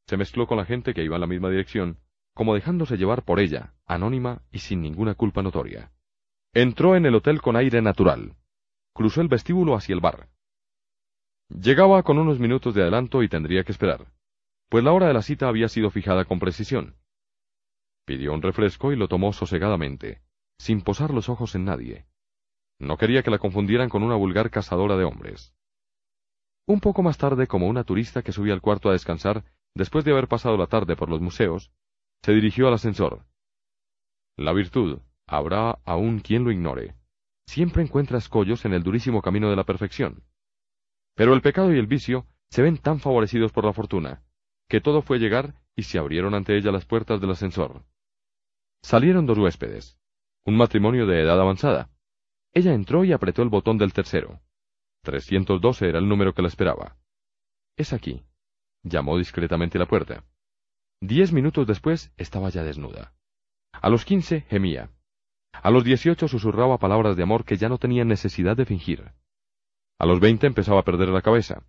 [0.07, 1.99] Se mezcló con la gente que iba en la misma dirección,
[2.35, 5.93] como dejándose llevar por ella, anónima y sin ninguna culpa notoria.
[6.53, 8.37] Entró en el hotel con aire natural.
[8.93, 10.29] Cruzó el vestíbulo hacia el bar.
[11.49, 14.13] Llegaba con unos minutos de adelanto y tendría que esperar,
[14.69, 16.97] pues la hora de la cita había sido fijada con precisión.
[18.05, 20.23] Pidió un refresco y lo tomó sosegadamente,
[20.59, 22.07] sin posar los ojos en nadie.
[22.79, 25.55] No quería que la confundieran con una vulgar cazadora de hombres.
[26.67, 30.13] Un poco más tarde, como una turista que subía al cuarto a descansar, después de
[30.13, 31.73] haber pasado la tarde por los museos,
[32.23, 33.25] se dirigió al ascensor.
[34.37, 36.95] La virtud, habrá aún quien lo ignore,
[37.51, 40.23] siempre encuentra escollos en el durísimo camino de la perfección.
[41.17, 44.23] Pero el pecado y el vicio se ven tan favorecidos por la fortuna,
[44.69, 47.85] que todo fue llegar y se abrieron ante ella las puertas del ascensor.
[48.83, 49.99] Salieron dos huéspedes,
[50.47, 51.91] un matrimonio de edad avanzada.
[52.53, 54.41] Ella entró y apretó el botón del tercero.
[55.03, 56.97] 312 era el número que la esperaba.
[57.77, 58.23] Es aquí.
[58.85, 60.25] Llamó discretamente la puerta.
[61.01, 63.13] Diez minutos después estaba ya desnuda.
[63.73, 64.91] A los quince gemía.
[65.53, 69.13] A los dieciocho susurraba palabras de amor que ya no tenían necesidad de fingir.
[69.99, 71.63] A los veinte empezaba a perder la cabeza.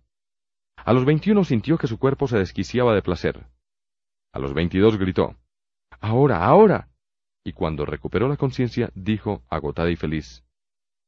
[0.76, 3.46] A los veintiuno sintió que su cuerpo se desquiciaba de placer.
[4.32, 5.36] A los veintidós gritó,
[6.00, 6.88] Ahora, ahora.
[7.44, 10.44] Y cuando recuperó la conciencia, dijo, agotada y feliz,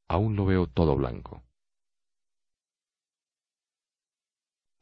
[0.09, 1.43] Aún lo veo todo blanco.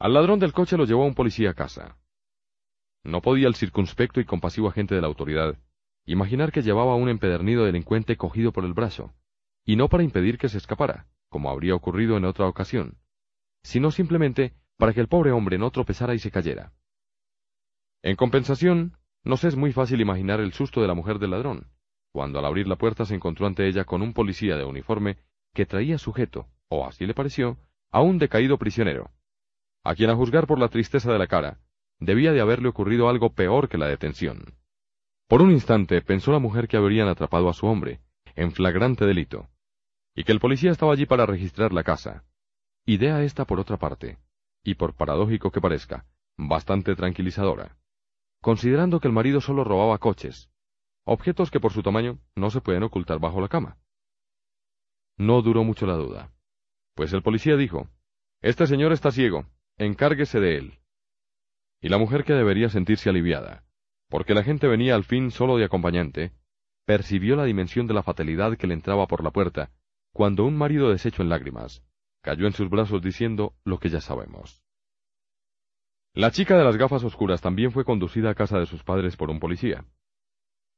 [0.01, 1.97] Al ladrón del coche lo llevó un policía a casa.
[3.05, 5.57] No podía el circunspecto y compasivo agente de la autoridad
[6.05, 9.13] imaginar que llevaba a un empedernido delincuente cogido por el brazo,
[9.65, 12.99] y no para impedir que se escapara, como habría ocurrido en otra ocasión,
[13.63, 16.73] sino simplemente para que el pobre hombre no tropezara y se cayera.
[18.03, 21.69] En compensación, nos es muy fácil imaginar el susto de la mujer del ladrón,
[22.11, 25.19] cuando al abrir la puerta se encontró ante ella con un policía de uniforme
[25.55, 27.59] que traía sujeto, o así le pareció,
[27.93, 29.11] a un decaído prisionero,
[29.85, 31.61] a quien a juzgar por la tristeza de la cara,
[32.01, 34.55] debía de haberle ocurrido algo peor que la detención.
[35.33, 38.03] Por un instante pensó la mujer que habrían atrapado a su hombre,
[38.35, 39.49] en flagrante delito,
[40.15, 42.27] y que el policía estaba allí para registrar la casa.
[42.85, 44.19] Idea esta por otra parte,
[44.63, 46.05] y por paradójico que parezca,
[46.37, 47.79] bastante tranquilizadora
[48.43, 50.51] considerando que el marido solo robaba coches,
[51.07, 53.79] objetos que por su tamaño no se pueden ocultar bajo la cama.
[55.17, 56.31] No duró mucho la duda,
[56.95, 57.89] pues el policía dijo,
[58.43, 59.47] Este señor está ciego,
[59.79, 60.81] encárguese de él.
[61.81, 63.65] Y la mujer que debería sentirse aliviada,
[64.13, 66.33] porque la gente venía al fin solo de acompañante,
[66.85, 69.71] percibió la dimensión de la fatalidad que le entraba por la puerta,
[70.13, 71.83] cuando un marido deshecho en lágrimas,
[72.21, 74.63] cayó en sus brazos diciendo lo que ya sabemos.
[76.13, 79.31] La chica de las gafas oscuras también fue conducida a casa de sus padres por
[79.31, 79.87] un policía.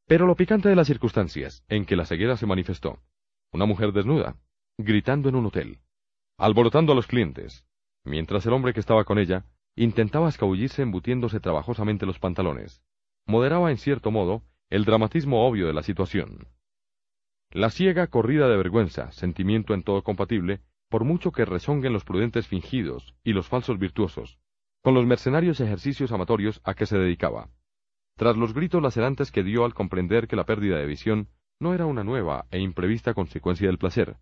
[0.07, 3.03] Pero lo picante de las circunstancias en que la ceguera se manifestó,
[3.51, 4.37] una mujer desnuda,
[4.79, 5.81] gritando en un hotel,
[6.39, 7.67] alborotando a los clientes,
[8.05, 12.81] mientras el hombre que estaba con ella intentaba escabullirse embutiéndose trabajosamente los pantalones,
[13.27, 16.49] moderaba en cierto modo el dramatismo obvio de la situación.
[17.51, 22.47] La ciega corrida de vergüenza, sentimiento en todo compatible, por mucho que rezonguen los prudentes
[22.49, 24.39] fingidos y los falsos virtuosos,
[24.83, 27.49] con los mercenarios ejercicios amatorios a que se dedicaba.
[28.17, 31.29] Tras los gritos lacerantes que dio al comprender que la pérdida de visión
[31.61, 34.17] no era una nueva e imprevista consecuencia del placer,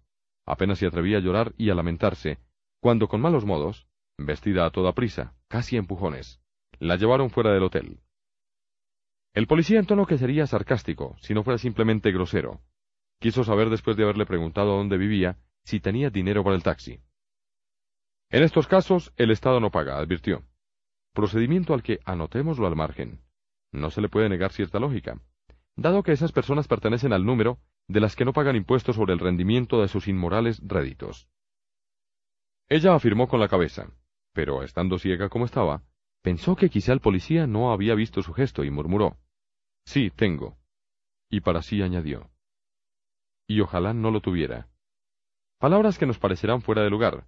[0.46, 2.38] apenas se atrevía a llorar y a lamentarse,
[2.80, 3.86] cuando con malos modos,
[4.18, 6.40] vestida a toda prisa, casi empujones,
[6.78, 8.01] la llevaron fuera del hotel.
[9.34, 12.60] El policía en tono que sería sarcástico, si no fuera simplemente grosero,
[13.18, 17.00] quiso saber después de haberle preguntado dónde vivía, si tenía dinero para el taxi.
[18.30, 20.44] En estos casos, el Estado no paga, advirtió
[21.12, 23.20] procedimiento al que, anotémoslo al margen,
[23.70, 25.20] no se le puede negar cierta lógica,
[25.76, 27.58] dado que esas personas pertenecen al número
[27.88, 31.28] de las que no pagan impuestos sobre el rendimiento de sus inmorales réditos.
[32.68, 33.90] Ella afirmó con la cabeza,
[34.32, 35.82] pero estando ciega como estaba,
[36.22, 39.18] pensó que quizá el policía no había visto su gesto y murmuró,
[39.84, 40.56] Sí, tengo.
[41.30, 42.32] Y para sí añadió,
[43.52, 44.68] y ojalá no lo tuviera.
[45.58, 47.26] Palabras que nos parecerán fuera de lugar,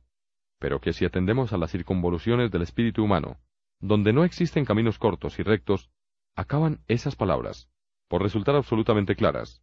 [0.59, 3.39] pero que si atendemos a las circunvoluciones del espíritu humano,
[3.81, 5.91] donde no existen caminos cortos y rectos,
[6.35, 7.69] acaban esas palabras,
[8.09, 9.63] por resultar absolutamente claras.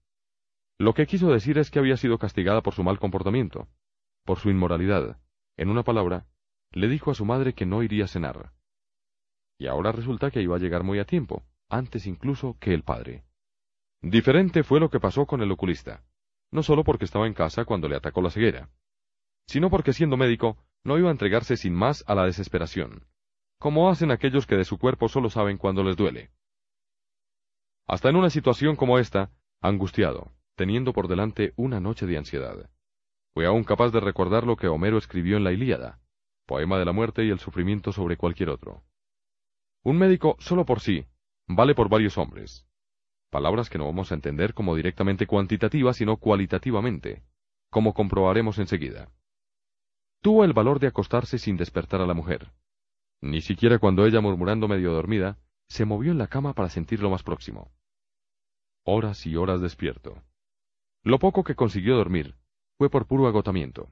[0.77, 3.67] Lo que quiso decir es que había sido castigada por su mal comportamiento,
[4.23, 5.19] por su inmoralidad.
[5.57, 6.27] En una palabra,
[6.71, 8.53] le dijo a su madre que no iría a cenar.
[9.57, 13.23] Y ahora resulta que iba a llegar muy a tiempo, antes incluso que el padre.
[14.01, 16.03] Diferente fue lo que pasó con el oculista,
[16.51, 18.69] no solo porque estaba en casa cuando le atacó la ceguera,
[19.47, 23.05] sino porque siendo médico no iba a entregarse sin más a la desesperación
[23.61, 26.31] como hacen aquellos que de su cuerpo solo saben cuando les duele.
[27.85, 29.29] Hasta en una situación como esta,
[29.61, 32.71] angustiado, teniendo por delante una noche de ansiedad.
[33.35, 35.99] Fue aún capaz de recordar lo que Homero escribió en la Ilíada,
[36.47, 38.81] poema de la muerte y el sufrimiento sobre cualquier otro.
[39.83, 41.05] Un médico solo por sí
[41.47, 42.65] vale por varios hombres.
[43.29, 47.23] Palabras que no vamos a entender como directamente cuantitativas, sino cualitativamente,
[47.69, 49.09] como comprobaremos enseguida.
[50.21, 52.51] Tuvo el valor de acostarse sin despertar a la mujer.
[53.21, 55.37] Ni siquiera cuando ella, murmurando medio dormida,
[55.67, 57.71] se movió en la cama para sentirlo más próximo.
[58.83, 60.21] Horas y horas despierto.
[61.03, 62.35] Lo poco que consiguió dormir
[62.77, 63.91] fue por puro agotamiento.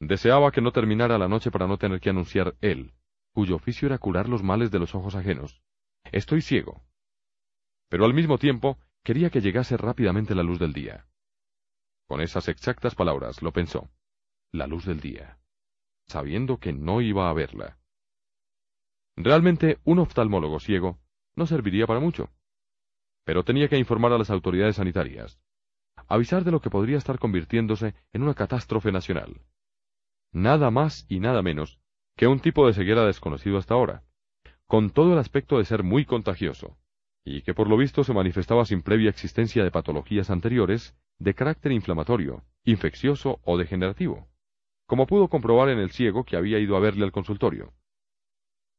[0.00, 2.94] Deseaba que no terminara la noche para no tener que anunciar él,
[3.32, 5.62] cuyo oficio era curar los males de los ojos ajenos.
[6.12, 6.82] Estoy ciego.
[7.88, 11.06] Pero al mismo tiempo quería que llegase rápidamente la luz del día.
[12.06, 13.90] Con esas exactas palabras lo pensó.
[14.52, 15.38] La luz del día.
[16.06, 17.78] Sabiendo que no iba a verla.
[19.16, 20.98] Realmente un oftalmólogo ciego
[21.36, 22.30] no serviría para mucho.
[23.24, 25.40] Pero tenía que informar a las autoridades sanitarias.
[26.08, 29.40] Avisar de lo que podría estar convirtiéndose en una catástrofe nacional.
[30.32, 31.80] Nada más y nada menos
[32.16, 34.04] que un tipo de ceguera desconocido hasta ahora,
[34.74, 36.76] con todo el aspecto de ser muy contagioso,
[37.24, 41.70] y que por lo visto se manifestaba sin previa existencia de patologías anteriores de carácter
[41.70, 44.26] inflamatorio, infeccioso o degenerativo,
[44.88, 47.72] como pudo comprobar en el ciego que había ido a verle al consultorio.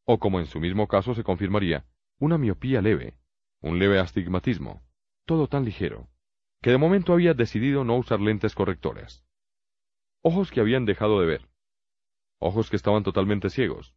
[0.04, 1.86] O como en su mismo caso se confirmaría,
[2.20, 3.16] una miopía leve,
[3.62, 4.82] un leve astigmatismo,
[5.24, 6.10] todo tan ligero,
[6.62, 9.24] que de momento había decidido no usar lentes correctores.
[10.24, 11.48] Ojos que habían dejado de ver,
[12.40, 13.95] ojos que estaban totalmente ciegos,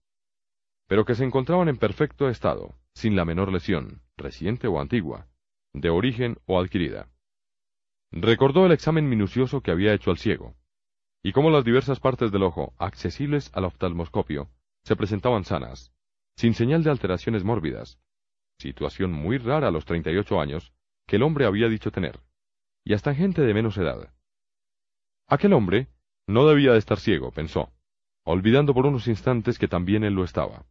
[0.89, 5.29] pero que se encontraban en perfecto estado, sin la menor lesión, reciente o antigua,
[5.75, 7.09] de origen o adquirida.
[8.11, 10.57] Recordó el examen minucioso que había hecho al ciego,
[11.23, 14.49] y cómo las diversas partes del ojo, accesibles al oftalmoscopio,
[14.83, 15.93] se presentaban sanas,
[16.37, 18.01] sin señal de alteraciones mórbidas,
[18.59, 20.73] situación muy rara a los treinta y ocho años
[21.07, 22.21] que el hombre había dicho tener,
[22.83, 24.15] y hasta gente de menos edad.
[25.27, 25.89] Aquel hombre
[26.27, 27.73] no debía de estar ciego, pensó,
[28.25, 30.65] olvidando por unos instantes que también él lo estaba.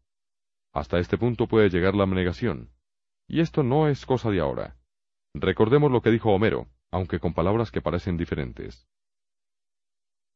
[0.74, 2.72] Hasta este punto puede llegar la abnegación,
[3.28, 4.78] y esto no es cosa de ahora.
[5.34, 8.88] Recordemos lo que dijo Homero, aunque con palabras que parecen diferentes.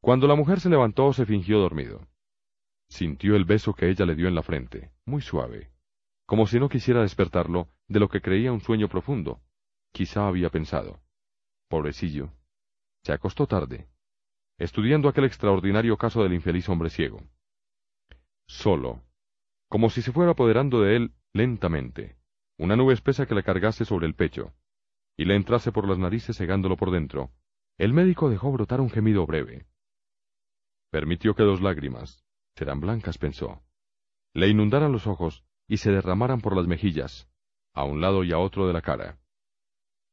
[0.01, 2.07] Cuando la mujer se levantó se fingió dormido.
[2.89, 5.71] Sintió el beso que ella le dio en la frente, muy suave,
[6.25, 9.41] como si no quisiera despertarlo de lo que creía un sueño profundo.
[9.93, 11.01] Quizá había pensado.
[11.67, 12.31] Pobrecillo.
[13.03, 13.87] Se acostó tarde,
[14.57, 17.21] estudiando aquel extraordinario caso del infeliz hombre ciego.
[18.47, 19.03] Solo,
[19.71, 22.17] como si se fuera apoderando de él lentamente,
[22.59, 24.53] una nube espesa que le cargase sobre el pecho,
[25.17, 27.31] y le entrase por las narices cegándolo por dentro,
[27.77, 29.65] el médico dejó brotar un gemido breve.
[30.91, 33.63] Permitió que dos lágrimas, serán blancas, pensó,
[34.33, 37.29] le inundaran los ojos y se derramaran por las mejillas,
[37.73, 39.19] a un lado y a otro de la cara.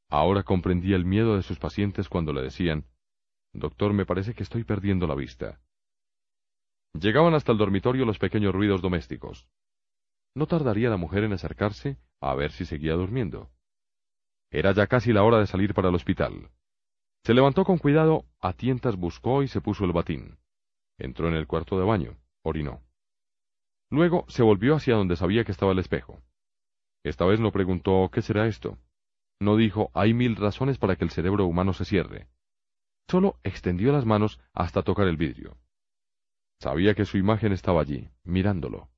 [0.08, 2.86] Ahora comprendía el miedo de sus pacientes cuando le decían,
[3.52, 5.60] Doctor, me parece que estoy perdiendo la vista.
[6.94, 9.48] Llegaban hasta el dormitorio los pequeños ruidos domésticos.
[10.34, 13.50] No tardaría la mujer en acercarse a ver si seguía durmiendo.
[14.50, 16.50] Era ya casi la hora de salir para el hospital.
[17.24, 20.38] Se levantó con cuidado, a tientas buscó y se puso el batín.
[20.98, 22.82] Entró en el cuarto de baño, orinó.
[23.90, 26.22] Luego se volvió hacia donde sabía que estaba el espejo.
[27.04, 28.78] Esta vez no preguntó ¿qué será esto?
[29.40, 32.28] No dijo hay mil razones para que el cerebro humano se cierre.
[33.08, 35.56] Solo extendió las manos hasta tocar el vidrio.
[36.60, 38.88] Sabía que su imagen estaba allí, mirándolo.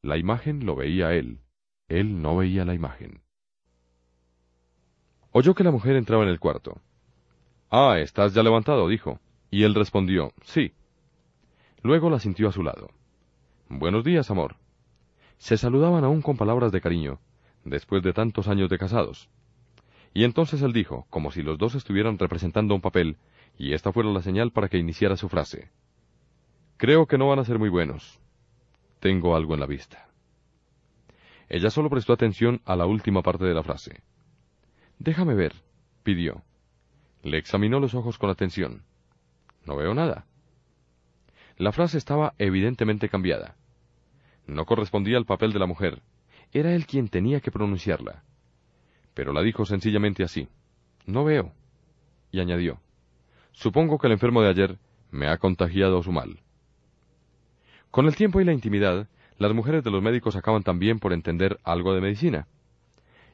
[0.00, 1.40] La imagen lo veía él.
[1.88, 3.22] Él no veía la imagen.
[5.30, 6.80] Oyó que la mujer entraba en el cuarto.
[7.70, 9.20] Ah, estás ya levantado, dijo.
[9.50, 10.72] Y él respondió, sí.
[11.82, 12.90] Luego la sintió a su lado.
[13.68, 14.56] Buenos días, amor.
[15.36, 17.20] Se saludaban aún con palabras de cariño,
[17.64, 19.28] después de tantos años de casados.
[20.14, 23.16] Y entonces él dijo, como si los dos estuvieran representando un papel,
[23.58, 25.70] y esta fuera la señal para que iniciara su frase.
[26.82, 28.18] Creo que no van a ser muy buenos.
[28.98, 30.08] Tengo algo en la vista.
[31.48, 34.02] Ella solo prestó atención a la última parte de la frase.
[34.98, 35.54] Déjame ver,
[36.02, 36.42] pidió.
[37.22, 38.82] Le examinó los ojos con atención.
[39.64, 40.26] No veo nada.
[41.56, 43.54] La frase estaba evidentemente cambiada.
[44.48, 46.02] No correspondía al papel de la mujer.
[46.50, 48.24] Era él quien tenía que pronunciarla.
[49.14, 50.48] Pero la dijo sencillamente así.
[51.06, 51.52] No veo.
[52.32, 52.80] Y añadió.
[53.52, 54.78] Supongo que el enfermo de ayer
[55.12, 56.40] me ha contagiado su mal.
[57.92, 59.06] Con el tiempo y la intimidad,
[59.38, 62.48] las mujeres de los médicos acaban también por entender algo de medicina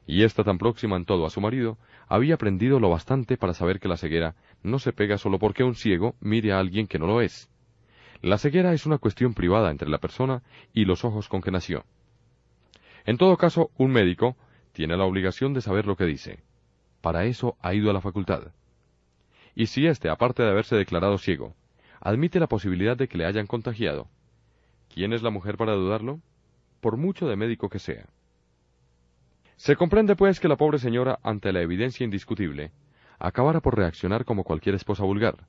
[0.08, 1.76] y ésta tan próxima en todo a su marido,
[2.08, 5.74] había aprendido lo bastante para saber que la ceguera no se pega solo porque un
[5.74, 7.50] ciego mire a alguien que no lo es.
[8.22, 10.42] La ceguera es una cuestión privada entre la persona
[10.72, 11.84] y los ojos con que nació.
[13.04, 14.36] En todo caso, un médico
[14.72, 16.42] Tiene la obligación de saber lo que dice.
[17.00, 18.52] Para eso ha ido a la facultad.
[19.54, 21.54] Y si éste, aparte de haberse declarado ciego,
[22.00, 24.08] admite la posibilidad de que le hayan contagiado,
[24.92, 26.20] ¿quién es la mujer para dudarlo?
[26.80, 28.06] Por mucho de médico que sea.
[29.56, 32.72] Se comprende, pues, que la pobre señora, ante la evidencia indiscutible,
[33.18, 35.46] acabara por reaccionar como cualquier esposa vulgar.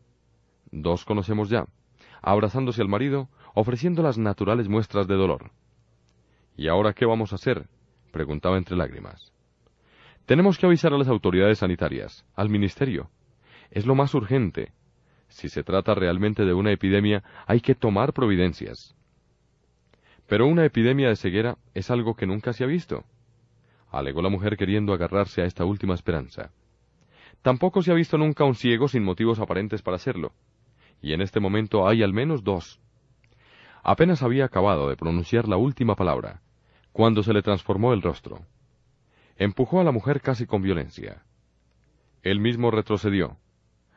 [0.72, 1.68] Dos conocemos ya,
[2.22, 5.52] abrazándose al marido, ofreciendo las naturales muestras de dolor.
[6.58, 7.68] ¿Y ahora qué vamos a hacer?
[8.12, 9.32] preguntaba entre lágrimas.
[10.26, 13.10] Tenemos que avisar a las autoridades sanitarias, al ministerio.
[13.72, 14.74] Es lo más urgente.
[15.28, 18.96] Si se trata realmente de una epidemia, hay que tomar providencias.
[20.30, 23.04] Pero una epidemia de ceguera es algo que nunca se ha visto,
[23.92, 26.52] alegó la mujer queriendo agarrarse a esta última esperanza.
[27.42, 30.34] Tampoco se ha visto nunca un ciego sin motivos aparentes para hacerlo,
[31.02, 32.80] y en este momento hay al menos dos.
[33.82, 36.42] Apenas había acabado de pronunciar la última palabra,
[36.92, 38.46] cuando se le transformó el rostro.
[39.36, 41.24] Empujó a la mujer casi con violencia.
[42.22, 43.38] Él mismo retrocedió.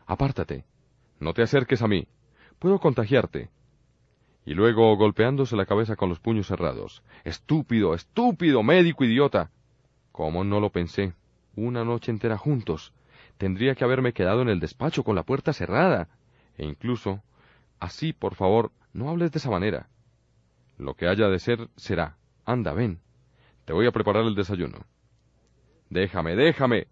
[0.06, 0.64] Apártate.
[1.18, 2.06] No te acerques a mí.
[2.58, 3.50] Puedo contagiarte.
[4.44, 7.02] Y luego, golpeándose la cabeza con los puños cerrados.
[7.24, 9.50] Estúpido, estúpido, médico idiota.
[10.10, 11.14] ¿Cómo no lo pensé?
[11.54, 12.92] Una noche entera juntos.
[13.38, 16.08] Tendría que haberme quedado en el despacho con la puerta cerrada.
[16.58, 17.22] E incluso,
[17.78, 19.88] así, por favor, no hables de esa manera.
[20.76, 22.16] Lo que haya de ser, será.
[22.44, 23.00] Anda, ven.
[23.64, 24.78] Te voy a preparar el desayuno.
[25.88, 26.88] Déjame, déjame.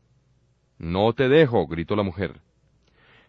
[0.79, 2.41] No te dejo, gritó la mujer.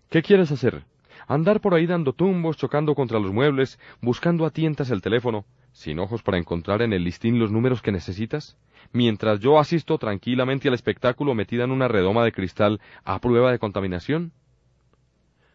[0.10, 0.86] ¿Qué quieres hacer?
[1.32, 5.98] Andar por ahí dando tumbos, chocando contra los muebles, buscando a tientas el teléfono, sin
[6.00, 8.58] ojos para encontrar en el listín los números que necesitas,
[8.92, 13.60] mientras yo asisto tranquilamente al espectáculo metida en una redoma de cristal a prueba de
[13.60, 14.34] contaminación?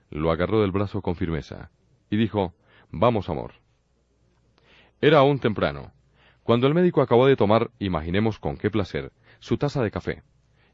[0.08, 1.70] Lo agarró del brazo con firmeza
[2.08, 2.54] y dijo,
[2.90, 3.52] Vamos, amor.
[5.02, 5.92] Era aún temprano,
[6.42, 10.22] cuando el médico acabó de tomar, imaginemos con qué placer, su taza de café,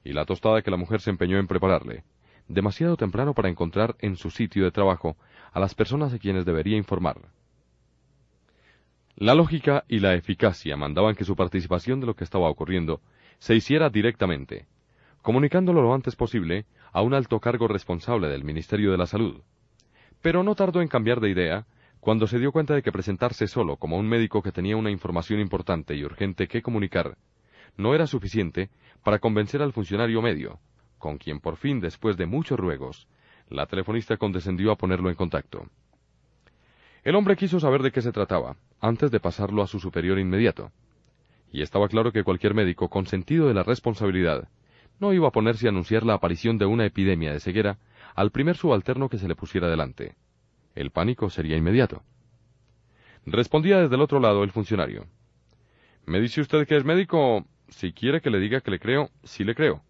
[0.04, 2.04] y la tostada que la mujer se empeñó en prepararle,
[2.52, 5.16] demasiado temprano para encontrar en su sitio de trabajo
[5.52, 7.16] a las personas a quienes debería informar.
[9.16, 13.00] La lógica y la eficacia mandaban que su participación de lo que estaba ocurriendo
[13.38, 14.66] se hiciera directamente,
[15.22, 19.42] comunicándolo lo antes posible a un alto cargo responsable del Ministerio de la Salud.
[20.20, 21.66] Pero no tardó en cambiar de idea
[22.00, 25.40] cuando se dio cuenta de que presentarse solo como un médico que tenía una información
[25.40, 27.16] importante y urgente que comunicar
[27.76, 28.70] no era suficiente
[29.02, 30.58] para convencer al funcionario medio,
[31.02, 33.08] con quien por fin, después de muchos ruegos,
[33.48, 35.66] la telefonista condescendió a ponerlo en contacto.
[37.02, 40.70] El hombre quiso saber de qué se trataba, antes de pasarlo a su superior inmediato.
[41.50, 44.48] Y estaba claro que cualquier médico con sentido de la responsabilidad
[45.00, 47.78] no iba a ponerse a anunciar la aparición de una epidemia de ceguera
[48.14, 50.14] al primer subalterno que se le pusiera delante.
[50.76, 52.04] El pánico sería inmediato.
[53.26, 55.06] Respondía desde el otro lado el funcionario.
[56.06, 57.44] ¿Me dice usted que es médico?
[57.70, 59.82] Si quiere que le diga que le creo, sí le creo.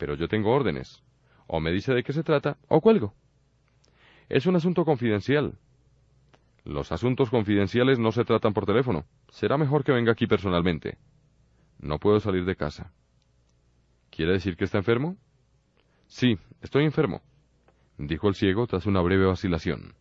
[0.00, 1.02] Pero yo tengo órdenes.
[1.46, 3.12] O me dice de qué se trata, o cuelgo.
[4.30, 5.58] Es un asunto confidencial.
[6.64, 9.04] Los asuntos confidenciales no se tratan por teléfono.
[9.28, 10.96] Será mejor que venga aquí personalmente.
[11.80, 12.92] No puedo salir de casa.
[14.10, 15.18] ¿Quiere decir que está enfermo?
[16.06, 17.20] Sí, estoy enfermo,
[17.98, 19.94] dijo el ciego tras una breve vacilación.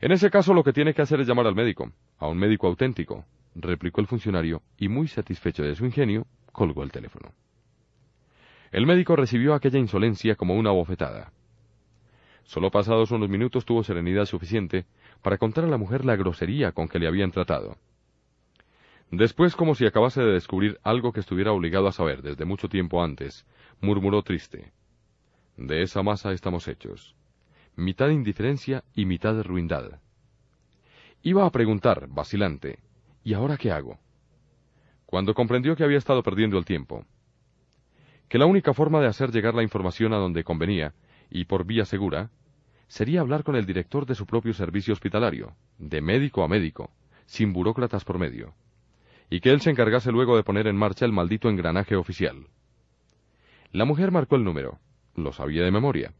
[0.00, 2.66] En ese caso lo que tiene que hacer es llamar al médico, a un médico
[2.66, 7.32] auténtico, replicó el funcionario, y muy satisfecho de su ingenio, colgó el teléfono.
[8.70, 11.32] El médico recibió aquella insolencia como una bofetada.
[12.44, 14.86] Solo pasados unos minutos tuvo serenidad suficiente
[15.22, 17.76] para contar a la mujer la grosería con que le habían tratado.
[19.10, 23.02] Después, como si acabase de descubrir algo que estuviera obligado a saber desde mucho tiempo
[23.02, 23.46] antes,
[23.80, 24.72] murmuró triste.
[25.56, 27.14] De esa masa estamos hechos
[27.78, 30.00] mitad indiferencia y mitad ruindad.
[31.22, 32.80] Iba a preguntar, vacilante,
[33.22, 33.98] ¿y ahora qué hago?
[35.06, 37.04] Cuando comprendió que había estado perdiendo el tiempo,
[38.28, 40.94] que la única forma de hacer llegar la información a donde convenía,
[41.30, 42.30] y por vía segura,
[42.88, 46.90] sería hablar con el director de su propio servicio hospitalario, de médico a médico,
[47.26, 48.54] sin burócratas por medio,
[49.30, 52.46] y que él se encargase luego de poner en marcha el maldito engranaje oficial.
[53.72, 54.78] La mujer marcó el número,
[55.14, 56.14] lo sabía de memoria,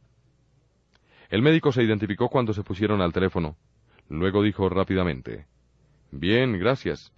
[1.30, 3.56] el médico se identificó cuando se pusieron al teléfono.
[4.08, 5.46] Luego dijo rápidamente
[6.10, 7.12] Bien, gracias.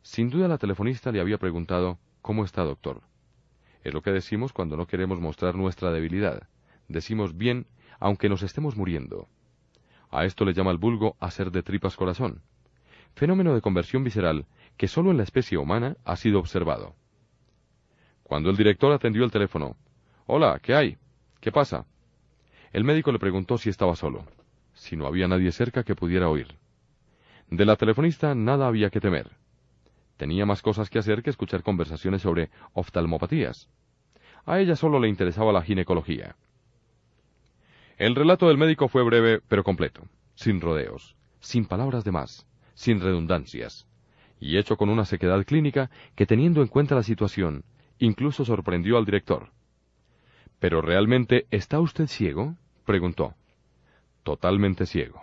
[0.00, 3.02] Sin duda la telefonista le había preguntado ¿Cómo está, doctor?
[3.84, 6.48] Es lo que decimos cuando no queremos mostrar nuestra debilidad.
[6.88, 7.66] Decimos bien,
[8.00, 9.28] aunque nos estemos muriendo.
[10.10, 12.42] A esto le llama el vulgo hacer de tripas corazón.
[13.14, 16.96] Fenómeno de conversión visceral que solo en la especie humana ha sido observado.
[18.22, 19.76] Cuando el director atendió el teléfono,
[20.26, 20.96] Hola, ¿qué hay?
[21.40, 21.84] ¿Qué pasa?
[22.72, 24.24] El médico le preguntó si estaba solo,
[24.72, 26.48] si no había nadie cerca que pudiera oír.
[27.50, 29.30] De la telefonista nada había que temer.
[30.16, 33.68] Tenía más cosas que hacer que escuchar conversaciones sobre oftalmopatías.
[34.46, 36.36] A ella solo le interesaba la ginecología.
[37.96, 40.02] El relato del médico fue breve pero completo,
[40.34, 43.86] sin rodeos, sin palabras de más, sin redundancias,
[44.40, 47.64] y hecho con una sequedad clínica que teniendo en cuenta la situación,
[47.98, 49.50] incluso sorprendió al director.
[50.58, 52.56] ¿Pero realmente está usted ciego?
[52.84, 53.34] preguntó.
[54.22, 55.22] Totalmente ciego.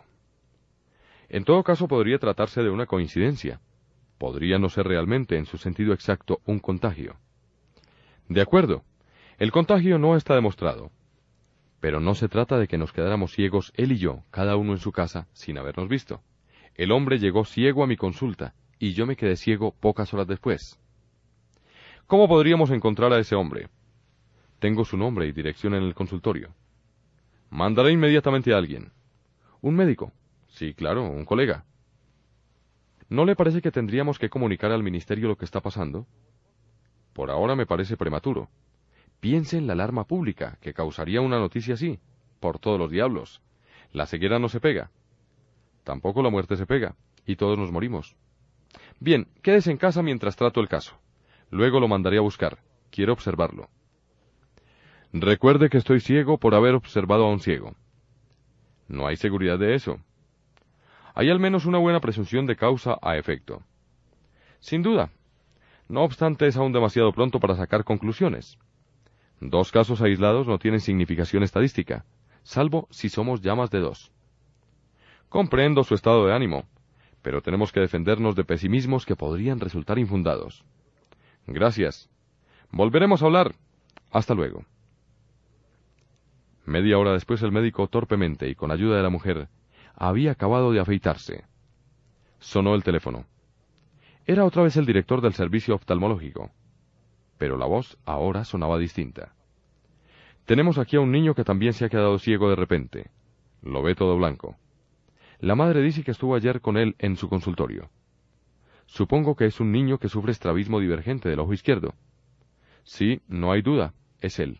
[1.29, 3.59] En todo caso podría tratarse de una coincidencia.
[4.21, 7.15] Podría no ser realmente, en su sentido exacto, un contagio.
[8.29, 8.83] De acuerdo.
[9.39, 10.91] El contagio no está demostrado.
[11.79, 14.77] Pero no se trata de que nos quedáramos ciegos él y yo, cada uno en
[14.77, 16.21] su casa, sin habernos visto.
[16.75, 20.79] El hombre llegó ciego a mi consulta, y yo me quedé ciego pocas horas después.
[22.05, 23.69] ¿Cómo podríamos encontrar a ese hombre?
[24.59, 26.53] Tengo su nombre y dirección en el consultorio.
[27.49, 28.91] Mandaré inmediatamente a alguien.
[29.61, 30.11] ¿Un médico?
[30.47, 31.65] Sí, claro, un colega.
[33.11, 36.07] ¿No le parece que tendríamos que comunicar al Ministerio lo que está pasando?
[37.11, 38.47] Por ahora me parece prematuro.
[39.19, 41.99] Piense en la alarma pública que causaría una noticia así.
[42.39, 43.41] Por todos los diablos.
[43.91, 44.91] La ceguera no se pega.
[45.83, 46.95] Tampoco la muerte se pega.
[47.25, 48.15] Y todos nos morimos.
[49.01, 50.97] Bien, quédese en casa mientras trato el caso.
[51.49, 52.59] Luego lo mandaré a buscar.
[52.91, 53.67] Quiero observarlo.
[55.11, 57.75] Recuerde que estoy ciego por haber observado a un ciego.
[58.87, 59.99] No hay seguridad de eso.
[61.13, 63.63] Hay al menos una buena presunción de causa a efecto.
[64.59, 65.11] Sin duda.
[65.89, 68.57] No obstante, es aún demasiado pronto para sacar conclusiones.
[69.39, 72.05] Dos casos aislados no tienen significación estadística,
[72.43, 74.11] salvo si somos llamas de dos.
[75.29, 76.65] Comprendo su estado de ánimo,
[77.21, 80.63] pero tenemos que defendernos de pesimismos que podrían resultar infundados.
[81.47, 82.09] Gracias.
[82.71, 83.55] Volveremos a hablar.
[84.11, 84.65] Hasta luego.
[86.65, 89.49] Media hora después el médico, torpemente y con ayuda de la mujer,
[89.95, 91.45] había acabado de afeitarse.
[92.39, 93.25] Sonó el teléfono.
[94.25, 96.51] Era otra vez el director del servicio oftalmológico,
[97.37, 99.33] pero la voz ahora sonaba distinta.
[100.45, 103.09] Tenemos aquí a un niño que también se ha quedado ciego de repente.
[103.61, 104.57] Lo ve todo blanco.
[105.39, 107.89] La madre dice que estuvo ayer con él en su consultorio.
[108.85, 111.93] Supongo que es un niño que sufre estrabismo divergente del ojo izquierdo.
[112.83, 114.59] Sí, no hay duda, es él.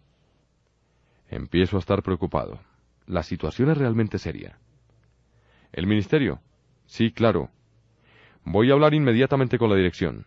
[1.30, 2.62] Empiezo a estar preocupado.
[3.06, 4.58] La situación es realmente seria.
[5.74, 6.42] ¿El ministerio?
[6.86, 7.50] Sí, claro.
[8.44, 10.26] Voy a hablar inmediatamente con la dirección.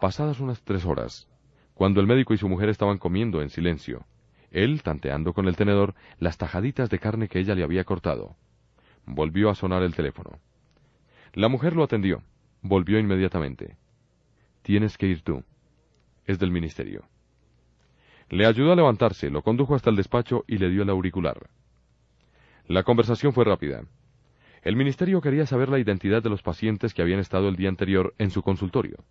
[0.00, 1.28] Pasadas unas tres horas,
[1.74, 4.06] cuando el médico y su mujer estaban comiendo en silencio,
[4.50, 8.36] él tanteando con el tenedor las tajaditas de carne que ella le había cortado,
[9.04, 10.38] volvió a sonar el teléfono.
[11.34, 12.22] La mujer lo atendió.
[12.62, 13.76] Volvió inmediatamente.
[14.62, 15.44] Tienes que ir tú.
[16.26, 17.04] Es del ministerio.
[18.30, 21.48] Le ayudó a levantarse, lo condujo hasta el despacho y le dio el auricular.
[22.66, 23.84] La conversación fue rápida.
[24.62, 28.14] El ministerio quería saber la identidad de los pacientes que habían estado el día anterior
[28.18, 29.04] en su consultorio.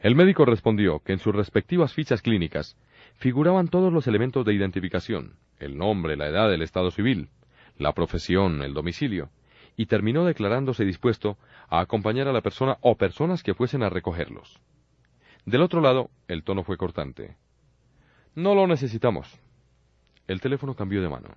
[0.00, 2.76] El médico respondió que en sus respectivas fichas clínicas
[3.14, 7.30] figuraban todos los elementos de identificación, el nombre, la edad, el estado civil,
[7.78, 9.30] la profesión, el domicilio,
[9.76, 11.38] y terminó declarándose dispuesto
[11.68, 14.60] a acompañar a la persona o personas que fuesen a recogerlos.
[15.46, 17.36] Del otro lado, el tono fue cortante.
[18.34, 19.40] No lo necesitamos.
[20.26, 21.28] El teléfono cambió de mano.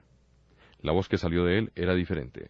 [0.81, 2.49] La voz que salió de él era diferente.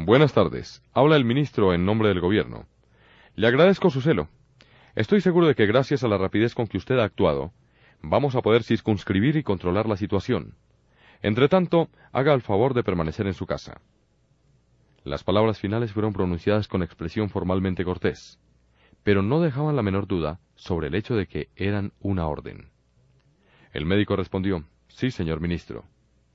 [0.00, 0.80] Buenas tardes.
[0.92, 2.68] Habla el ministro en nombre del gobierno.
[3.34, 4.28] Le agradezco su celo.
[4.94, 7.52] Estoy seguro de que gracias a la rapidez con que usted ha actuado,
[8.00, 10.54] vamos a poder circunscribir y controlar la situación.
[11.20, 13.80] Entretanto, haga el favor de permanecer en su casa.
[15.02, 18.38] Las palabras finales fueron pronunciadas con expresión formalmente cortés,
[19.02, 22.70] pero no dejaban la menor duda sobre el hecho de que eran una orden.
[23.72, 25.86] El médico respondió, Sí, señor ministro,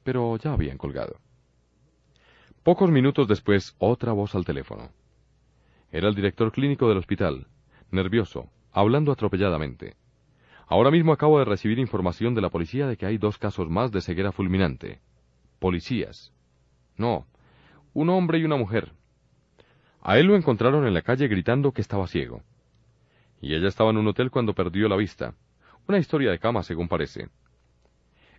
[0.04, 1.23] pero ya habían colgado.
[2.64, 4.90] Pocos minutos después, otra voz al teléfono.
[5.92, 7.48] Era el director clínico del hospital,
[7.92, 9.98] nervioso, hablando atropelladamente.
[10.68, 13.92] Ahora mismo acabo de recibir información de la policía de que hay dos casos más
[13.92, 15.02] de ceguera fulminante.
[15.60, 16.32] Policías.
[16.96, 17.28] No,
[17.94, 18.94] un hombre y una mujer.
[20.02, 22.44] A él lo encontraron en la calle gritando que estaba ciego.
[23.42, 25.36] Y ella estaba en un hotel cuando perdió la vista.
[25.86, 27.28] Una historia de cama, según parece.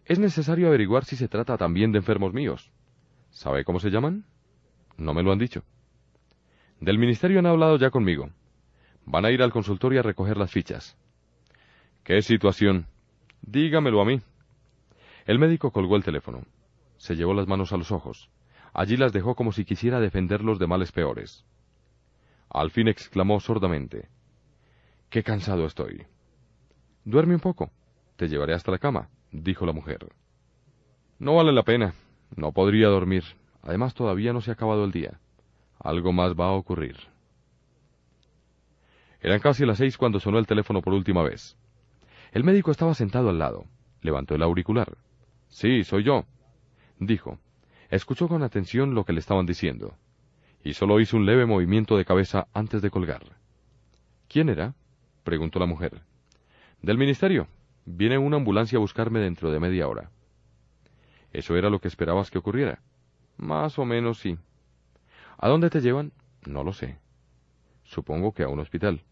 [0.06, 2.72] Es necesario averiguar si se trata también de enfermos míos.
[3.34, 4.24] ¿Sabe cómo se llaman?
[4.96, 5.64] No me lo han dicho.
[6.80, 8.30] Del ministerio han hablado ya conmigo.
[9.04, 10.96] Van a ir al consultorio a recoger las fichas.
[12.04, 12.86] ¿Qué situación?
[13.42, 14.20] Dígamelo a mí.
[15.26, 16.46] El médico colgó el teléfono.
[16.96, 18.30] Se llevó las manos a los ojos.
[18.72, 21.44] Allí las dejó como si quisiera defenderlos de males peores.
[22.48, 24.08] Al fin exclamó sordamente.
[25.10, 26.06] Qué cansado estoy.
[27.04, 27.70] Duerme un poco.
[28.16, 30.06] Te llevaré hasta la cama, dijo la mujer.
[31.18, 31.94] No vale la pena.
[32.36, 33.24] No podría dormir.
[33.62, 35.20] Además, todavía no se ha acabado el día.
[35.78, 36.96] Algo más va a ocurrir.
[39.20, 41.56] Eran casi las seis cuando sonó el teléfono por última vez.
[42.32, 43.64] El médico estaba sentado al lado.
[44.02, 44.98] Levantó el auricular.
[45.48, 46.24] Sí, soy yo,
[46.98, 47.38] dijo.
[47.90, 49.96] Escuchó con atención lo que le estaban diciendo,
[50.64, 53.22] y solo hizo un leve movimiento de cabeza antes de colgar.
[54.28, 54.74] ¿Quién era?
[55.22, 56.02] preguntó la mujer.
[56.82, 57.46] Del ministerio.
[57.86, 60.10] Viene una ambulancia a buscarme dentro de media hora.
[61.34, 62.78] ¿Eso era lo que esperabas que ocurriera?
[63.36, 64.38] Más o menos sí.
[65.36, 66.12] ¿A dónde te llevan?
[66.46, 66.96] No lo sé.
[67.82, 69.02] Supongo que a un hospital.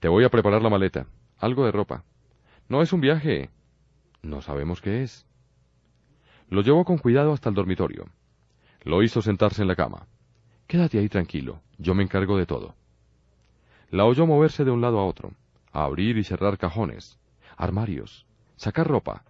[0.00, 1.06] Te voy a preparar la maleta.
[1.38, 2.02] Algo de ropa.
[2.68, 3.48] No es un viaje.
[4.22, 5.24] No sabemos qué es.
[6.50, 8.06] Lo llevó con cuidado hasta el dormitorio.
[8.82, 10.08] Lo hizo sentarse en la cama.
[10.66, 11.60] Quédate ahí tranquilo.
[11.78, 12.74] Yo me encargo de todo.
[13.90, 15.30] La oyó moverse de un lado a otro,
[15.70, 17.20] abrir y cerrar cajones,
[17.56, 18.26] armarios,
[18.56, 19.24] sacar ropa,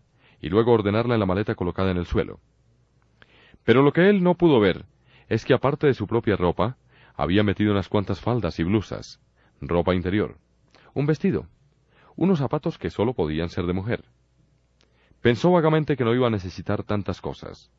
[0.45, 2.39] y luego ordenarla en la maleta colocada en el suelo.
[3.65, 4.85] Pero lo que él no pudo ver
[5.27, 6.77] es que aparte de su propia ropa,
[7.15, 9.23] había metido unas cuantas faldas y blusas,
[9.63, 10.37] ropa interior,
[10.93, 11.47] un vestido,
[12.15, 14.05] unos zapatos que sólo podían ser de mujer.
[15.23, 17.73] Pensó vagamente que no iba a necesitar tantas cosas.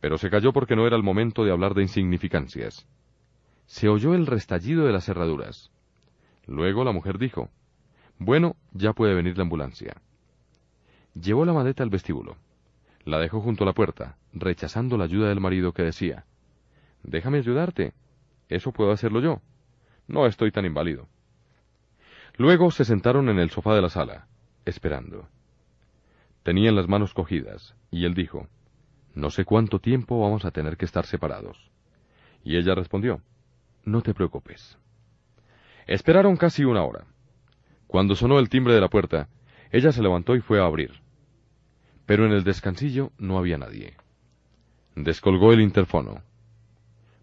[0.00, 2.86] Pero se calló porque no era el momento de hablar de insignificancias.
[3.66, 5.72] Se oyó el restallido de las cerraduras.
[6.46, 7.50] Luego la mujer dijo,
[8.20, 10.00] Bueno, ya puede venir la ambulancia.
[11.14, 12.36] Llevó la maleta al vestíbulo.
[13.04, 16.24] La dejó junto a la puerta, rechazando la ayuda del marido que decía,
[17.04, 17.92] Déjame ayudarte.
[18.48, 19.40] Eso puedo hacerlo yo.
[20.08, 21.06] No estoy tan inválido.
[22.36, 24.26] Luego se sentaron en el sofá de la sala,
[24.64, 25.28] esperando.
[26.42, 28.48] Tenían las manos cogidas, y él dijo,
[29.14, 31.70] No sé cuánto tiempo vamos a tener que estar separados.
[32.42, 33.20] Y ella respondió,
[33.84, 34.78] No te preocupes.
[35.86, 37.04] Esperaron casi una hora.
[37.86, 39.28] Cuando sonó el timbre de la puerta,
[39.70, 41.03] ella se levantó y fue a abrir.
[42.06, 43.96] Pero en el descansillo no había nadie.
[44.94, 46.22] Descolgó el interfono.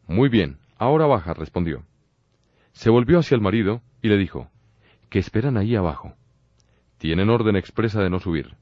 [0.08, 1.86] Muy bien, ahora baja, respondió.
[2.74, 4.50] Se volvió hacia el marido y le dijo,
[5.10, 6.16] que esperan ahí abajo.
[6.98, 8.56] Tienen orden expresa de no subir.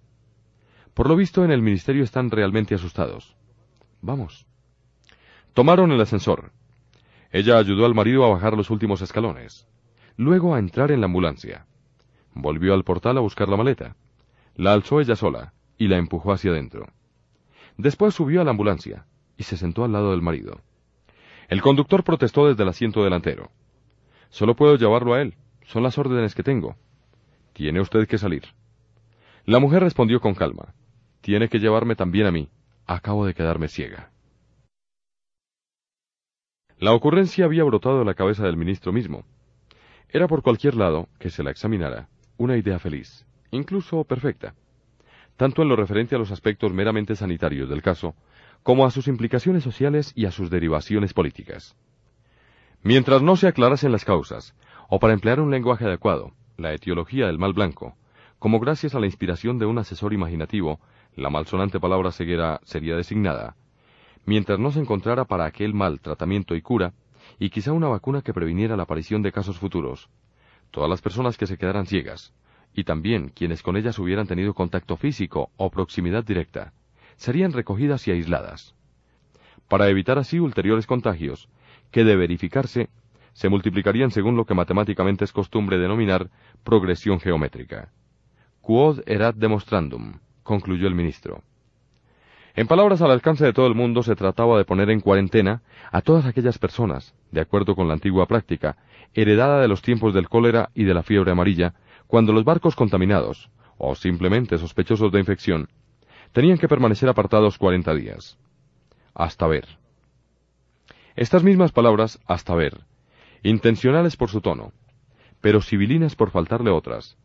[0.93, 3.35] Por lo visto en el ministerio están realmente asustados.
[4.01, 4.45] Vamos.
[5.53, 6.51] Tomaron el ascensor.
[7.31, 9.67] Ella ayudó al marido a bajar los últimos escalones,
[10.17, 11.65] luego a entrar en la ambulancia.
[12.33, 13.95] Volvió al portal a buscar la maleta.
[14.55, 16.87] La alzó ella sola y la empujó hacia adentro.
[17.77, 20.61] Después subió a la ambulancia y se sentó al lado del marido.
[21.47, 23.49] El conductor protestó desde el asiento delantero.
[24.29, 25.35] Solo puedo llevarlo a él.
[25.63, 26.75] Son las órdenes que tengo.
[27.53, 28.43] Tiene usted que salir.
[29.45, 30.75] La mujer respondió con calma.
[31.21, 32.49] Tiene que llevarme también a mí.
[32.85, 34.11] Acabo de quedarme ciega.
[36.77, 39.25] La ocurrencia había brotado de la cabeza del ministro mismo.
[40.09, 44.55] Era por cualquier lado que se la examinara una idea feliz, incluso perfecta,
[45.39, 48.13] tanto en lo referente a los aspectos meramente sanitarios del caso,
[48.61, 51.77] como a sus implicaciones sociales y a sus derivaciones políticas.
[52.83, 54.53] Mientras no se aclarasen las causas,
[54.89, 57.95] o para emplear un lenguaje adecuado, la etiología del mal blanco,
[58.37, 60.81] como gracias a la inspiración de un asesor imaginativo,
[61.15, 63.55] la malsonante palabra ceguera sería designada,
[64.25, 66.91] mientras no se encontrara para aquel mal tratamiento y cura,
[67.39, 70.09] y quizá una vacuna que previniera la aparición de casos futuros,
[70.69, 72.33] todas las personas que se quedaran ciegas,
[72.79, 76.73] y también quienes con ellas hubieran tenido contacto físico o proximidad directa,
[77.17, 78.73] serían recogidas y aisladas.
[79.67, 81.49] Para evitar así ulteriores contagios,
[81.91, 82.89] que de verificarse,
[83.33, 86.29] se multiplicarían según lo que matemáticamente es costumbre denominar
[86.63, 87.89] progresión geométrica.
[88.61, 91.43] Quod erat demonstrandum, concluyó el ministro.
[92.55, 95.61] En palabras al alcance de todo el mundo se trataba de poner en cuarentena
[95.91, 98.77] a todas aquellas personas, de acuerdo con la antigua práctica,
[99.13, 101.75] heredada de los tiempos del cólera y de la fiebre amarilla,
[102.09, 105.69] cuando los barcos contaminados, o simplemente sospechosos de infección,
[106.31, 108.39] tenían que permanecer apartados cuarenta días.
[109.13, 109.67] Hasta ver.
[111.15, 112.79] Estas mismas palabras, hasta ver,
[113.43, 114.71] intencionales por su tono,
[115.39, 117.15] pero civilinas por faltarle otras,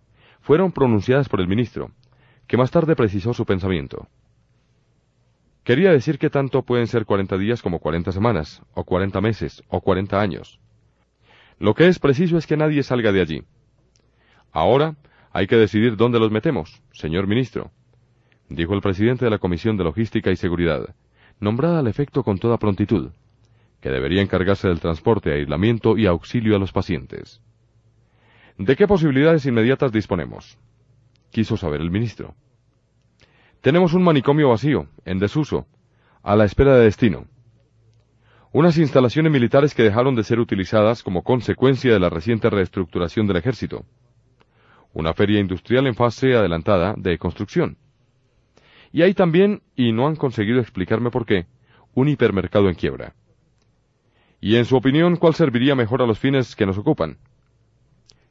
[0.42, 1.92] fueron pronunciadas por el ministro,
[2.46, 4.06] que más tarde precisó su pensamiento.
[5.62, 9.80] Quería decir que tanto pueden ser cuarenta días como cuarenta semanas, o cuarenta meses, o
[9.80, 10.60] cuarenta años.
[11.58, 13.44] Lo que es preciso es que nadie salga de allí.
[14.54, 14.96] Ahora
[15.32, 17.70] hay que decidir dónde los metemos, señor ministro
[18.48, 20.94] dijo el presidente de la Comisión de Logística y Seguridad,
[21.40, 23.10] nombrada al efecto con toda prontitud,
[23.80, 27.40] que debería encargarse del transporte, aislamiento y auxilio a los pacientes.
[28.56, 30.58] ¿De qué posibilidades inmediatas disponemos?
[31.30, 32.36] quiso saber el ministro.
[33.60, 35.66] Tenemos un manicomio vacío, en desuso,
[36.22, 37.26] a la espera de destino.
[38.52, 43.38] Unas instalaciones militares que dejaron de ser utilizadas como consecuencia de la reciente reestructuración del
[43.38, 43.84] ejército.
[44.94, 47.76] Una feria industrial en fase adelantada de construcción
[48.94, 51.46] y hay también, y no han conseguido explicarme por qué,
[51.94, 53.12] un hipermercado en quiebra.
[54.40, 57.18] Y en su opinión, ¿cuál serviría mejor a los fines que nos ocupan?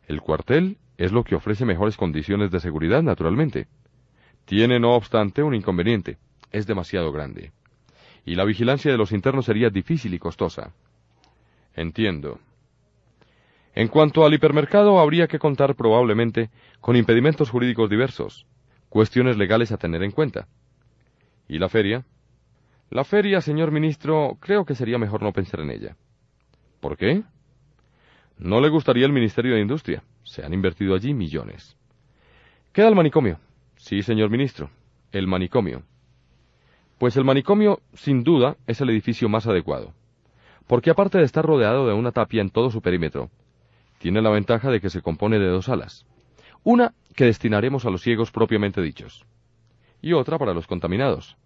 [0.08, 3.68] El cuartel es lo que ofrece mejores condiciones de seguridad, naturalmente.
[4.46, 6.18] Tiene, no obstante, un inconveniente.
[6.50, 7.52] Es demasiado grande.
[8.24, 10.72] Y la vigilancia de los internos sería difícil y costosa.
[11.76, 12.40] Entiendo.
[13.76, 18.46] En cuanto al hipermercado, habría que contar probablemente con impedimentos jurídicos diversos,
[18.90, 20.48] cuestiones legales a tener en cuenta.
[21.48, 22.06] ¿Y la feria?
[22.92, 25.96] La feria, señor ministro, creo que sería mejor no pensar en ella.
[26.80, 27.24] ¿Por qué?
[28.38, 30.04] No le gustaría el Ministerio de Industria.
[30.24, 31.76] Se han invertido allí millones.
[32.72, 33.40] Queda el manicomio.
[33.76, 34.70] Sí, señor ministro,
[35.12, 35.84] el manicomio.
[37.00, 39.94] Pues el manicomio, sin duda, es el edificio más adecuado.
[40.68, 43.30] Porque aparte de estar rodeado de una tapia en todo su perímetro,
[44.04, 46.06] tiene la ventaja de que se compone de dos alas.
[46.62, 49.26] Una que destinaremos a los ciegos propiamente dichos,
[50.02, 51.38] y otra para los contaminados.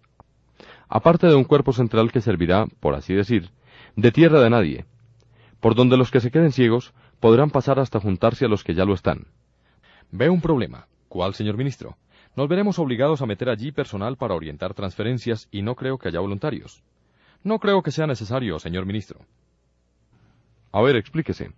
[0.88, 3.50] Aparte de un cuerpo central que servirá, por así decir,
[3.94, 4.86] de tierra de nadie,
[5.60, 8.84] por donde los que se queden ciegos podrán pasar hasta juntarse a los que ya
[8.84, 9.28] lo están.
[10.10, 10.88] Veo un problema.
[11.08, 11.96] ¿Cuál, señor ministro?
[12.34, 16.18] Nos veremos obligados a meter allí personal para orientar transferencias y no creo que haya
[16.18, 16.82] voluntarios.
[17.44, 19.20] No creo que sea necesario, señor ministro.
[20.72, 21.52] A ver, explíquese.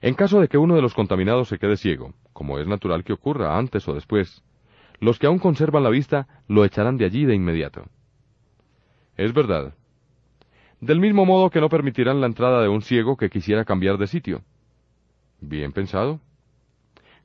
[0.00, 3.12] En caso de que uno de los contaminados se quede ciego, como es natural que
[3.12, 4.42] ocurra antes o después,
[5.00, 7.84] los que aún conservan la vista lo echarán de allí de inmediato.
[9.16, 9.74] Es verdad.
[10.80, 14.06] Del mismo modo que no permitirán la entrada de un ciego que quisiera cambiar de
[14.06, 14.42] sitio.
[15.40, 16.20] Bien pensado.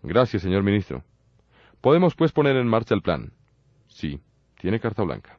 [0.03, 1.03] Gracias, señor ministro.
[1.81, 3.33] Podemos pues poner en marcha el plan.
[3.87, 4.19] Sí,
[4.59, 5.37] tiene carta blanca.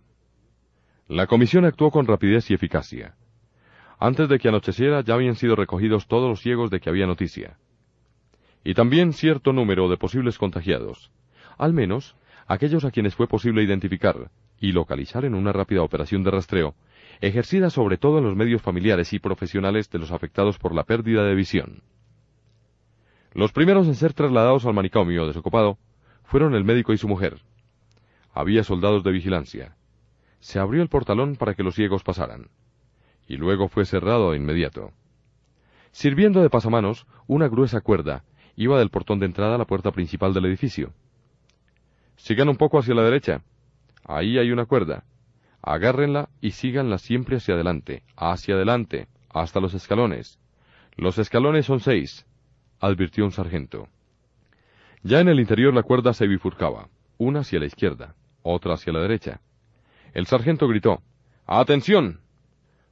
[1.09, 3.15] La comisión actuó con rapidez y eficacia.
[4.02, 7.59] Antes de que anocheciera ya habían sido recogidos todos los ciegos de que había noticia.
[8.64, 11.10] Y también cierto número de posibles contagiados,
[11.59, 12.16] al menos
[12.47, 16.74] aquellos a quienes fue posible identificar y localizar en una rápida operación de rastreo,
[17.20, 21.22] ejercida sobre todo en los medios familiares y profesionales de los afectados por la pérdida
[21.24, 21.82] de visión.
[23.35, 25.77] Los primeros en ser trasladados al manicomio desocupado
[26.24, 27.43] fueron el médico y su mujer.
[28.32, 29.77] Había soldados de vigilancia.
[30.39, 32.48] Se abrió el portalón para que los ciegos pasaran
[33.31, 34.90] y luego fue cerrado de inmediato.
[35.93, 38.24] Sirviendo de pasamanos, una gruesa cuerda
[38.57, 40.93] iba del portón de entrada a la puerta principal del edificio.
[42.16, 43.44] Sigan un poco hacia la derecha.
[44.05, 45.05] Ahí hay una cuerda.
[45.62, 50.40] Agárrenla y síganla siempre hacia adelante, hacia adelante, hasta los escalones.
[50.97, 52.27] Los escalones son seis,
[52.81, 53.86] advirtió un sargento.
[55.05, 59.01] Ya en el interior la cuerda se bifurcaba, una hacia la izquierda, otra hacia la
[59.01, 59.40] derecha.
[60.15, 61.01] El sargento gritó
[61.47, 62.23] Atención.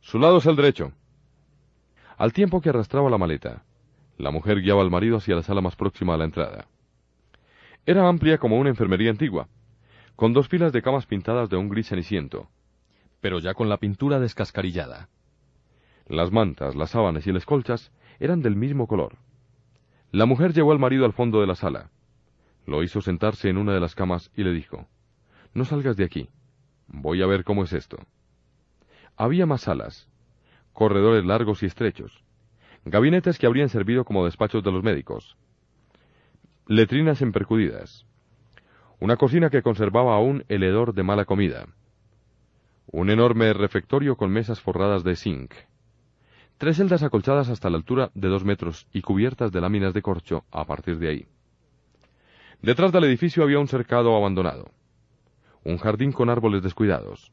[0.00, 0.92] Su lado es el derecho.
[2.16, 3.64] Al tiempo que arrastraba la maleta,
[4.16, 6.66] la mujer guiaba al marido hacia la sala más próxima a la entrada.
[7.86, 9.48] Era amplia como una enfermería antigua,
[10.16, 12.48] con dos filas de camas pintadas de un gris ceniciento,
[13.20, 15.08] pero ya con la pintura descascarillada.
[16.06, 19.16] Las mantas, las sábanas y las colchas eran del mismo color.
[20.10, 21.90] La mujer llevó al marido al fondo de la sala.
[22.66, 24.88] Lo hizo sentarse en una de las camas y le dijo,
[25.54, 26.28] No salgas de aquí.
[26.86, 27.98] Voy a ver cómo es esto.
[29.20, 30.08] Había más salas,
[30.72, 32.22] corredores largos y estrechos,
[32.84, 35.36] gabinetes que habrían servido como despachos de los médicos,
[36.68, 38.06] letrinas empercudidas,
[39.00, 41.66] una cocina que conservaba aún el hedor de mala comida,
[42.86, 45.52] un enorme refectorio con mesas forradas de zinc,
[46.56, 50.44] tres celdas acolchadas hasta la altura de dos metros y cubiertas de láminas de corcho
[50.52, 51.26] a partir de ahí.
[52.62, 54.70] Detrás del edificio había un cercado abandonado,
[55.64, 57.32] un jardín con árboles descuidados,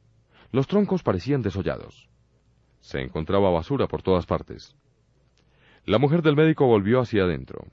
[0.51, 2.09] los troncos parecían desollados.
[2.79, 4.75] Se encontraba basura por todas partes.
[5.85, 7.65] La mujer del médico volvió hacia adentro.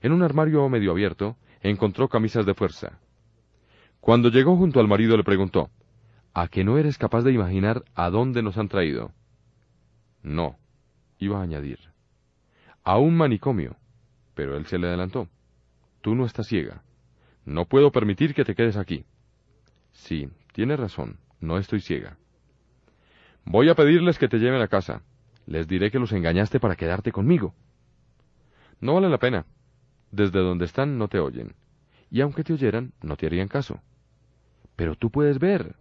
[0.00, 3.00] En un armario medio abierto encontró camisas de fuerza.
[4.00, 5.70] Cuando llegó junto al marido le preguntó,
[6.34, 9.12] ¿A que no eres capaz de imaginar a dónde nos han traído?
[10.22, 10.58] No,
[11.18, 11.78] iba a añadir.
[12.82, 13.76] A un manicomio.
[14.34, 15.28] Pero él se le adelantó.
[16.00, 16.82] Tú no estás ciega.
[17.44, 19.04] No puedo permitir que te quedes aquí.
[19.92, 21.18] Sí, tienes razón.
[21.44, 22.16] No estoy ciega.
[23.44, 25.02] Voy a pedirles que te lleven a casa.
[25.46, 27.54] Les diré que los engañaste para quedarte conmigo.
[28.80, 29.44] No vale la pena.
[30.10, 31.54] Desde donde están no te oyen.
[32.10, 33.82] Y aunque te oyeran, no te harían caso.
[34.74, 35.76] Pero tú puedes ver.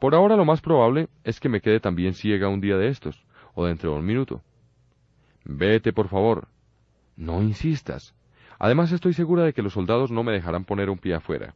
[0.00, 3.24] Por ahora lo más probable es que me quede también ciega un día de estos,
[3.54, 4.42] o dentro de un minuto.
[5.44, 6.48] Vete, por favor.
[7.14, 8.12] No insistas.
[8.58, 11.54] Además estoy segura de que los soldados no me dejarán poner un pie afuera.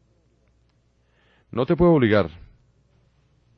[1.51, 2.31] No te puedo obligar,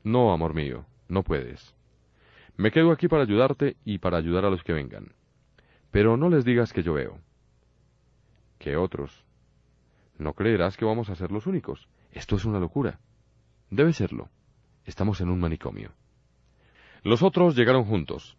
[0.09, 1.75] no, amor mío, no puedes.
[2.57, 5.13] Me quedo aquí para ayudarte y para ayudar a los que vengan.
[5.91, 7.21] Pero no les digas que yo veo.
[8.59, 9.25] ¿Qué otros?
[10.17, 11.89] No creerás que vamos a ser los únicos.
[12.11, 13.01] Esto es una locura.
[13.71, 14.31] Debe serlo.
[14.85, 15.93] Estamos en un manicomio.
[17.05, 18.37] Los otros llegaron juntos.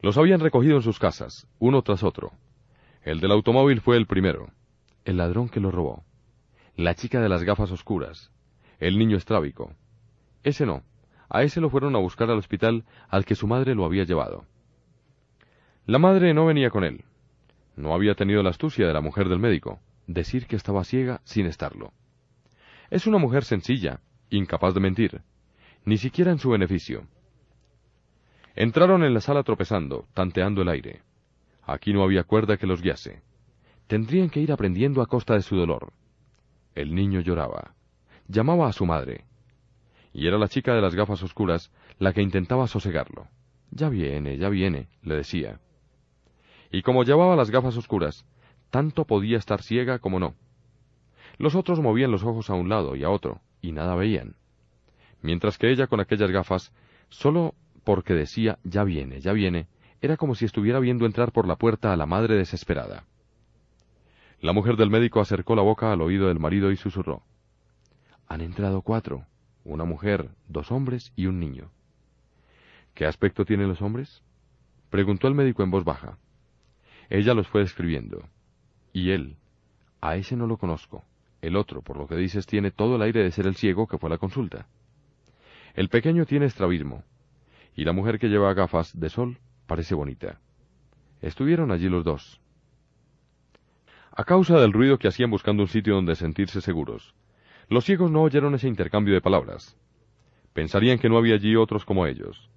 [0.00, 2.32] Los habían recogido en sus casas, uno tras otro.
[3.02, 4.50] El del automóvil fue el primero,
[5.04, 6.04] el ladrón que lo robó,
[6.76, 8.30] la chica de las gafas oscuras,
[8.78, 9.74] el niño estrábico.
[10.44, 10.84] Ese no,
[11.28, 14.44] a ese lo fueron a buscar al hospital al que su madre lo había llevado.
[15.86, 17.04] La madre no venía con él.
[17.76, 21.46] No había tenido la astucia de la mujer del médico, decir que estaba ciega sin
[21.46, 21.92] estarlo.
[22.90, 24.00] Es una mujer sencilla,
[24.30, 25.22] incapaz de mentir,
[25.84, 27.06] ni siquiera en su beneficio.
[28.54, 31.02] Entraron en la sala tropezando, tanteando el aire.
[31.62, 33.22] Aquí no había cuerda que los guiase.
[33.86, 35.92] Tendrían que ir aprendiendo a costa de su dolor.
[36.74, 37.74] El niño lloraba.
[38.28, 39.24] Llamaba a su madre.
[40.14, 43.26] Y era la chica de las gafas oscuras la que intentaba sosegarlo.
[43.72, 45.60] Ya viene, ya viene, le decía.
[46.70, 48.24] Y como llevaba las gafas oscuras,
[48.70, 50.34] tanto podía estar ciega como no.
[51.36, 54.36] Los otros movían los ojos a un lado y a otro, y nada veían.
[55.20, 56.72] Mientras que ella con aquellas gafas,
[57.08, 59.66] solo porque decía ya viene, ya viene,
[60.00, 63.04] era como si estuviera viendo entrar por la puerta a la madre desesperada.
[64.40, 67.22] La mujer del médico acercó la boca al oído del marido y susurró.
[68.28, 69.26] Han entrado cuatro,
[69.64, 71.70] una mujer, dos hombres y un niño.
[72.94, 74.22] ¿Qué aspecto tienen los hombres?
[74.90, 76.18] preguntó el médico en voz baja.
[77.10, 78.28] Ella los fue describiendo.
[78.92, 79.36] Y él,
[80.00, 81.04] a ese no lo conozco.
[81.42, 83.98] El otro, por lo que dices, tiene todo el aire de ser el ciego que
[83.98, 84.68] fue a la consulta.
[85.74, 87.02] El pequeño tiene estrabismo,
[87.74, 90.40] y la mujer que lleva gafas de sol Parece bonita.
[91.22, 92.40] Estuvieron allí los dos.
[94.12, 97.14] A causa del ruido que hacían buscando un sitio donde sentirse seguros,
[97.68, 99.76] los ciegos no oyeron ese intercambio de palabras.
[100.52, 102.50] Pensarían que no había allí otros como ellos.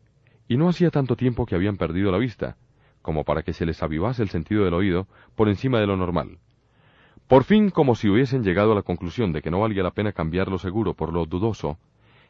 [0.47, 2.57] Y no hacía tanto tiempo que habían perdido la vista,
[3.01, 6.39] como para que se les avivase el sentido del oído por encima de lo normal.
[7.27, 10.13] Por fin, como si hubiesen llegado a la conclusión de que no valía la pena
[10.13, 11.77] cambiar lo seguro por lo dudoso,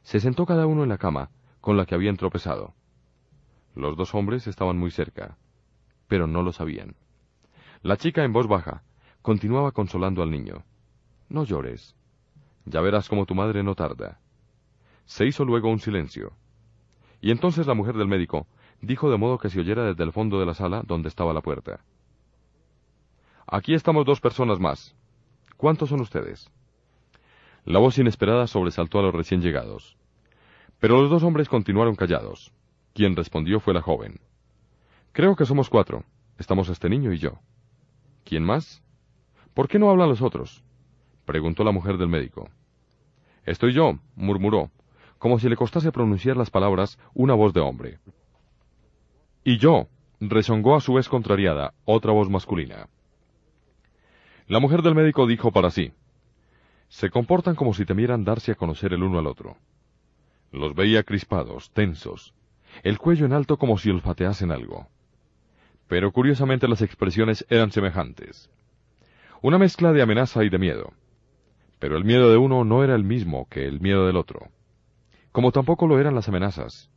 [0.02, 1.30] se sentó cada uno en la cama
[1.62, 2.74] con la que habían tropezado.
[3.76, 5.38] Los dos hombres estaban muy cerca,
[6.08, 6.96] pero no lo sabían.
[7.84, 8.84] La chica en voz baja
[9.22, 10.64] continuaba consolando al niño.
[11.28, 11.97] No llores.
[12.70, 14.20] Ya verás cómo tu madre no tarda.
[15.06, 16.34] Se hizo luego un silencio.
[17.22, 18.46] Y entonces la mujer del médico
[18.82, 21.42] dijo de modo que se oyera desde el fondo de la sala donde estaba la
[21.42, 21.80] puerta.
[23.48, 24.96] Aquí estamos dos personas más.
[25.56, 26.52] ¿Cuántos son ustedes?
[27.64, 29.98] La voz inesperada sobresaltó a los recién llegados.
[30.80, 32.52] Pero los dos hombres continuaron callados.
[32.94, 34.20] Quien respondió fue la joven.
[35.14, 36.04] Creo que somos cuatro.
[36.38, 37.40] Estamos este niño y yo.
[38.26, 38.84] ¿Quién más?
[39.54, 40.64] ¿Por qué no hablan los otros?
[41.28, 42.50] Preguntó la mujer del médico.
[43.46, 44.72] Estoy yo, murmuró,
[45.20, 48.00] como si le costase pronunciar las palabras una voz de hombre.
[49.44, 49.88] Y yo,
[50.20, 52.88] rezongó a su vez contrariada otra voz masculina.
[54.48, 55.92] La mujer del médico dijo para sí,
[56.88, 59.58] se comportan como si temieran darse a conocer el uno al otro.
[60.52, 62.34] Los veía crispados, tensos,
[62.84, 64.88] el cuello en alto como si olfateasen algo.
[65.88, 68.50] Pero curiosamente las expresiones eran semejantes.
[69.42, 70.94] Una mezcla de amenaza y de miedo.
[71.80, 74.50] Pero el miedo de uno no era el mismo que el miedo del otro.
[75.32, 76.90] Como tampoco lo eran las amenazas.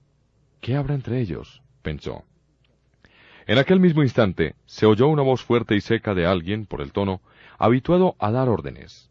[0.61, 1.62] ¿Qué habrá entre ellos?
[1.82, 2.24] pensó.
[3.47, 6.93] En aquel mismo instante se oyó una voz fuerte y seca de alguien, por el
[6.93, 7.20] tono,
[7.59, 9.11] habituado a dar órdenes.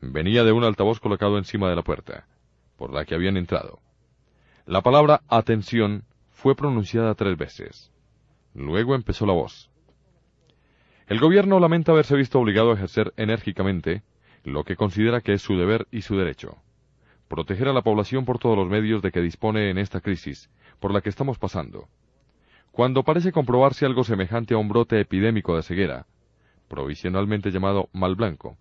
[0.00, 2.26] Venía de un altavoz colocado encima de la puerta,
[2.76, 3.80] por la que habían entrado.
[4.66, 7.92] La palabra atención fue pronunciada tres veces.
[8.54, 9.70] Luego empezó la voz.
[11.06, 14.02] El gobierno lamenta haberse visto obligado a ejercer enérgicamente
[14.44, 16.56] lo que considera que es su deber y su derecho.
[17.28, 20.50] Proteger a la población por todos los medios de que dispone en esta crisis,
[20.80, 21.88] por la que estamos pasando.
[22.70, 26.06] Cuando parece comprobarse algo semejante a un brote epidémico de ceguera,
[26.68, 28.56] provisionalmente llamado mal blanco,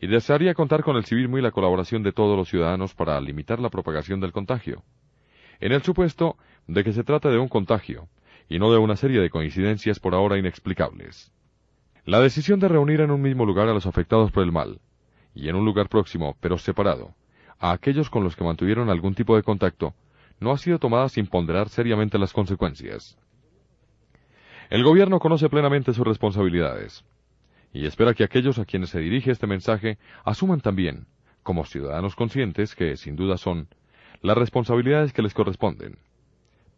[0.00, 3.60] y desearía contar con el civismo y la colaboración de todos los ciudadanos para limitar
[3.60, 4.84] la propagación del contagio
[5.60, 6.36] en el supuesto
[6.66, 8.08] de que se trata de un contagio,
[8.48, 11.32] y no de una serie de coincidencias por ahora inexplicables.
[12.04, 14.80] La decisión de reunir en un mismo lugar a los afectados por el mal,
[15.36, 17.14] y en un lugar próximo, pero separado,
[17.60, 19.94] a aquellos con los que mantuvieron algún tipo de contacto,
[20.40, 23.18] no ha sido tomada sin ponderar seriamente las consecuencias.
[24.70, 27.04] El gobierno conoce plenamente sus responsabilidades,
[27.72, 31.06] y espera que aquellos a quienes se dirige este mensaje asuman también,
[31.42, 33.68] como ciudadanos conscientes que, sin duda son,
[34.22, 35.98] las responsabilidades que les corresponden,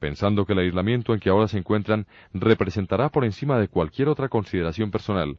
[0.01, 4.28] pensando que el aislamiento en que ahora se encuentran representará por encima de cualquier otra
[4.28, 5.39] consideración personal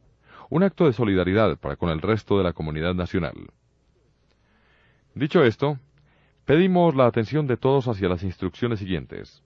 [0.50, 3.34] un acto de solidaridad para con el resto de la comunidad nacional.
[5.14, 5.78] Dicho esto,
[6.44, 9.42] pedimos la atención de todos hacia las instrucciones siguientes.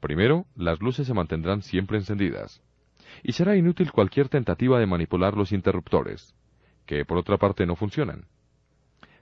[0.00, 2.62] Primero, las luces se mantendrán siempre encendidas,
[3.22, 6.34] y será inútil cualquier tentativa de manipular los interruptores,
[6.86, 8.24] que por otra parte no funcionan.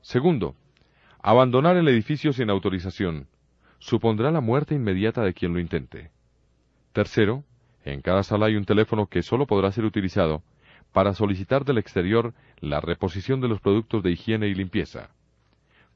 [0.03, 0.55] Segundo,
[1.27, 3.29] Abandonar el edificio sin autorización
[3.79, 6.11] supondrá la muerte inmediata de quien lo intente.
[6.93, 7.45] Tercero,
[7.83, 10.43] En cada sala hay un teléfono que solo podrá ser utilizado
[10.95, 15.11] para solicitar del exterior la reposición de los productos de higiene y limpieza.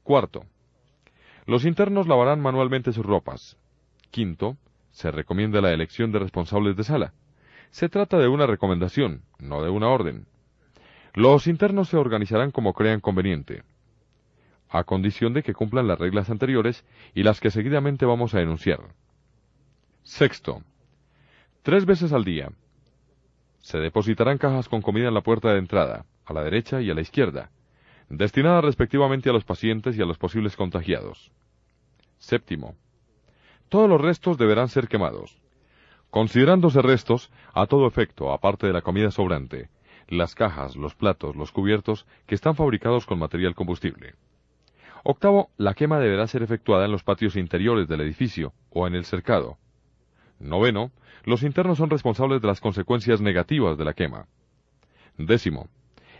[0.03, 0.43] Cuarto,
[1.45, 3.57] los internos lavarán manualmente sus ropas.
[4.11, 4.57] Quinto,
[4.91, 7.13] se recomienda la elección de responsables de sala.
[7.69, 10.27] Se trata de una recomendación, no de una orden.
[11.13, 13.63] Los internos se organizarán como crean conveniente,
[14.67, 16.85] a condición de que cumplan las reglas anteriores
[17.15, 18.81] y las que seguidamente vamos a enunciar.
[20.03, 20.61] Sexto,
[21.63, 22.49] tres veces al día.
[23.69, 26.95] Se depositarán cajas con comida en la puerta de entrada, a la derecha y a
[26.95, 27.51] la izquierda,
[28.09, 31.31] destinadas respectivamente a los pacientes y a los posibles contagiados.
[32.17, 32.73] Séptimo,
[33.69, 35.39] todos los restos deberán ser quemados.
[36.09, 39.69] Considerándose restos, a todo efecto, aparte de la comida sobrante,
[40.07, 44.15] las cajas, los platos, los cubiertos, que están fabricados con material combustible.
[45.03, 49.05] Octavo, la quema deberá ser efectuada en los patios interiores del edificio o en el
[49.05, 49.59] cercado.
[50.39, 50.91] Noveno,
[51.23, 54.27] los internos son responsables de las consecuencias negativas de la quema.
[55.17, 55.69] Décimo,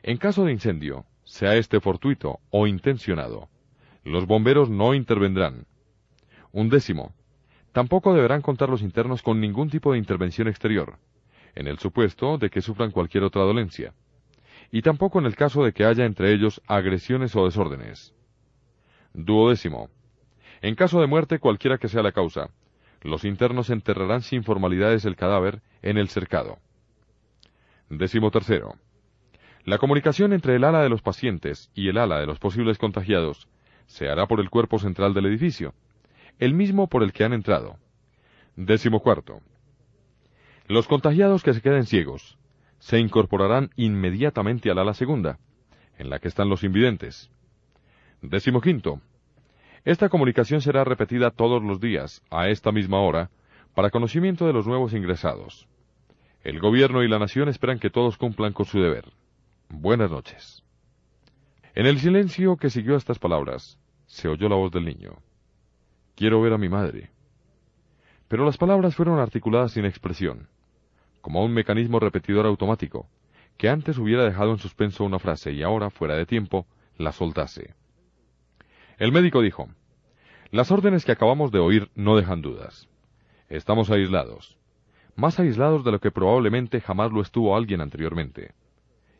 [0.03, 3.49] en caso de incendio, sea este fortuito o intencionado,
[4.03, 5.65] los bomberos no intervendrán.
[6.51, 7.13] Un décimo,
[7.71, 10.97] tampoco deberán contar los internos con ningún tipo de intervención exterior,
[11.55, 13.93] en el supuesto de que sufran cualquier otra dolencia,
[14.71, 18.13] y tampoco en el caso de que haya entre ellos agresiones o desórdenes.
[19.13, 19.89] Duodécimo.
[20.61, 22.49] En caso de muerte, cualquiera que sea la causa,
[23.01, 26.59] los internos enterrarán sin formalidades el cadáver en el cercado.
[27.89, 28.75] Décimo tercero.
[29.65, 33.47] La comunicación entre el ala de los pacientes y el ala de los posibles contagiados
[33.87, 35.73] se hará por el cuerpo central del edificio,
[36.37, 37.77] el mismo por el que han entrado.
[38.55, 39.41] Décimo cuarto.
[40.67, 42.37] Los contagiados que se queden ciegos
[42.79, 45.39] se incorporarán inmediatamente al ala segunda,
[45.97, 47.29] en la que están los invidentes.
[48.21, 49.01] Décimo quinto.
[49.85, 53.29] Esta comunicación será repetida todos los días, a esta misma hora,
[53.73, 55.67] para conocimiento de los nuevos ingresados.
[56.43, 59.05] El gobierno y la nación esperan que todos cumplan con su deber.
[59.69, 60.63] Buenas noches.
[61.75, 65.17] En el silencio que siguió a estas palabras, se oyó la voz del niño.
[66.15, 67.11] Quiero ver a mi madre.
[68.27, 70.47] Pero las palabras fueron articuladas sin expresión
[71.21, 73.07] como un mecanismo repetidor automático,
[73.57, 76.65] que antes hubiera dejado en suspenso una frase y ahora, fuera de tiempo,
[76.97, 77.75] la soltase.
[78.99, 79.69] El médico dijo,
[80.51, 82.89] Las órdenes que acabamos de oír no dejan dudas.
[83.47, 84.57] Estamos aislados,
[85.15, 88.53] más aislados de lo que probablemente jamás lo estuvo alguien anteriormente,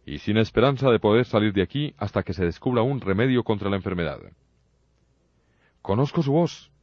[0.05, 3.69] y sin esperanza de poder salir de aquí hasta que se descubra un remedio contra
[3.69, 4.19] la enfermedad.
[5.81, 6.73] Conozco su voz,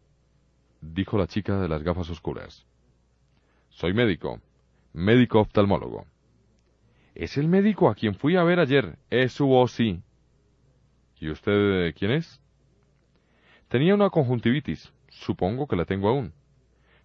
[0.81, 2.67] dijo la chica de las gafas oscuras.
[3.69, 4.41] Soy médico,
[4.95, 6.07] médico oftalmólogo.
[7.15, 8.97] Es el médico a quien fui a ver ayer.
[9.11, 10.01] Es su voz, sí.
[11.21, 12.41] ¿Y usted quién es?
[13.69, 14.93] Tenía una conjuntivitis.
[15.09, 16.33] Supongo que la tengo aún.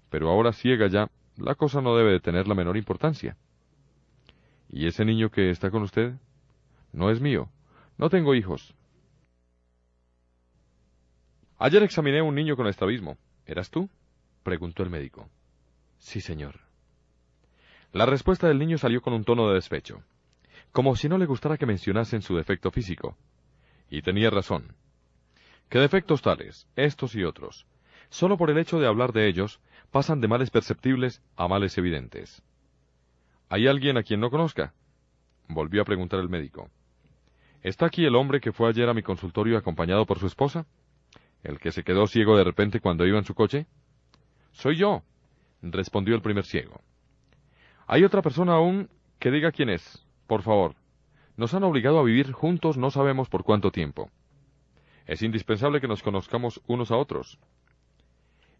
[0.09, 3.37] Pero ahora ciega ya, la cosa no debe de tener la menor importancia.
[4.69, 6.13] ¿Y ese niño que está con usted?
[6.93, 7.49] No es mío.
[7.97, 8.73] No tengo hijos.
[11.57, 13.17] Ayer examiné a un niño con estrabismo.
[13.45, 13.89] ¿Eras tú?
[14.43, 15.29] preguntó el médico.
[15.99, 16.59] Sí, señor.
[17.91, 20.01] La respuesta del niño salió con un tono de despecho,
[20.71, 23.17] como si no le gustara que mencionasen su defecto físico.
[23.89, 24.73] Y tenía razón.
[25.71, 27.65] ¿Qué defectos tales, estos y otros,
[28.09, 32.43] solo por el hecho de hablar de ellos, pasan de males perceptibles a males evidentes.
[33.47, 34.73] ¿Hay alguien a quien no conozca?
[35.47, 36.69] volvió a preguntar el médico.
[37.61, 40.65] ¿Está aquí el hombre que fue ayer a mi consultorio acompañado por su esposa?
[41.41, 43.65] ¿El que se quedó ciego de repente cuando iba en su coche?
[44.51, 45.03] Soy yo,
[45.61, 46.81] respondió el primer ciego.
[47.87, 48.89] Hay otra persona aún
[49.19, 50.75] que diga quién es, por favor.
[51.37, 54.11] Nos han obligado a vivir juntos no sabemos por cuánto tiempo.
[55.11, 57.37] Es indispensable que nos conozcamos unos a otros.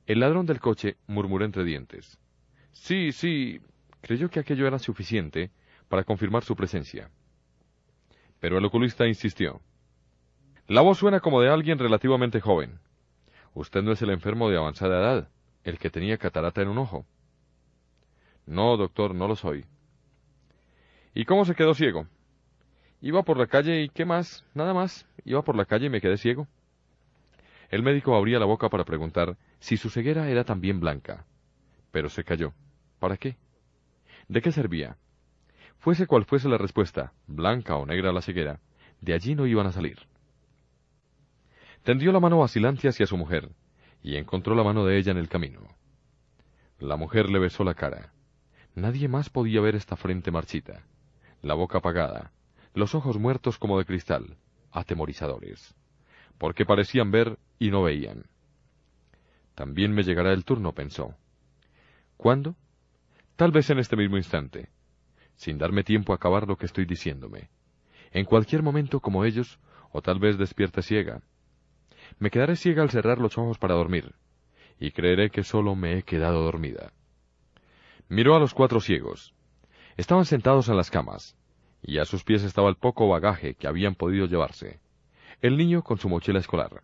[0.05, 2.19] El ladrón del coche murmuró entre dientes.
[2.73, 3.61] Sí, sí,
[4.01, 5.49] creyó que aquello era suficiente
[5.87, 7.09] para confirmar su presencia.
[8.41, 9.61] Pero el oculista insistió.
[10.67, 12.81] La voz suena como de alguien relativamente joven.
[13.53, 15.29] Usted no es el enfermo de avanzada edad,
[15.63, 17.05] el que tenía catarata en un ojo.
[18.45, 19.63] No, doctor, no lo soy.
[21.13, 22.07] ¿Y cómo se quedó ciego?
[23.01, 25.07] Iba por la calle y qué más, nada más.
[25.25, 26.47] Iba por la calle y me quedé ciego.
[27.69, 31.25] El médico abría la boca para preguntar si su ceguera era también blanca.
[31.91, 32.53] Pero se calló.
[32.99, 33.37] ¿Para qué?
[34.27, 34.97] ¿De qué servía?
[35.79, 38.59] Fuese cual fuese la respuesta, blanca o negra la ceguera,
[39.01, 39.97] de allí no iban a salir.
[41.83, 43.49] Tendió la mano vacilante hacia su mujer,
[44.03, 45.61] y encontró la mano de ella en el camino.
[46.77, 48.13] La mujer le besó la cara.
[48.75, 50.83] Nadie más podía ver esta frente marchita,
[51.41, 52.31] la boca apagada,
[52.73, 54.37] los ojos muertos como de cristal,
[54.71, 55.75] atemorizadores,
[56.37, 58.25] porque parecían ver y no veían.
[59.55, 61.15] También me llegará el turno, pensó.
[62.17, 62.55] ¿Cuándo?
[63.41, 64.69] tal vez en este mismo instante,
[65.33, 67.49] sin darme tiempo a acabar lo que estoy diciéndome.
[68.11, 69.59] En cualquier momento como ellos,
[69.91, 71.23] o tal vez despierte ciega.
[72.19, 74.13] Me quedaré ciega al cerrar los ojos para dormir,
[74.79, 76.93] y creeré que solo me he quedado dormida.
[78.09, 79.33] Miró a los cuatro ciegos.
[79.97, 81.35] Estaban sentados en las camas,
[81.81, 84.79] y a sus pies estaba el poco bagaje que habían podido llevarse.
[85.41, 86.83] El niño con su mochila escolar.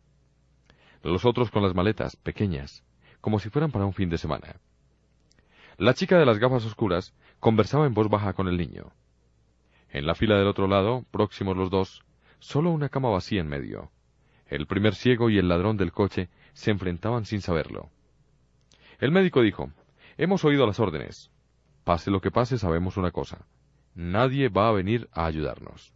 [1.04, 2.84] Los otros con las maletas, pequeñas,
[3.22, 4.56] como si fueran para un fin de semana.
[5.78, 8.92] La chica de las gafas oscuras conversaba en voz baja con el niño.
[9.90, 12.04] En la fila del otro lado, próximos los dos,
[12.40, 13.92] solo una cama vacía en medio.
[14.48, 17.92] El primer ciego y el ladrón del coche se enfrentaban sin saberlo.
[19.00, 19.72] El médico dijo,
[20.18, 21.30] Hemos oído las órdenes.
[21.84, 23.46] Pase lo que pase, sabemos una cosa.
[23.98, 25.92] Nadie va a venir a ayudarnos.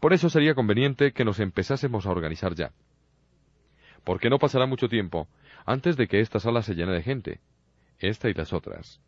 [0.00, 2.72] Por eso sería conveniente que nos empezásemos a organizar ya.
[4.02, 5.28] Porque no pasará mucho tiempo
[5.64, 7.40] antes de que esta sala se llene de gente,
[8.00, 9.00] esta y las otras.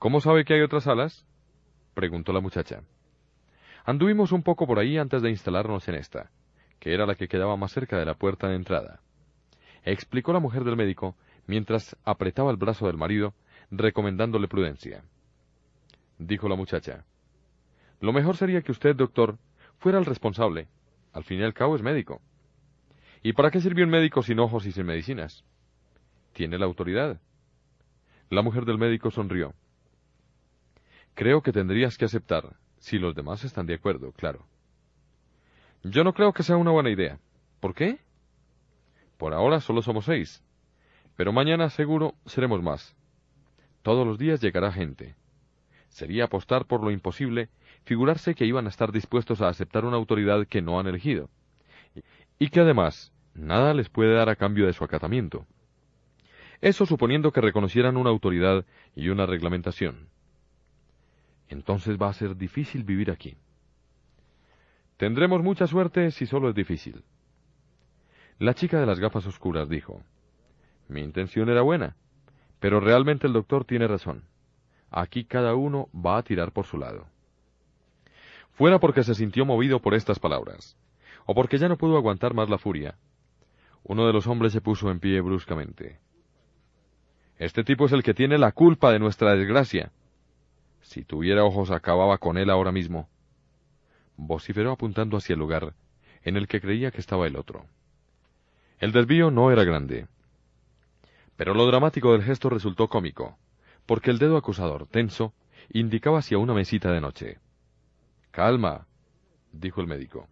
[0.00, 1.24] ¿Cómo sabe que hay otras salas?
[1.94, 2.82] preguntó la muchacha.
[3.84, 6.32] Anduvimos un poco por ahí antes de instalarnos en esta,
[6.80, 9.00] que era la que quedaba más cerca de la puerta de entrada.
[9.84, 11.14] Explicó la mujer del médico
[11.46, 13.32] mientras apretaba el brazo del marido,
[13.70, 15.04] recomendándole prudencia.
[16.20, 17.06] Dijo la muchacha.
[17.98, 19.38] Lo mejor sería que usted, doctor,
[19.78, 20.68] fuera el responsable.
[21.14, 22.20] Al fin y al cabo es médico.
[23.22, 25.44] ¿Y para qué sirvió un médico sin ojos y sin medicinas?
[26.34, 27.18] Tiene la autoridad.
[28.28, 29.54] La mujer del médico sonrió.
[31.14, 34.44] Creo que tendrías que aceptar, si los demás están de acuerdo, claro.
[35.82, 37.18] Yo no creo que sea una buena idea.
[37.60, 37.98] ¿Por qué?
[39.16, 40.44] Por ahora solo somos seis.
[41.16, 42.94] Pero mañana seguro seremos más.
[43.80, 45.16] Todos los días llegará gente.
[45.90, 47.50] Sería apostar por lo imposible,
[47.84, 51.28] figurarse que iban a estar dispuestos a aceptar una autoridad que no han elegido.
[52.38, 55.46] Y que además, nada les puede dar a cambio de su acatamiento.
[56.60, 58.64] Eso suponiendo que reconocieran una autoridad
[58.94, 60.08] y una reglamentación.
[61.48, 63.36] Entonces va a ser difícil vivir aquí.
[64.96, 67.02] Tendremos mucha suerte si solo es difícil.
[68.38, 70.02] La chica de las gafas oscuras dijo,
[70.88, 71.96] Mi intención era buena,
[72.60, 74.29] pero realmente el doctor tiene razón.
[74.90, 77.06] Aquí cada uno va a tirar por su lado.
[78.52, 80.76] Fuera porque se sintió movido por estas palabras,
[81.26, 82.96] o porque ya no pudo aguantar más la furia,
[83.84, 85.98] uno de los hombres se puso en pie bruscamente.
[87.38, 89.92] Este tipo es el que tiene la culpa de nuestra desgracia.
[90.82, 93.08] Si tuviera ojos acababa con él ahora mismo.
[94.16, 95.74] Vociferó apuntando hacia el lugar
[96.22, 97.64] en el que creía que estaba el otro.
[98.78, 100.06] El desvío no era grande.
[101.36, 103.38] Pero lo dramático del gesto resultó cómico,
[103.90, 105.34] porque el dedo acusador, tenso,
[105.68, 107.40] indicaba hacia una mesita de noche.
[108.30, 108.86] Calma,
[109.50, 110.28] dijo el médico.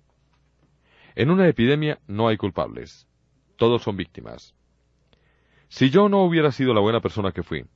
[1.17, 3.09] En una epidemia no hay culpables.
[3.57, 4.55] Todos son víctimas.
[5.67, 7.67] Si yo no hubiera sido la buena persona que fui,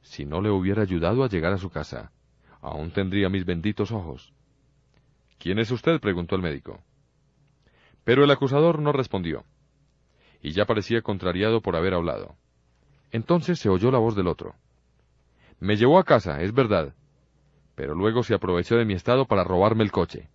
[0.00, 2.10] si no le hubiera ayudado a llegar a su casa,
[2.60, 4.34] aún tendría mis benditos ojos.
[5.38, 6.00] ¿Quién es usted?
[6.00, 6.82] preguntó el médico.
[8.02, 9.44] Pero el acusador no respondió,
[10.42, 12.34] y ya parecía contrariado por haber hablado.
[13.12, 14.56] Entonces se oyó la voz del otro.
[15.62, 16.92] Me llevó a casa, es verdad,
[17.76, 20.28] pero luego se aprovechó de mi estado para robarme el coche.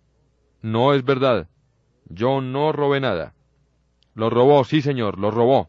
[0.62, 1.50] No es verdad.
[2.06, 3.34] Yo no robé nada.
[4.14, 5.68] Lo robó, sí señor, lo robó.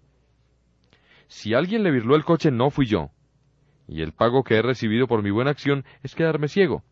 [1.27, 3.09] Si alguien le virló el coche no fui yo.
[3.85, 6.85] Y el pago que he recibido por mi buena acción es quedarme ciego.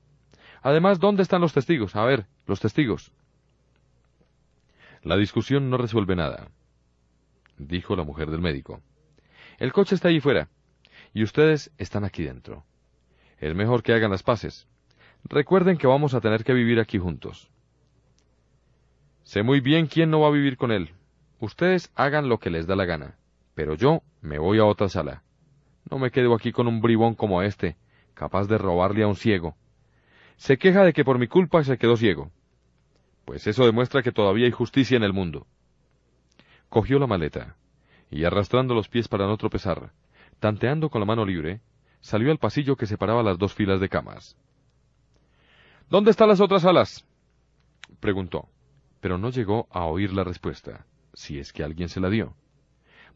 [0.61, 1.95] Además, ¿dónde están los testigos?
[1.95, 3.13] A ver, los testigos.
[5.03, 6.49] La discusión no resuelve nada,
[7.57, 8.81] dijo la mujer del médico.
[9.57, 10.49] El coche está allí fuera,
[11.13, 12.65] y ustedes están aquí dentro.
[13.39, 14.67] Es mejor que hagan las paces.
[15.23, 17.49] Recuerden que vamos a tener que vivir aquí juntos.
[19.23, 20.93] Sé muy bien quién no va a vivir con él.
[21.39, 23.17] Ustedes hagan lo que les da la gana
[23.57, 25.23] pero yo me voy a otra sala.
[25.89, 27.75] No me quedo aquí con un bribón como este,
[28.13, 29.57] capaz de robarle a un ciego.
[30.35, 32.29] Se queja de que por mi culpa se quedó ciego.
[33.25, 35.47] Pues eso demuestra que todavía hay justicia en el mundo.
[36.69, 37.55] Cogió la maleta,
[38.11, 39.91] y arrastrando los pies para no tropezar,
[40.39, 41.61] tanteando con la mano libre,
[41.99, 44.37] salió al pasillo que separaba las dos filas de camas.
[45.89, 47.05] ¿Dónde están las otras salas?
[47.99, 48.49] preguntó,
[48.99, 52.35] pero no llegó a oír la respuesta, si es que alguien se la dio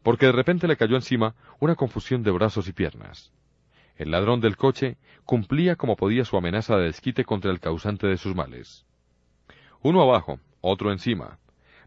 [0.02, 3.32] porque de repente le cayó encima una confusión de brazos y piernas.
[3.96, 8.16] El ladrón del coche cumplía como podía su amenaza de desquite contra el causante de
[8.16, 8.84] sus males.
[9.80, 11.38] Uno abajo, otro encima.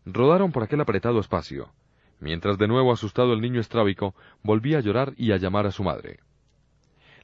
[0.06, 1.74] Rodaron por aquel apretado espacio,
[2.20, 5.84] mientras de nuevo asustado el niño estrábico volvía a llorar y a llamar a su
[5.84, 6.20] madre.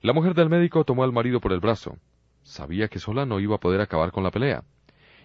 [0.02, 1.98] La mujer del médico tomó al marido por el brazo.
[2.44, 4.64] Sabía que sola no iba a poder acabar con la pelea,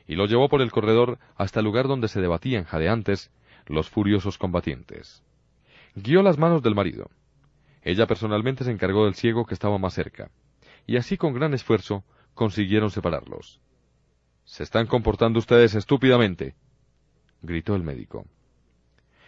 [0.07, 3.31] y lo llevó por el corredor hasta el lugar donde se debatían jadeantes
[3.67, 5.23] los furiosos combatientes
[5.97, 7.11] guió las manos del marido.
[7.83, 10.31] Ella personalmente se encargó del ciego que estaba más cerca,
[10.87, 13.61] y así con gran esfuerzo consiguieron separarlos.
[14.45, 16.55] Se están comportando ustedes estúpidamente,
[17.43, 18.27] gritó el médico.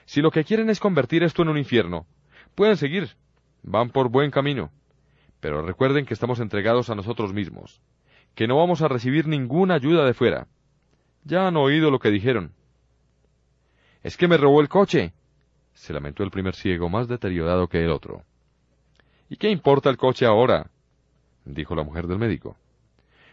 [0.09, 2.06] Si lo que quieren es convertir esto en un infierno,
[2.55, 3.10] pueden seguir.
[3.62, 4.70] Van por buen camino.
[5.39, 7.82] Pero recuerden que estamos entregados a nosotros mismos,
[8.35, 10.47] que no vamos a recibir ninguna ayuda de fuera.
[11.24, 12.55] Ya han oído lo que dijeron.
[14.02, 15.12] Es que me robó el coche,
[15.74, 18.22] se lamentó el primer ciego más deteriorado que el otro.
[19.28, 20.70] ¿Y qué importa el coche ahora?
[21.44, 22.56] dijo la mujer del médico.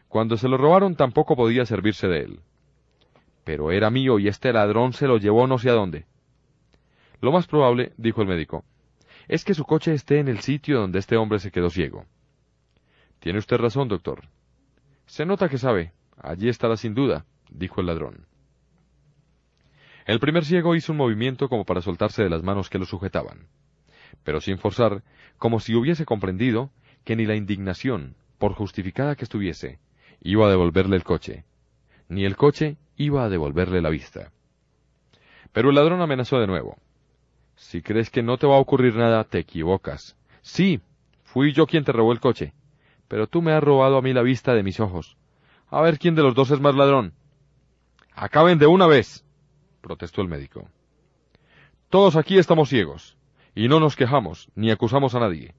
[0.10, 2.40] Cuando se lo robaron tampoco podía servirse de él.
[3.46, 6.06] Pero era mío y este ladrón se lo llevó no sé a dónde.
[7.22, 8.66] Lo más probable, dijo el médico,
[9.28, 12.06] es que su coche esté en el sitio donde este hombre se quedó ciego.
[13.20, 14.28] Tiene usted razón, doctor.
[15.06, 15.94] Se nota que sabe.
[16.18, 18.28] Allí estará sin duda, dijo el ladrón.
[20.06, 23.48] El primer ciego hizo un movimiento como para soltarse de las manos que lo sujetaban,
[24.24, 25.04] pero sin forzar,
[25.38, 26.70] como si hubiese comprendido
[27.04, 29.80] que ni la indignación, por justificada que estuviese,
[30.22, 31.46] iba a devolverle el coche,
[32.08, 34.32] ni el coche iba a devolverle la vista.
[35.52, 36.78] Pero el ladrón amenazó de nuevo.
[37.56, 40.18] Si crees que no te va a ocurrir nada, te equivocas.
[40.42, 40.82] Sí,
[41.24, 42.54] fui yo quien te robó el coche,
[43.08, 45.18] pero tú me has robado a mí la vista de mis ojos.
[45.70, 47.14] A ver quién de los dos es más ladrón.
[48.14, 49.26] Acaben de una vez,
[49.82, 50.68] protestó el médico.
[51.90, 53.18] Todos aquí estamos ciegos,
[53.56, 55.56] y no nos quejamos, ni acusamos a nadie.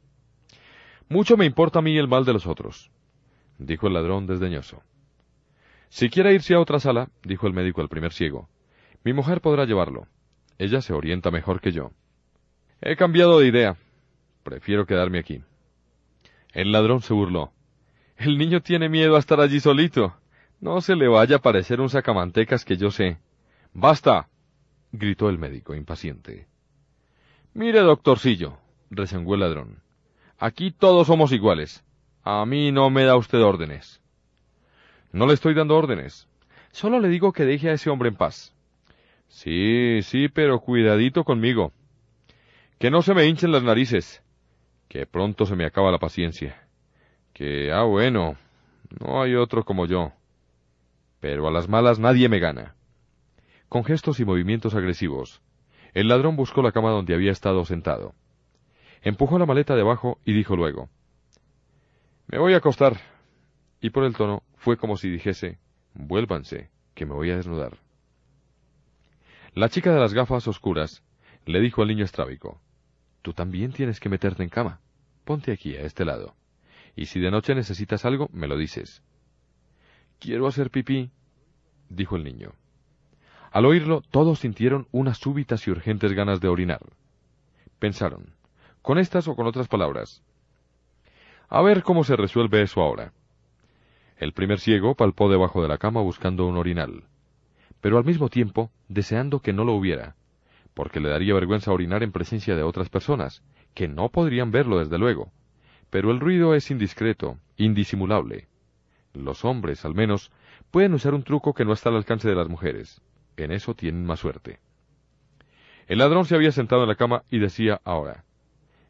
[1.09, 2.90] Mucho me importa a mí el mal de los otros
[3.59, 4.82] dijo el ladrón desdeñoso.
[5.89, 8.48] Si quiere irse a otra sala, dijo el médico al primer ciego,
[9.05, 10.06] mi mujer podrá llevarlo.
[10.58, 11.90] Ella se orienta mejor que yo.
[12.80, 13.76] He cambiado de idea.
[14.42, 15.42] Prefiero quedarme aquí.
[16.52, 17.52] El ladrón se burló.
[18.16, 20.14] El niño tiene miedo a estar allí solito.
[20.60, 23.18] No se le vaya a parecer un sacamantecas que yo sé.
[23.74, 24.28] ¡Basta!
[24.92, 26.46] gritó el médico, impaciente.
[27.52, 28.58] Mire, doctorcillo,
[28.90, 29.82] resengó el ladrón.
[30.38, 31.84] Aquí todos somos iguales.
[32.22, 34.00] A mí no me da usted órdenes.
[35.12, 36.26] No le estoy dando órdenes.
[36.72, 38.55] Solo le digo que deje a ese hombre en paz.
[39.28, 41.72] Sí, sí, pero cuidadito conmigo.
[42.78, 44.22] Que no se me hinchen las narices.
[44.88, 46.68] Que pronto se me acaba la paciencia.
[47.32, 48.36] Que, ah, bueno,
[49.00, 50.12] no hay otro como yo.
[51.20, 52.74] Pero a las malas nadie me gana.
[53.68, 55.42] Con gestos y movimientos agresivos,
[55.92, 58.14] el ladrón buscó la cama donde había estado sentado.
[59.02, 60.88] Empujó la maleta debajo y dijo luego
[62.28, 62.96] me voy a acostar.
[63.80, 65.58] Y por el tono fue como si dijese,
[65.94, 67.78] vuélvanse, que me voy a desnudar.
[69.56, 71.02] La chica de las gafas oscuras
[71.46, 72.60] le dijo al niño estrábico,
[73.22, 74.80] Tú también tienes que meterte en cama.
[75.24, 76.34] Ponte aquí, a este lado.
[76.94, 79.02] Y si de noche necesitas algo, me lo dices.
[80.18, 81.10] Quiero hacer pipí,
[81.88, 82.52] dijo el niño.
[83.50, 86.82] Al oírlo, todos sintieron unas súbitas y urgentes ganas de orinar.
[87.78, 88.34] Pensaron,
[88.82, 90.22] con estas o con otras palabras,
[91.48, 93.14] a ver cómo se resuelve eso ahora.
[94.18, 97.04] El primer ciego palpó debajo de la cama buscando un orinal,
[97.80, 100.16] pero al mismo tiempo deseando que no lo hubiera,
[100.74, 103.42] porque le daría vergüenza orinar en presencia de otras personas,
[103.74, 105.32] que no podrían verlo desde luego.
[105.90, 108.48] Pero el ruido es indiscreto, indisimulable.
[109.14, 110.30] Los hombres, al menos,
[110.70, 113.00] pueden usar un truco que no está al alcance de las mujeres.
[113.36, 114.60] En eso tienen más suerte.
[115.86, 118.24] El ladrón se había sentado en la cama y decía ahora,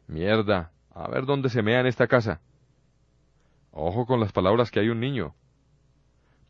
[0.07, 2.41] Mierda, a ver dónde se mea en esta casa.
[3.71, 5.35] Ojo con las palabras que hay un niño.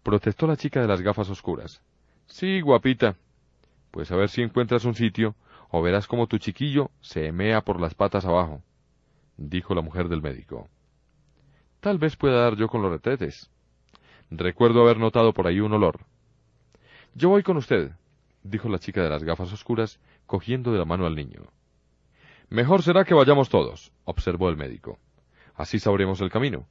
[0.04, 1.82] Protestó la chica de las gafas oscuras.
[2.28, 3.16] Sí, guapita.
[3.92, 5.36] Pues a ver si encuentras un sitio,
[5.70, 8.62] o verás como tu chiquillo se mea por las patas abajo,
[9.38, 10.70] dijo la mujer del médico.
[11.80, 13.50] Tal vez pueda dar yo con los retretes.
[14.30, 16.02] Recuerdo haber notado por ahí un olor.
[17.16, 17.92] Yo voy con usted,
[18.44, 21.48] dijo la chica de las gafas oscuras, cogiendo de la mano al niño.
[22.50, 25.00] Mejor será que vayamos todos, observó el médico.
[25.56, 26.68] Así sabremos el camino.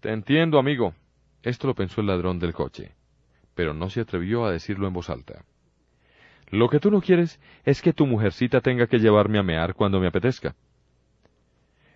[0.00, 0.94] Te entiendo, amigo.
[1.42, 2.94] Esto lo pensó el ladrón del coche,
[3.56, 5.44] pero no se atrevió a decirlo en voz alta.
[6.50, 9.98] Lo que tú no quieres es que tu mujercita tenga que llevarme a mear cuando
[9.98, 10.54] me apetezca.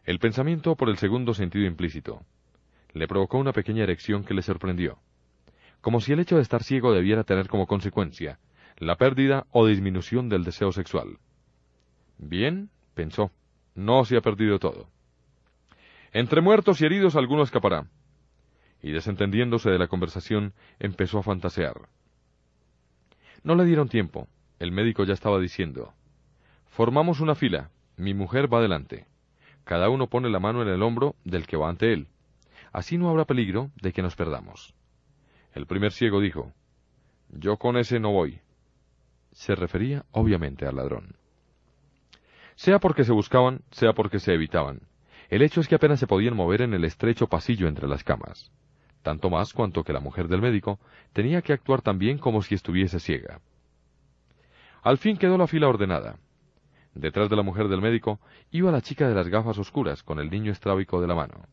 [0.05, 2.23] El pensamiento por el segundo sentido implícito
[2.93, 4.99] le provocó una pequeña erección que le sorprendió,
[5.81, 8.41] como si el hecho de estar ciego debiera tener como consecuencia
[8.78, 11.19] la pérdida o disminución del deseo sexual.
[12.16, 13.31] Bien, pensó,
[13.74, 14.89] no se ha perdido todo.
[16.12, 17.87] Entre muertos y heridos alguno escapará.
[18.82, 21.89] Y desentendiéndose de la conversación, empezó a fantasear.
[23.43, 24.28] No le dieron tiempo.
[24.59, 25.94] El médico ya estaba diciendo
[26.69, 27.70] Formamos una fila.
[27.97, 29.07] Mi mujer va adelante.
[29.65, 32.09] Cada uno pone la mano en el hombro del que va ante él.
[32.73, 34.74] Así no habrá peligro de que nos perdamos.
[35.52, 36.52] El primer ciego dijo
[37.31, 38.40] Yo con ese no voy.
[39.32, 41.16] Se refería obviamente al ladrón.
[42.55, 44.82] Sea porque se buscaban, sea porque se evitaban.
[45.28, 48.51] El hecho es que apenas se podían mover en el estrecho pasillo entre las camas.
[49.03, 50.79] Tanto más cuanto que la mujer del médico
[51.13, 53.41] tenía que actuar también como si estuviese ciega.
[54.83, 56.19] Al fin quedó la fila ordenada.
[56.95, 58.21] Detrás de la mujer del médico
[58.51, 61.47] iba la chica de las gafas oscuras con el niño estrábico de la mano.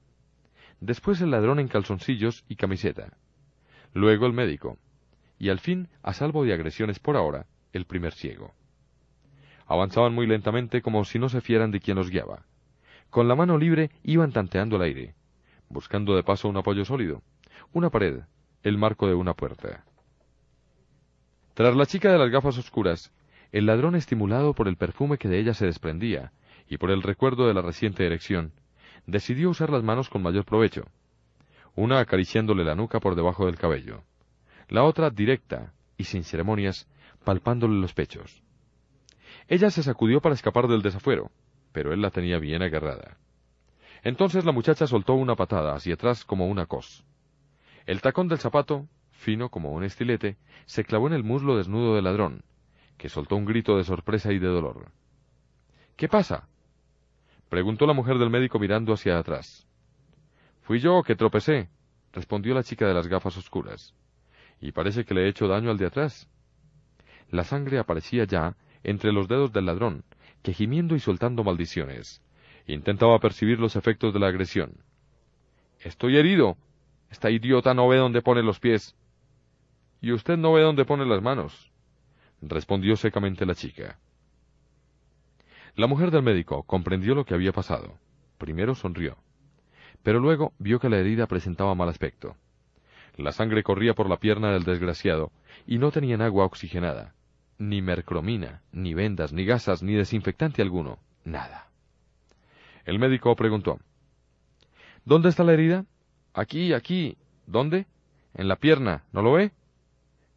[0.79, 3.17] Después el ladrón en calzoncillos y camiseta.
[3.93, 4.77] Luego el médico.
[5.39, 8.53] Y al fin, a salvo de agresiones por ahora, el primer ciego.
[9.67, 12.45] Avanzaban muy lentamente como si no se fieran de quien los guiaba.
[13.09, 15.15] Con la mano libre iban tanteando el aire,
[15.69, 17.21] buscando de paso un apoyo sólido,
[17.73, 18.21] una pared,
[18.63, 19.83] el marco de una puerta.
[21.53, 23.11] Tras la chica de las gafas oscuras,
[23.51, 26.31] el ladrón estimulado por el perfume que de ella se desprendía
[26.67, 28.53] y por el recuerdo de la reciente erección,
[29.05, 30.85] decidió usar las manos con mayor provecho,
[31.75, 34.03] una acariciándole la nuca por debajo del cabello,
[34.69, 36.87] la otra directa y sin ceremonias,
[37.23, 38.43] palpándole los pechos.
[39.47, 41.31] Ella se sacudió para escapar del desafuero,
[41.71, 43.17] pero él la tenía bien agarrada.
[44.03, 47.05] Entonces la muchacha soltó una patada hacia atrás como una cos.
[47.87, 52.03] El tacón del zapato, fino como un estilete, se clavó en el muslo desnudo del
[52.03, 52.43] ladrón,
[52.97, 54.91] que soltó un grito de sorpresa y de dolor.
[55.95, 56.49] ¿Qué pasa?
[57.47, 59.65] preguntó la mujer del médico mirando hacia atrás.
[60.63, 61.69] Fui yo que tropecé,
[62.11, 63.95] respondió la chica de las gafas oscuras.
[64.59, 66.29] Y parece que le he hecho daño al de atrás.
[67.29, 70.03] La sangre aparecía ya entre los dedos del ladrón,
[70.43, 72.21] que gimiendo y soltando maldiciones,
[72.65, 74.73] intentaba percibir los efectos de la agresión.
[75.79, 76.57] Estoy herido.
[77.09, 78.95] Esta idiota no ve dónde pone los pies.
[80.01, 81.71] Y usted no ve dónde pone las manos,
[82.41, 83.99] respondió secamente la chica.
[85.75, 87.97] La mujer del médico comprendió lo que había pasado.
[88.37, 89.17] Primero sonrió,
[90.03, 92.35] pero luego vio que la herida presentaba mal aspecto.
[93.15, 95.31] La sangre corría por la pierna del desgraciado
[95.65, 97.15] y no tenían agua oxigenada
[97.57, 101.69] ni mercromina, ni vendas, ni gasas, ni desinfectante alguno, nada.
[102.85, 103.79] El médico preguntó,
[105.05, 105.85] ¿Dónde está la herida?
[106.37, 107.17] Aquí, aquí.
[107.47, 107.87] ¿Dónde?
[108.35, 109.53] En la pierna, ¿no lo ve?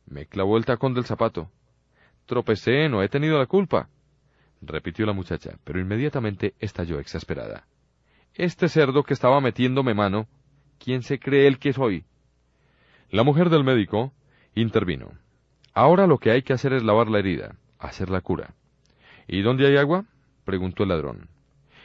[0.06, 1.51] Me clavó el tacón del zapato.
[2.24, 3.90] Tropecé, no he tenido la culpa.
[4.62, 7.66] repitió la muchacha, pero inmediatamente estalló exasperada.
[8.32, 10.27] Este cerdo que estaba metiéndome mano,
[10.78, 12.06] ¿quién se cree el que soy?
[13.10, 14.14] La mujer del médico
[14.55, 15.12] intervino.
[15.74, 18.55] Ahora lo que hay que hacer es lavar la herida, hacer la cura.
[19.28, 20.06] ¿Y dónde hay agua?
[20.47, 21.28] preguntó el ladrón.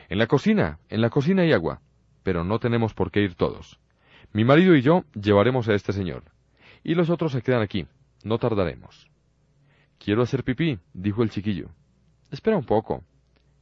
[0.08, 1.82] En la cocina, en la cocina hay agua,
[2.24, 3.78] pero no tenemos por qué ir todos.
[4.36, 6.24] Mi marido y yo llevaremos a este señor,
[6.84, 7.88] y los otros se quedan aquí,
[8.26, 9.10] no tardaremos.
[9.98, 11.70] Quiero hacer pipí, dijo el chiquillo.
[12.32, 13.06] Espera un poco.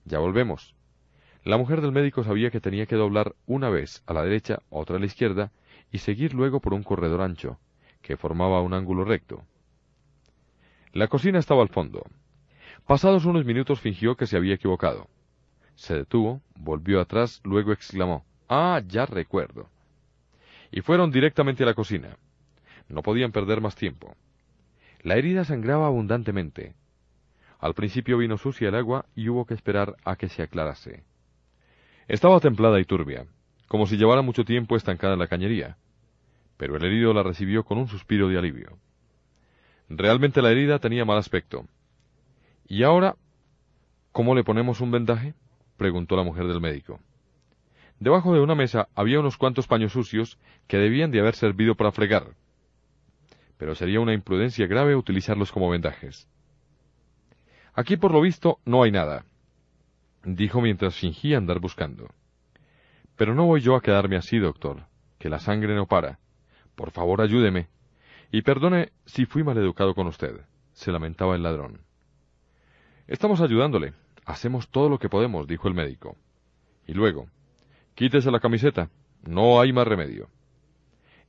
[0.05, 0.73] Ya volvemos.
[1.43, 4.95] La mujer del médico sabía que tenía que doblar una vez a la derecha, otra
[4.95, 5.51] a la izquierda,
[5.91, 7.59] y seguir luego por un corredor ancho,
[8.01, 9.43] que formaba un ángulo recto.
[10.91, 12.03] La cocina estaba al fondo.
[12.87, 15.07] Pasados unos minutos fingió que se había equivocado.
[15.75, 19.69] Se detuvo, volvió atrás, luego exclamó Ah, ya recuerdo.
[20.75, 22.17] Y fueron directamente a la cocina.
[22.89, 24.15] No podían perder más tiempo.
[25.03, 26.73] La herida sangraba abundantemente.
[27.59, 31.03] Al principio vino sucia el agua y hubo que esperar a que se aclarase.
[32.07, 33.27] Estaba templada y turbia,
[33.67, 35.77] como si llevara mucho tiempo estancada en la cañería,
[36.57, 38.79] pero el herido la recibió con un suspiro de alivio.
[39.89, 41.67] Realmente la herida tenía mal aspecto.
[42.67, 43.15] ¿Y ahora
[44.11, 45.35] cómo le ponemos un vendaje?
[45.77, 46.99] preguntó la mujer del médico.
[47.99, 50.37] Debajo de una mesa había unos cuantos paños sucios
[50.67, 52.35] que debían de haber servido para fregar.
[53.57, 56.27] Pero sería una imprudencia grave utilizarlos como vendajes.
[57.73, 59.25] Aquí por lo visto no hay nada,
[60.23, 62.09] dijo mientras fingía andar buscando.
[63.15, 64.85] Pero no voy yo a quedarme así, doctor,
[65.17, 66.19] que la sangre no para.
[66.75, 67.67] Por favor, ayúdeme.
[68.31, 70.41] Y perdone si fui maleducado con usted,
[70.73, 71.81] se lamentaba el ladrón.
[73.07, 73.93] Estamos ayudándole.
[74.25, 76.17] Hacemos todo lo que podemos, dijo el médico.
[76.87, 77.27] Y luego,
[77.95, 78.89] quítese la camiseta.
[79.25, 80.29] No hay más remedio.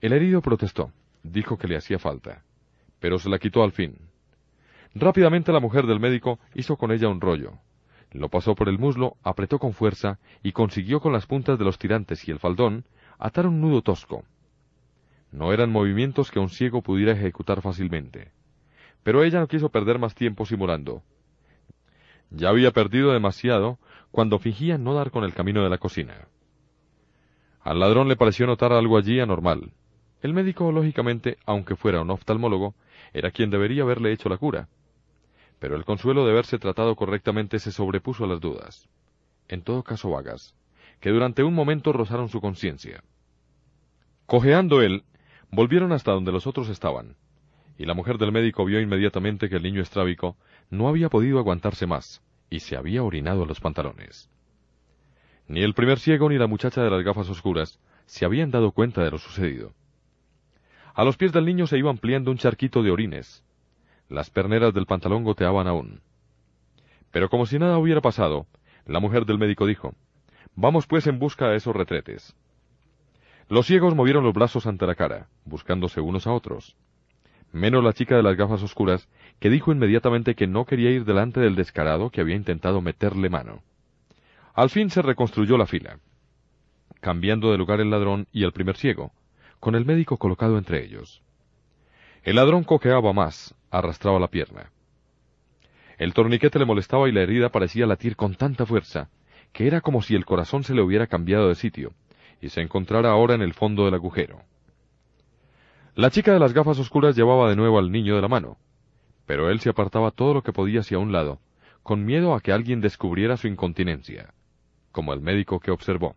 [0.00, 0.92] El herido protestó.
[1.22, 2.42] Dijo que le hacía falta.
[3.00, 3.96] Pero se la quitó al fin.
[4.94, 7.58] Rápidamente la mujer del médico hizo con ella un rollo.
[8.12, 11.78] Lo pasó por el muslo, apretó con fuerza y consiguió con las puntas de los
[11.78, 12.84] tirantes y el faldón
[13.18, 14.24] atar un nudo tosco.
[15.32, 18.30] No eran movimientos que un ciego pudiera ejecutar fácilmente.
[19.02, 21.02] Pero ella no quiso perder más tiempo simulando.
[22.30, 23.78] Ya había perdido demasiado
[24.12, 26.28] cuando fingía no dar con el camino de la cocina.
[27.64, 29.72] Al ladrón le pareció notar algo allí anormal.
[30.22, 32.74] El médico, lógicamente, aunque fuera un oftalmólogo,
[33.12, 34.68] era quien debería haberle hecho la cura.
[35.58, 38.88] Pero el consuelo de haberse tratado correctamente se sobrepuso a las dudas.
[39.48, 40.54] En todo caso vagas,
[41.00, 43.02] que durante un momento rozaron su conciencia.
[44.26, 45.04] Cojeando él,
[45.54, 47.14] Volvieron hasta donde los otros estaban,
[47.78, 50.36] y la mujer del médico vio inmediatamente que el niño estrábico
[50.68, 54.28] no había podido aguantarse más, y se había orinado los pantalones.
[55.46, 59.02] Ni el primer ciego ni la muchacha de las gafas oscuras se habían dado cuenta
[59.02, 59.72] de lo sucedido.
[60.94, 63.44] A los pies del niño se iba ampliando un charquito de orines.
[64.08, 66.00] Las perneras del pantalón goteaban aún.
[67.10, 68.46] Pero como si nada hubiera pasado,
[68.86, 69.94] la mujer del médico dijo,
[70.54, 72.34] Vamos pues en busca de esos retretes.
[73.48, 76.76] Los ciegos movieron los brazos ante la cara, buscándose unos a otros.
[77.52, 79.08] Menos la chica de las gafas oscuras,
[79.40, 83.62] que dijo inmediatamente que no quería ir delante del descarado que había intentado meterle mano.
[84.54, 85.98] Al fin se reconstruyó la fila,
[87.00, 89.10] cambiando de lugar el ladrón y el primer ciego,
[89.58, 91.24] con el médico colocado entre ellos.
[92.22, 94.70] El ladrón coqueaba más, arrastraba la pierna.
[95.98, 99.10] El torniquete le molestaba y la herida parecía latir con tanta fuerza,
[99.52, 101.92] que era como si el corazón se le hubiera cambiado de sitio,
[102.40, 104.42] y se encontrara ahora en el fondo del agujero.
[105.96, 108.56] La chica de las gafas oscuras llevaba de nuevo al niño de la mano,
[109.26, 111.40] pero él se apartaba todo lo que podía hacia un lado,
[111.82, 114.32] con miedo a que alguien descubriera su incontinencia
[114.94, 116.16] como el médico que observó.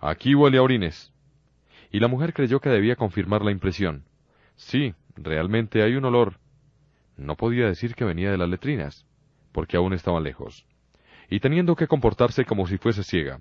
[0.00, 1.12] Aquí huele a orines.
[1.92, 4.04] Y la mujer creyó que debía confirmar la impresión.
[4.56, 6.38] Sí, realmente hay un olor.
[7.16, 9.06] No podía decir que venía de las letrinas,
[9.52, 10.66] porque aún estaban lejos.
[11.28, 13.40] Y teniendo que comportarse como si fuese ciega.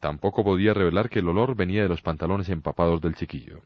[0.00, 3.60] Tampoco podía revelar que el olor venía de los pantalones empapados del chiquillo.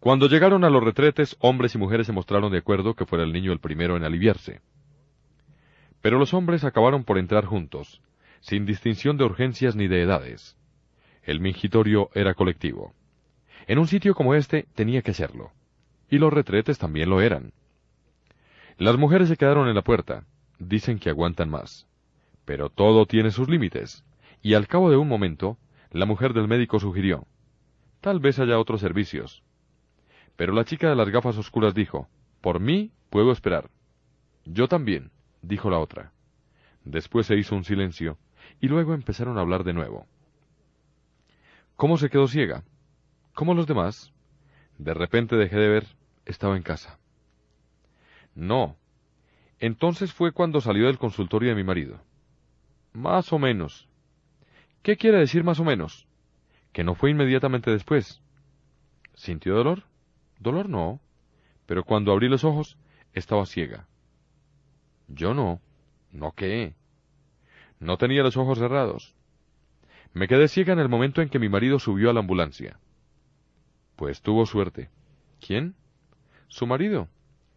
[0.00, 3.32] Cuando llegaron a los retretes, hombres y mujeres se mostraron de acuerdo que fuera el
[3.32, 4.62] niño el primero en aliviarse.
[6.00, 8.00] Pero los hombres acabaron por entrar juntos,
[8.40, 10.56] sin distinción de urgencias ni de edades.
[11.22, 12.94] El mingitorio era colectivo.
[13.66, 15.52] En un sitio como este tenía que serlo.
[16.10, 17.52] Y los retretes también lo eran.
[18.78, 20.24] Las mujeres se quedaron en la puerta.
[20.58, 21.86] Dicen que aguantan más.
[22.44, 24.04] Pero todo tiene sus límites.
[24.40, 25.58] Y al cabo de un momento,
[25.90, 27.26] la mujer del médico sugirió,
[28.00, 29.42] tal vez haya otros servicios.
[30.36, 32.08] Pero la chica de las gafas oscuras dijo,
[32.40, 33.70] por mí puedo esperar.
[34.44, 35.10] Yo también,
[35.42, 36.12] dijo la otra.
[36.84, 38.18] Después se hizo un silencio,
[38.60, 40.06] y luego empezaron a hablar de nuevo.
[41.76, 42.64] ¿Cómo se quedó ciega?
[43.34, 44.12] Como los demás.
[44.78, 45.86] De repente dejé de ver,
[46.24, 46.98] estaba en casa.
[48.34, 48.76] No.
[49.58, 52.00] Entonces fue cuando salió del consultorio de mi marido.
[52.92, 53.88] Más o menos.
[54.82, 56.06] ¿Qué quiere decir más o menos?
[56.72, 58.22] Que no fue inmediatamente después.
[59.14, 59.84] ¿Sintió dolor?
[60.38, 61.00] Dolor no.
[61.66, 62.78] Pero cuando abrí los ojos,
[63.12, 63.86] estaba ciega.
[65.08, 65.60] Yo no.
[66.12, 66.74] ¿No qué?
[67.80, 69.14] No tenía los ojos cerrados.
[70.12, 72.78] Me quedé ciega en el momento en que mi marido subió a la ambulancia.
[73.96, 74.90] Pues tuvo suerte.
[75.40, 75.74] ¿Quién?
[76.48, 77.08] Su marido.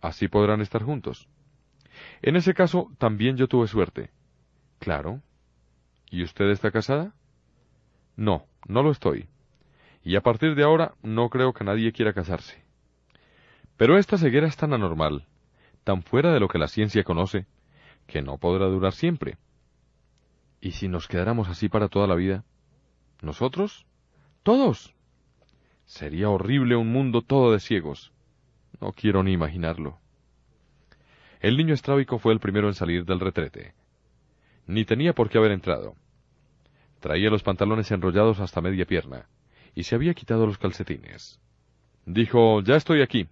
[0.02, 1.27] Así podrán estar juntos.
[2.22, 4.11] En ese caso, también yo tuve suerte.
[4.80, 5.22] Claro.
[6.10, 7.14] ¿Y usted está casada?
[8.15, 9.27] No, no lo estoy.
[10.03, 12.64] Y a partir de ahora no creo que nadie quiera casarse.
[13.77, 15.26] Pero esta ceguera es tan anormal,
[15.84, 17.45] tan fuera de lo que la ciencia conoce,
[18.07, 19.38] que no podrá durar siempre.
[20.61, 22.45] ¿Y si nos quedáramos así para toda la vida?
[23.21, 23.88] ¿Nosotros?
[24.43, 24.93] ¿Todos?
[25.85, 28.13] Sería horrible un mundo todo de ciegos.
[28.79, 29.99] No quiero ni imaginarlo.
[31.39, 33.73] El niño estrábico fue el primero en salir del retrete.
[34.67, 35.95] Ni tenía por qué haber entrado.
[36.99, 39.27] Traía los pantalones enrollados hasta media pierna,
[39.73, 41.41] y se había quitado los calcetines.
[42.05, 43.27] Dijo, Ya estoy aquí.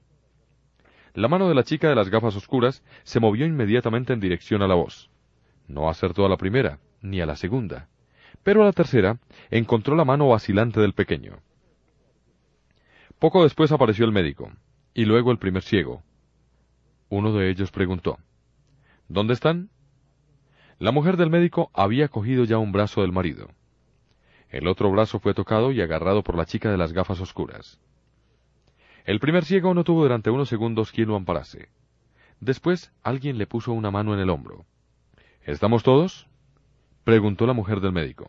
[1.14, 4.68] La mano de la chica de las gafas oscuras se movió inmediatamente en dirección a
[4.68, 5.12] la voz.
[5.70, 7.88] No acertó a la primera, ni a la segunda,
[8.44, 9.20] pero a la tercera
[9.52, 11.38] encontró la mano vacilante del pequeño.
[13.20, 14.52] Poco después apareció el médico,
[14.96, 16.02] y luego el primer ciego.
[17.10, 18.18] Uno de ellos preguntó,
[19.08, 19.70] ¿Dónde están?
[20.80, 23.50] La mujer del médico había cogido ya un brazo del marido.
[24.50, 27.80] El otro brazo fue tocado y agarrado por la chica de las gafas oscuras.
[29.06, 31.70] El primer ciego no tuvo durante unos segundos quien lo amparase.
[32.40, 34.66] Después alguien le puso una mano en el hombro.
[35.50, 36.28] ¿Estamos todos?
[37.04, 38.28] preguntó la mujer del médico.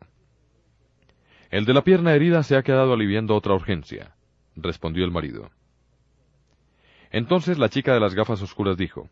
[1.51, 4.15] El de la pierna herida se ha quedado aliviando otra urgencia,
[4.57, 5.51] respondió el marido.
[7.11, 9.11] Entonces la chica de las gafas oscuras dijo,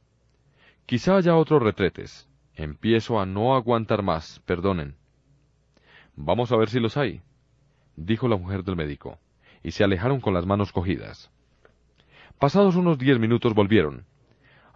[0.87, 2.27] Quizá haya otros retretes.
[2.55, 4.97] Empiezo a no aguantar más, perdonen.
[6.17, 7.21] Vamos a ver si los hay,
[7.95, 9.19] dijo la mujer del médico,
[9.63, 11.31] y se alejaron con las manos cogidas.
[12.39, 14.07] Pasados unos diez minutos volvieron.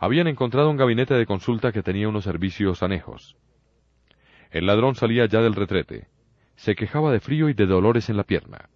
[0.03, 3.37] Habían encontrado un gabinete de consulta que tenía unos servicios anejos.
[4.51, 6.09] El ladrón salía ya del retrete.
[6.57, 8.69] Se quejaba de frío y de dolores en la pierna.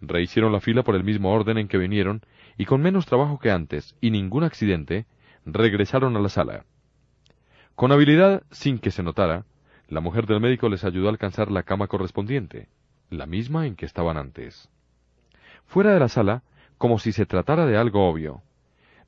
[0.00, 2.22] Rehicieron la fila por el mismo orden en que vinieron,
[2.56, 5.06] y con menos trabajo que antes, y ningún accidente,
[5.44, 6.64] regresaron a la sala.
[7.74, 9.44] Con habilidad, sin que se notara,
[9.88, 12.68] la mujer del médico les ayudó a alcanzar la cama correspondiente,
[13.10, 14.70] la misma en que estaban antes.
[15.66, 16.44] Fuera de la sala,
[16.76, 18.44] como si se tratara de algo obvio,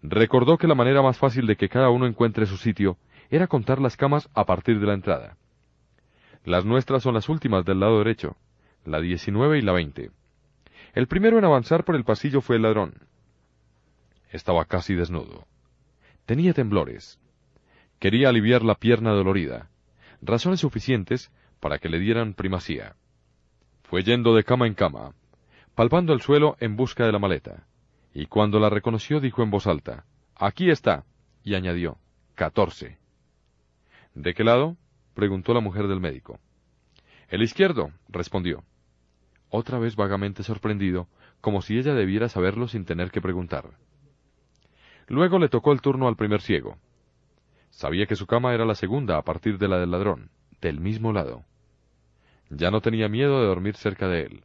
[0.03, 2.97] recordó que la manera más fácil de que cada uno encuentre su sitio
[3.31, 5.37] era contar las camas a partir de la entrada.
[6.45, 8.37] Las nuestras son las últimas del lado derecho,
[8.85, 10.11] la 19 y la 20.
[10.95, 12.95] El primero en avanzar por el pasillo fue el ladrón.
[14.31, 15.47] Estaba casi desnudo.
[16.25, 17.21] Tenía temblores.
[17.99, 19.69] Quería aliviar la pierna dolorida,
[20.23, 22.97] razones suficientes para que le dieran primacía.
[23.83, 25.15] Fue yendo de cama en cama,
[25.75, 27.67] palpando el suelo en busca de la maleta,
[28.13, 30.05] y cuando la reconoció dijo en voz alta,
[30.35, 31.05] Aquí está,
[31.45, 31.99] y añadió,
[32.35, 32.99] catorce.
[34.15, 34.77] ¿De qué lado?
[35.15, 36.41] preguntó la mujer del médico.
[37.29, 38.65] El izquierdo, respondió.
[39.51, 41.09] Otra vez vagamente sorprendido,
[41.41, 43.71] como si ella debiera saberlo sin tener que preguntar.
[45.07, 46.79] Luego le tocó el turno al primer ciego.
[47.71, 50.31] Sabía que su cama era la segunda a partir de la del ladrón,
[50.61, 51.45] del mismo lado.
[52.49, 54.45] Ya no tenía miedo de dormir cerca de él.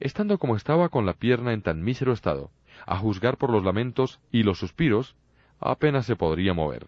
[0.00, 2.50] Estando como estaba con la pierna en tan mísero estado,
[2.86, 5.16] a juzgar por los lamentos y los suspiros,
[5.60, 6.86] apenas se podría mover.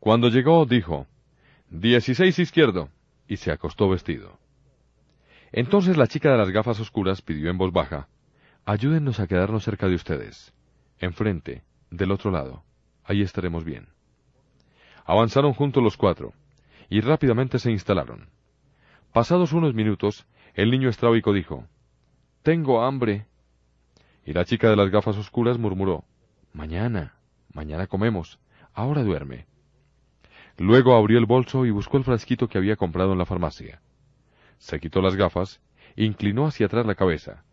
[0.00, 1.06] Cuando llegó, dijo,
[1.70, 2.90] Dieciséis izquierdo,
[3.26, 4.38] y se acostó vestido.
[5.52, 8.08] Entonces la chica de las gafas oscuras pidió en voz baja,
[8.66, 10.54] Ayúdennos a quedarnos cerca de ustedes.
[10.98, 12.64] Enfrente, del otro lado.
[13.04, 13.88] Ahí estaremos bien.
[15.04, 16.32] Avanzaron juntos los cuatro,
[16.88, 18.28] y rápidamente se instalaron.
[19.12, 21.66] Pasados unos minutos, el niño estrábico dijo,
[22.42, 23.26] Tengo hambre.
[24.24, 26.04] Y la chica de las gafas oscuras murmuró,
[26.52, 27.16] Mañana,
[27.52, 28.38] mañana comemos,
[28.72, 29.46] ahora duerme.
[30.56, 33.82] Luego abrió el bolso y buscó el frasquito que había comprado en la farmacia.
[34.58, 35.60] Se quitó las gafas,
[35.96, 37.44] inclinó hacia atrás la cabeza,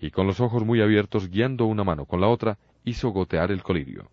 [0.00, 3.62] y con los ojos muy abiertos, guiando una mano con la otra, hizo gotear el
[3.62, 4.10] colirio.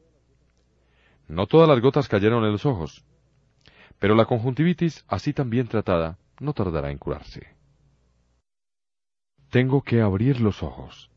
[1.28, 3.04] No todas las gotas cayeron en los ojos,
[4.00, 7.48] pero la conjuntivitis, así también tratada, no tardará en curarse.
[9.50, 11.10] Tengo que abrir los ojos,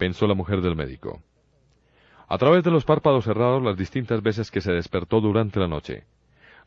[0.00, 1.22] pensó la mujer del médico.
[2.26, 6.04] A través de los párpados cerrados las distintas veces que se despertó durante la noche,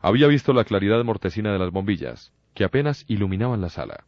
[0.00, 4.04] había visto la claridad mortecina de las bombillas, que apenas iluminaban la sala.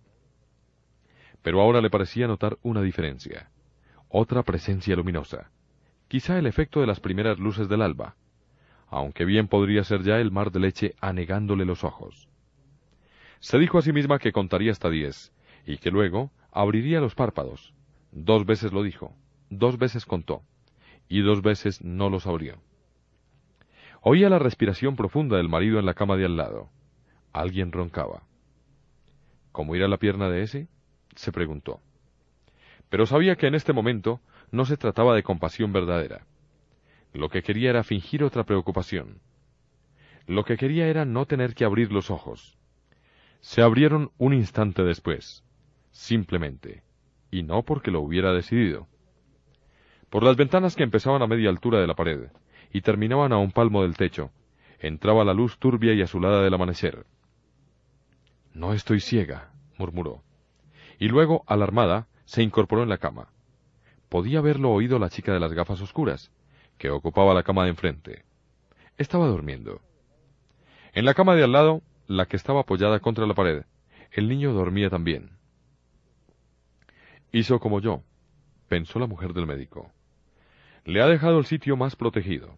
[1.42, 3.50] Pero ahora le parecía notar una diferencia,
[4.08, 5.50] otra presencia luminosa,
[6.06, 8.14] quizá el efecto de las primeras luces del alba,
[8.86, 12.28] aunque bien podría ser ya el mar de leche anegándole los ojos.
[13.40, 15.32] Se dijo a sí misma que contaría hasta diez,
[15.66, 17.74] y que luego abriría los párpados,
[18.18, 19.14] Dos veces lo dijo,
[19.50, 20.40] dos veces contó,
[21.06, 22.56] y dos veces no los abrió.
[24.00, 26.70] Oía la respiración profunda del marido en la cama de al lado.
[27.34, 28.22] Alguien roncaba.
[29.52, 30.66] ¿Cómo irá la pierna de ese?
[31.14, 31.82] se preguntó.
[32.88, 36.24] Pero sabía que en este momento no se trataba de compasión verdadera.
[37.12, 39.20] Lo que quería era fingir otra preocupación.
[40.26, 42.56] Lo que quería era no tener que abrir los ojos.
[43.40, 45.44] Se abrieron un instante después,
[45.90, 46.82] simplemente,
[47.30, 48.86] y no porque lo hubiera decidido.
[50.10, 52.30] Por las ventanas que empezaban a media altura de la pared
[52.72, 54.30] y terminaban a un palmo del techo,
[54.78, 57.06] entraba la luz turbia y azulada del amanecer.
[58.54, 60.22] No estoy ciega, murmuró.
[60.98, 63.28] Y luego, alarmada, se incorporó en la cama.
[64.08, 66.32] Podía haberlo oído la chica de las gafas oscuras,
[66.78, 68.24] que ocupaba la cama de enfrente.
[68.96, 69.80] Estaba durmiendo.
[70.94, 73.64] En la cama de al lado, la que estaba apoyada contra la pared,
[74.12, 75.35] el niño dormía también.
[77.36, 78.02] Hizo como yo,
[78.66, 79.92] pensó la mujer del médico.
[80.86, 82.56] Le ha dejado el sitio más protegido.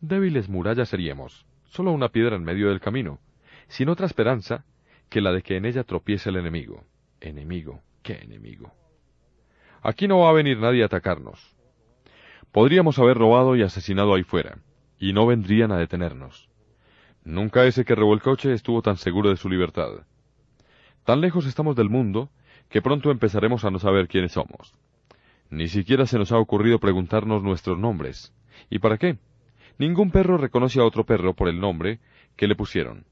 [0.00, 3.20] Débiles murallas seríamos, solo una piedra en medio del camino,
[3.68, 4.64] sin otra esperanza
[5.10, 6.82] que la de que en ella tropiece el enemigo.
[7.20, 8.72] Enemigo, qué enemigo.
[9.82, 11.54] Aquí no va a venir nadie a atacarnos.
[12.52, 14.60] Podríamos haber robado y asesinado ahí fuera,
[14.98, 16.48] y no vendrían a detenernos.
[17.22, 20.06] Nunca ese que robó el coche estuvo tan seguro de su libertad.
[21.04, 22.30] Tan lejos estamos del mundo
[22.74, 24.74] que pronto empezaremos a no saber quiénes somos.
[25.48, 28.34] Ni siquiera se nos ha ocurrido preguntarnos nuestros nombres.
[28.68, 29.16] ¿Y para qué?
[29.78, 32.00] Ningún perro reconoce a otro perro por el nombre
[32.34, 33.04] que le pusieron.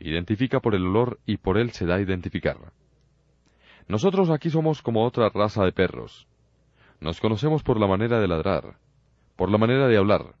[0.00, 2.56] Identifica por el olor y por él se da a identificar.
[3.88, 6.26] Nosotros aquí somos como otra raza de perros.
[6.98, 8.78] Nos conocemos por la manera de ladrar,
[9.36, 10.34] por la manera de hablar.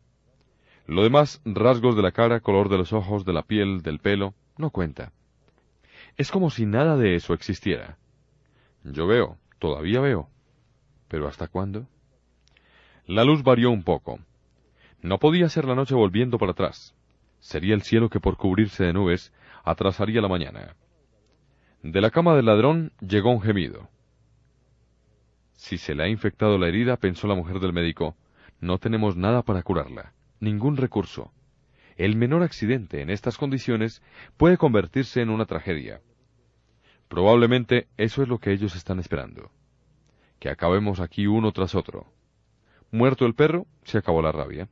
[0.86, 4.32] Lo demás, rasgos de la cara, color de los ojos, de la piel, del pelo,
[4.56, 5.12] no cuenta.
[6.16, 7.98] Es como si nada de eso existiera.
[8.84, 10.28] Yo veo, todavía veo.
[11.08, 11.88] ¿Pero hasta cuándo?
[13.06, 14.18] La luz varió un poco.
[15.00, 16.94] No podía ser la noche volviendo para atrás.
[17.40, 19.32] Sería el cielo que por cubrirse de nubes
[19.64, 20.76] atrasaría la mañana.
[21.82, 23.88] De la cama del ladrón llegó un gemido.
[25.52, 28.16] Si se le ha infectado la herida, pensó la mujer del médico,
[28.60, 31.32] no tenemos nada para curarla, ningún recurso.
[31.96, 34.02] El menor accidente en estas condiciones
[34.36, 36.00] puede convertirse en una tragedia.
[37.08, 39.50] Probablemente eso es lo que ellos están esperando.
[40.38, 42.06] Que acabemos aquí uno tras otro.
[42.90, 44.68] Muerto el perro, se acabó la rabia.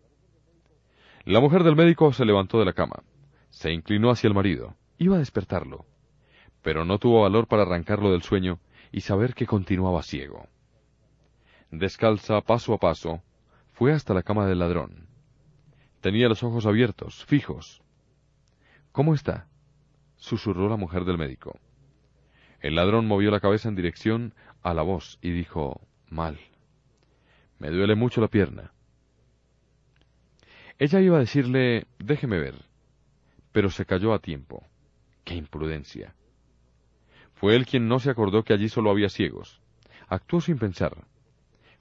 [1.24, 3.02] La mujer del médico se levantó de la cama,
[3.50, 5.86] se inclinó hacia el marido, iba a despertarlo,
[6.62, 8.58] pero no tuvo valor para arrancarlo del sueño
[8.90, 10.48] y saber que continuaba ciego.
[11.70, 13.22] Descalza, paso a paso,
[13.72, 15.06] fue hasta la cama del ladrón.
[16.00, 17.82] Tenía los ojos abiertos, fijos.
[18.90, 19.46] ¿Cómo está?
[20.16, 21.58] susurró la mujer del médico.
[22.62, 26.38] El ladrón movió la cabeza en dirección a la voz y dijo Mal.
[27.58, 28.72] Me duele mucho la pierna.
[30.78, 32.54] Ella iba a decirle Déjeme ver,
[33.50, 34.64] pero se cayó a tiempo.
[35.24, 36.14] ¡Qué imprudencia!
[37.34, 39.60] Fue él quien no se acordó que allí solo había ciegos.
[40.06, 40.96] Actuó sin pensar.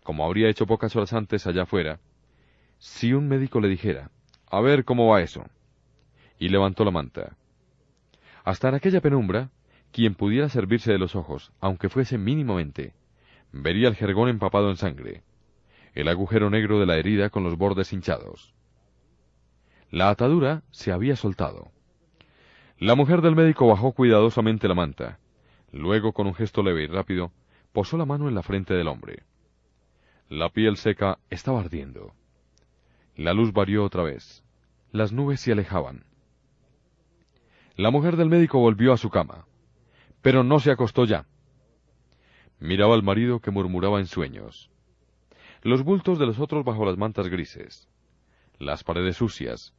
[0.02, 2.00] Como habría hecho pocas horas antes allá afuera,
[2.80, 4.10] si un médico le dijera,
[4.48, 5.46] a ver cómo va eso,
[6.40, 7.38] y levantó la manta.
[8.44, 9.52] Hasta en aquella penumbra,
[9.92, 12.94] quien pudiera servirse de los ojos, aunque fuese mínimamente,
[13.52, 15.24] vería el jergón empapado en sangre,
[15.94, 18.54] el agujero negro de la herida con los bordes hinchados.
[19.90, 21.72] La atadura se había soltado.
[22.80, 25.20] La mujer del médico bajó cuidadosamente la manta.
[25.72, 27.32] Luego, con un gesto leve y rápido,
[27.74, 29.24] posó la mano en la frente del hombre.
[30.30, 32.14] La piel seca estaba ardiendo.
[33.18, 34.44] La luz varió otra vez.
[34.92, 36.06] Las nubes se alejaban.
[37.76, 39.46] La mujer del médico volvió a su cama,
[40.22, 41.26] pero no se acostó ya.
[42.60, 44.70] Miraba al marido que murmuraba en sueños.
[45.64, 47.88] Los bultos de los otros bajo las mantas grises.
[48.60, 49.74] Las paredes sucias.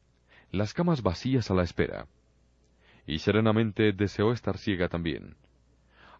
[0.51, 2.06] Las camas vacías a la espera.
[3.06, 5.36] Y serenamente deseó estar ciega también.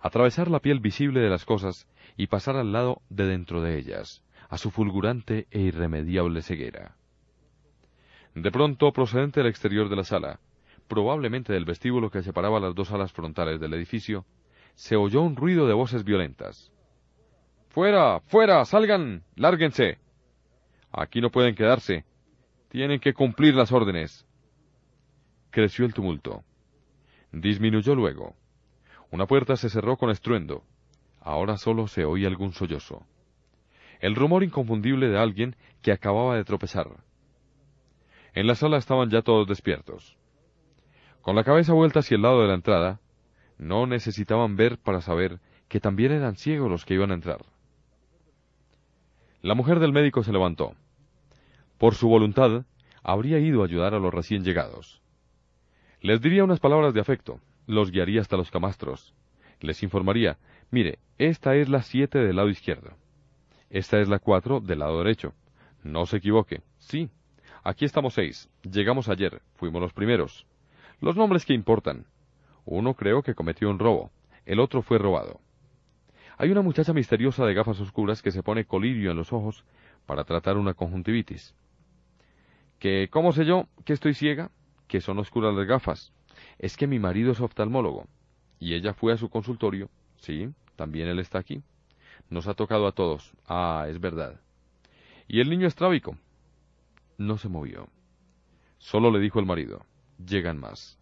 [0.01, 1.87] Atravesar la piel visible de las cosas
[2.17, 6.97] y pasar al lado de dentro de ellas, a su fulgurante e irremediable ceguera.
[8.35, 10.41] De pronto, procedente del exterior de la sala,
[10.93, 14.27] probablemente del vestíbulo que separaba las dos alas frontales del edificio,
[14.75, 16.71] se oyó un ruido de voces violentas.
[17.71, 18.21] ¡Fuera!
[18.21, 18.63] ¡Fuera!
[18.67, 19.25] ¡Salgan!
[19.35, 19.97] ¡Lárguense!
[20.93, 22.05] Aquí no pueden quedarse.
[22.69, 24.27] Tienen que cumplir las órdenes.
[25.51, 26.45] Creció el tumulto.
[27.33, 28.37] Disminuyó luego.
[29.11, 30.63] Una puerta se cerró con estruendo.
[31.23, 33.07] Ahora solo se oía algún sollozo.
[34.01, 36.89] El rumor inconfundible de alguien que acababa de tropezar.
[38.35, 40.19] En la sala estaban ya todos despiertos.
[41.23, 43.01] Con la cabeza vuelta hacia el lado de la entrada,
[43.57, 45.39] no necesitaban ver para saber
[45.69, 47.45] que también eran ciegos los que iban a entrar.
[49.41, 50.75] La mujer del médico se levantó.
[51.79, 52.65] Por su voluntad,
[53.05, 55.01] habría ido a ayudar a los recién llegados.
[56.01, 59.15] Les diría unas palabras de afecto, los guiaría hasta los camastros,
[59.61, 60.39] les informaría,
[60.73, 62.97] mire, esta es la siete del lado izquierdo,
[63.71, 65.33] esta es la cuatro del lado derecho.
[65.85, 67.11] No se equivoque, sí,
[67.63, 70.47] aquí estamos seis, llegamos ayer, fuimos los primeros.
[71.03, 72.07] Los nombres que importan.
[72.65, 74.13] Uno creo que cometió un robo,
[74.47, 75.41] el otro fue robado.
[76.39, 79.65] Hay una muchacha misteriosa de gafas oscuras que se pone colirio en los ojos
[80.07, 81.57] para tratar una conjuntivitis.
[82.79, 84.53] ¿Que cómo sé yo que estoy ciega?
[84.87, 86.13] Que son oscuras las gafas.
[86.61, 88.07] Es que mi marido es oftalmólogo.
[88.61, 89.91] Y ella fue a su consultorio.
[90.19, 91.65] Sí, también él está aquí.
[92.31, 93.33] Nos ha tocado a todos.
[93.49, 94.41] Ah, es verdad.
[95.27, 96.17] ¿Y el niño estrábico?
[97.19, 97.89] No se movió.
[98.79, 99.85] Solo le dijo el marido
[100.19, 100.99] llegan más.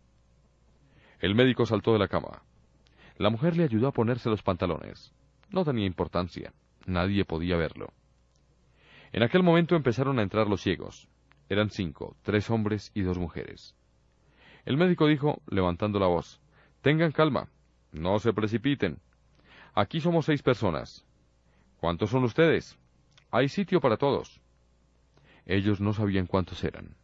[1.21, 2.43] El médico saltó de la cama.
[3.17, 5.13] La mujer le ayudó a ponerse los pantalones.
[5.51, 6.53] No tenía importancia.
[6.87, 7.93] Nadie podía verlo.
[9.13, 11.09] En aquel momento empezaron a entrar los ciegos.
[11.49, 13.77] Eran cinco, tres hombres y dos mujeres.
[14.65, 16.41] El médico dijo, levantando la voz,
[16.83, 17.49] Tengan calma,
[17.93, 19.01] no se precipiten.
[19.75, 21.05] Aquí somos seis personas.
[21.79, 22.79] ¿Cuántos son ustedes?
[23.31, 24.41] Hay sitio para todos.
[25.45, 26.97] Ellos no sabían cuántos eran.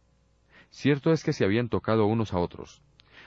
[0.77, 2.83] Cierto es que se habían tocado unos a otros.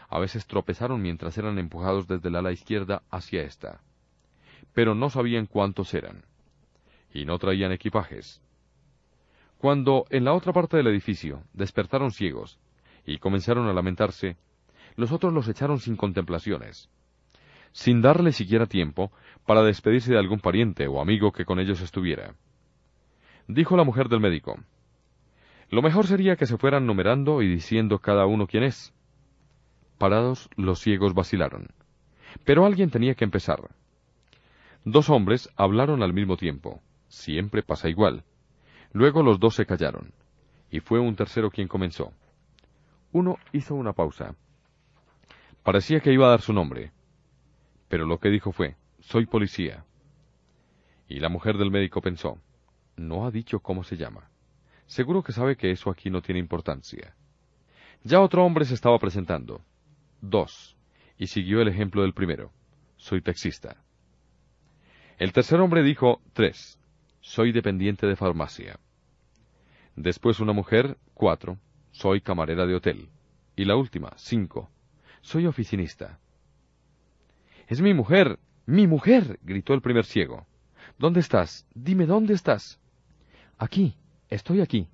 [0.08, 3.80] A veces tropezaron mientras eran empujados desde el ala izquierda hacia esta.
[4.72, 6.22] Pero no sabían cuántos eran.
[7.12, 8.40] Y no traían equipajes.
[9.58, 12.60] Cuando, en la otra parte del edificio, despertaron ciegos
[13.04, 14.36] y comenzaron a lamentarse,
[14.94, 16.88] los otros los echaron sin contemplaciones,
[17.72, 19.10] sin darle siquiera tiempo
[19.44, 22.36] para despedirse de algún pariente o amigo que con ellos estuviera.
[23.48, 24.56] Dijo la mujer del médico,
[25.70, 28.92] lo mejor sería que se fueran numerando y diciendo cada uno quién es.
[29.98, 31.68] Parados, los ciegos vacilaron.
[32.44, 33.70] Pero alguien tenía que empezar.
[34.84, 36.80] Dos hombres hablaron al mismo tiempo.
[37.08, 38.24] Siempre pasa igual.
[38.92, 40.12] Luego los dos se callaron.
[40.70, 42.12] Y fue un tercero quien comenzó.
[43.12, 44.34] Uno hizo una pausa.
[45.62, 46.92] Parecía que iba a dar su nombre.
[47.88, 49.84] Pero lo que dijo fue, soy policía.
[51.08, 52.38] Y la mujer del médico pensó,
[52.96, 54.29] no ha dicho cómo se llama.
[54.90, 57.14] Seguro que sabe que eso aquí no tiene importancia.
[58.02, 59.64] Ya otro hombre se estaba presentando.
[60.20, 60.76] Dos.
[61.16, 62.50] Y siguió el ejemplo del primero.
[62.96, 63.76] Soy taxista.
[65.16, 66.80] El tercer hombre dijo tres.
[67.20, 68.80] Soy dependiente de farmacia.
[69.94, 71.60] Después una mujer, cuatro.
[71.92, 73.10] Soy camarera de hotel.
[73.54, 74.72] Y la última, cinco.
[75.20, 76.18] Soy oficinista.
[77.68, 78.40] Es mi mujer.
[78.66, 79.38] mi mujer.
[79.44, 80.48] gritó el primer ciego.
[80.98, 81.64] ¿Dónde estás?
[81.76, 82.80] Dime dónde estás.
[83.56, 83.94] Aquí.
[84.30, 84.86] Estoy aquí.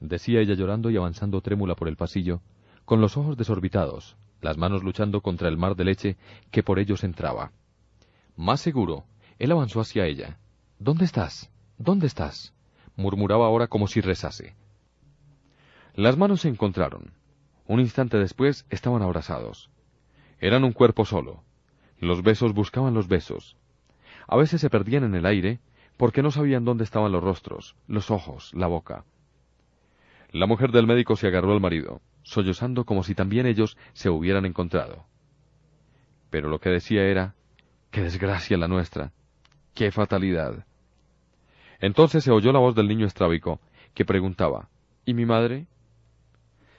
[0.00, 2.40] decía ella llorando y avanzando trémula por el pasillo,
[2.86, 6.16] con los ojos desorbitados, las manos luchando contra el mar de leche
[6.50, 7.52] que por ellos entraba.
[8.34, 9.04] Más seguro,
[9.38, 10.38] él avanzó hacia ella.
[10.78, 11.50] ¿Dónde estás?
[11.76, 12.54] ¿Dónde estás?
[12.96, 14.56] murmuraba ahora como si rezase.
[15.94, 17.12] Las manos se encontraron.
[17.66, 19.70] Un instante después estaban abrazados.
[20.40, 21.44] Eran un cuerpo solo.
[21.98, 23.56] Los besos buscaban los besos.
[24.26, 25.60] A veces se perdían en el aire
[26.02, 29.04] porque no sabían dónde estaban los rostros, los ojos, la boca.
[30.32, 34.44] La mujer del médico se agarró al marido, sollozando como si también ellos se hubieran
[34.44, 35.04] encontrado.
[36.28, 37.36] Pero lo que decía era,
[37.92, 39.12] ¡qué desgracia la nuestra!
[39.74, 40.66] ¡Qué fatalidad!
[41.78, 43.60] Entonces se oyó la voz del niño estrábico,
[43.94, 44.70] que preguntaba,
[45.04, 45.68] ¿Y mi madre?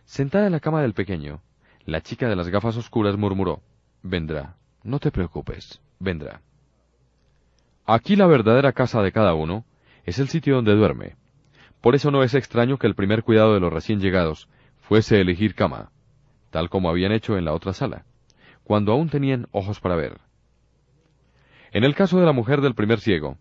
[0.03, 1.41] Sentada en la cama del pequeño,
[1.85, 3.61] la chica de las gafas oscuras murmuró,
[4.01, 6.41] Vendrá, no te preocupes, vendrá.
[7.85, 9.65] Aquí la verdadera casa de cada uno
[10.05, 11.18] es el sitio donde duerme.
[11.81, 14.47] Por eso no es extraño que el primer cuidado de los recién llegados
[14.80, 15.91] fuese elegir cama,
[16.49, 18.05] tal como habían hecho en la otra sala,
[18.64, 20.22] cuando aún tenían ojos para ver.
[21.72, 23.38] En el caso de la mujer del primer ciego,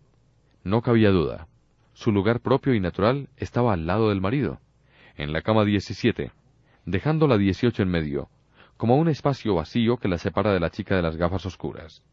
[0.63, 1.47] no cabía duda.
[1.93, 4.59] Su lugar propio y natural estaba al lado del marido,
[5.15, 6.31] en la cama 17,
[6.85, 8.29] dejando la 18 en medio,
[8.75, 12.03] como un espacio vacío que la separa de la chica de las gafas oscuras.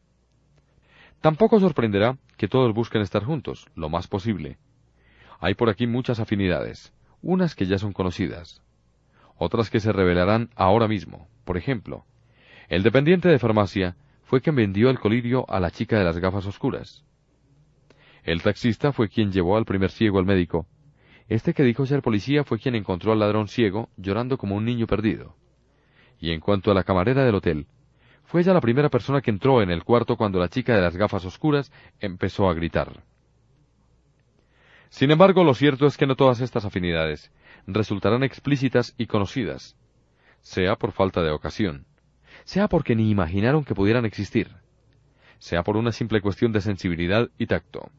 [1.21, 4.59] Tampoco sorprenderá que todos busquen estar juntos, lo más posible.
[5.39, 6.93] Hay por aquí muchas afinidades,
[7.23, 8.63] unas que ya son conocidas,
[9.37, 11.29] otras que se revelarán ahora mismo.
[11.45, 12.05] Por ejemplo,
[12.69, 16.47] el dependiente de farmacia fue quien vendió el colirio a la chica de las gafas
[16.47, 17.05] oscuras.
[18.23, 20.67] El taxista fue quien llevó al primer ciego al médico,
[21.31, 24.89] este que dijo ser policía fue quien encontró al ladrón ciego llorando como un niño
[24.89, 25.37] perdido.
[26.19, 27.67] Y en cuanto a la camarera del hotel,
[28.31, 30.97] fue ella la primera persona que entró en el cuarto cuando la chica de las
[30.97, 33.03] gafas oscuras empezó a gritar.
[34.89, 37.33] Sin embargo, lo cierto es que no todas estas afinidades
[37.67, 39.77] resultarán explícitas y conocidas,
[40.43, 41.87] sea por falta de ocasión,
[42.45, 44.49] sea porque ni imaginaron que pudieran existir,
[45.41, 47.91] sea por una simple cuestión de sensibilidad y tacto.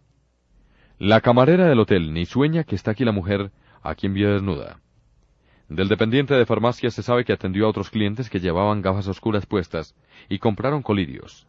[0.97, 3.51] La camarera del hotel ni sueña que está aquí la mujer
[3.81, 4.79] a quien vio desnuda.
[5.71, 9.45] Del dependiente de farmacia se sabe que atendió a otros clientes que llevaban gafas oscuras
[9.45, 9.95] puestas
[10.27, 11.47] y compraron colirios.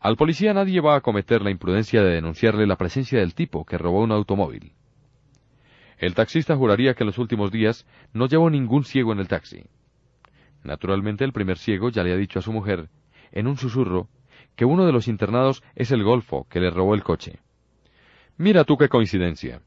[0.00, 3.76] Al policía nadie va a cometer la imprudencia de denunciarle la presencia del tipo que
[3.76, 4.72] robó un automóvil.
[5.98, 9.64] El taxista juraría que en los últimos días no llevó ningún ciego en el taxi.
[10.64, 12.88] Naturalmente el primer ciego ya le ha dicho a su mujer,
[13.32, 14.08] en un susurro,
[14.56, 17.38] que uno de los internados es el golfo que le robó el coche.
[18.38, 19.60] Mira tú qué coincidencia.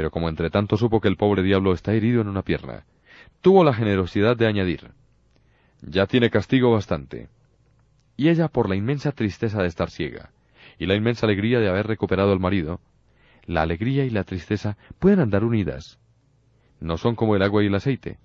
[0.00, 2.86] Pero como entre tanto supo que el pobre diablo está herido en una pierna,
[3.42, 4.92] tuvo la generosidad de añadir,
[5.82, 7.28] ya tiene castigo bastante.
[8.16, 10.30] Y ella, por la inmensa tristeza de estar ciega,
[10.78, 12.80] y la inmensa alegría de haber recuperado al marido,
[13.44, 15.98] la alegría y la tristeza pueden andar unidas.
[16.80, 18.16] No son como el agua y el aceite.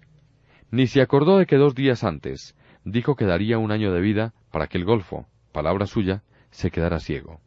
[0.72, 4.34] Ni se acordó de que dos días antes dijo que daría un año de vida
[4.50, 7.42] para que el golfo, palabra suya, se quedara ciego.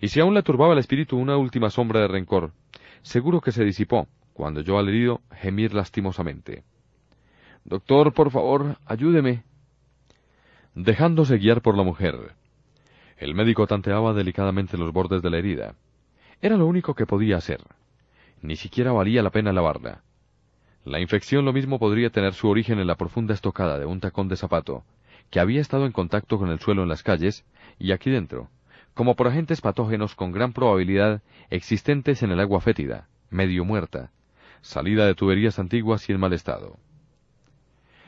[0.00, 2.52] Y si aún le turbaba el espíritu una última sombra de rencor,
[3.02, 6.64] seguro que se disipó cuando oyó al herido gemir lastimosamente.
[7.64, 9.44] Doctor, por favor, ayúdeme.
[10.74, 12.34] Dejándose guiar por la mujer,
[13.18, 15.74] el médico tanteaba delicadamente los bordes de la herida.
[16.40, 17.60] Era lo único que podía hacer.
[18.40, 20.02] Ni siquiera valía la pena lavarla.
[20.84, 24.28] La infección lo mismo podría tener su origen en la profunda estocada de un tacón
[24.28, 24.82] de zapato,
[25.30, 27.44] que había estado en contacto con el suelo en las calles,
[27.78, 28.48] y aquí dentro,
[28.94, 34.10] como por agentes patógenos con gran probabilidad existentes en el agua fétida, medio muerta,
[34.60, 36.78] salida de tuberías antiguas y en mal estado.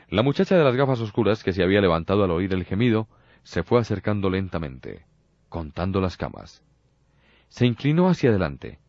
[0.09, 3.07] La muchacha de las gafas oscuras, que se había levantado al oír el gemido,
[3.43, 5.05] se fue acercando lentamente,
[5.49, 6.63] contando las camas.
[7.49, 8.79] Se inclinó hacia adelante,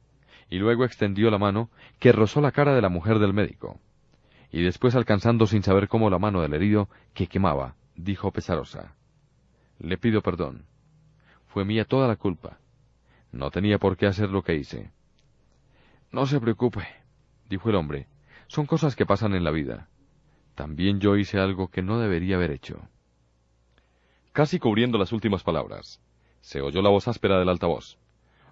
[0.51, 3.81] y luego extendió la mano que rozó la cara de la mujer del médico,
[4.53, 8.95] y después alcanzando sin saber cómo la mano del herido, que quemaba, dijo pesarosa,
[9.79, 10.67] Le pido perdón.
[11.57, 12.59] Fue mía toda la culpa.
[13.33, 14.91] No tenía por qué hacer lo que hice.
[16.13, 16.87] No se preocupe,
[17.49, 18.09] dijo el hombre.
[18.47, 19.89] Son cosas que pasan en la vida.
[20.55, 22.87] También yo hice algo que no debería haber hecho.
[24.35, 25.99] Casi cubriendo las últimas palabras,
[26.43, 27.97] se oyó la voz áspera del altavoz.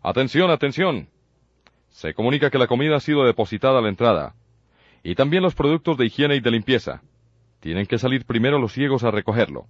[0.03, 1.11] Atención, atención.
[1.91, 4.35] Se comunica que la comida ha sido depositada a la entrada.
[5.03, 7.03] Y también los productos de higiene y de limpieza.
[7.61, 9.67] Tienen que salir primero los ciegos a recogerlo.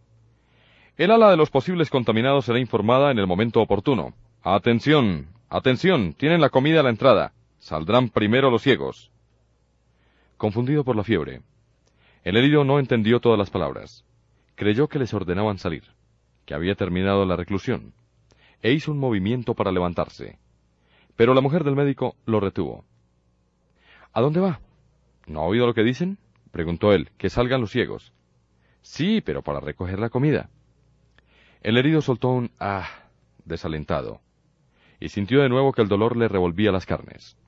[0.97, 4.15] El ala de los posibles contaminados será informada en el momento oportuno.
[4.43, 7.33] Atención, atención, tienen la comida a la entrada.
[7.59, 9.11] Saldrán primero los ciegos.
[10.37, 11.43] confundido por la fiebre.
[12.23, 14.05] El herido no entendió todas las palabras.
[14.55, 15.83] Creyó que les ordenaban salir,
[16.45, 17.93] que había terminado la reclusión,
[18.63, 20.39] e hizo un movimiento para levantarse.
[21.17, 22.85] Pero la mujer del médico lo retuvo.
[24.13, 24.61] ¿A dónde va?
[25.27, 26.19] ¿No ha oído lo que dicen?
[26.53, 27.11] preguntó él.
[27.19, 28.13] Que salgan los ciegos.
[28.83, 30.51] Sí, pero para recoger la comida.
[31.65, 32.87] El herido soltó un ah
[33.47, 34.21] desalentado,
[35.01, 37.39] y sintió de nuevo que el dolor le revolvía las carnes.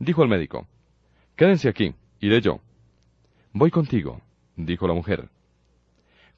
[0.00, 0.66] Dijo el médico,
[1.36, 2.58] Quédense aquí, iré yo.
[3.52, 4.20] Voy contigo,
[4.56, 5.28] dijo la mujer.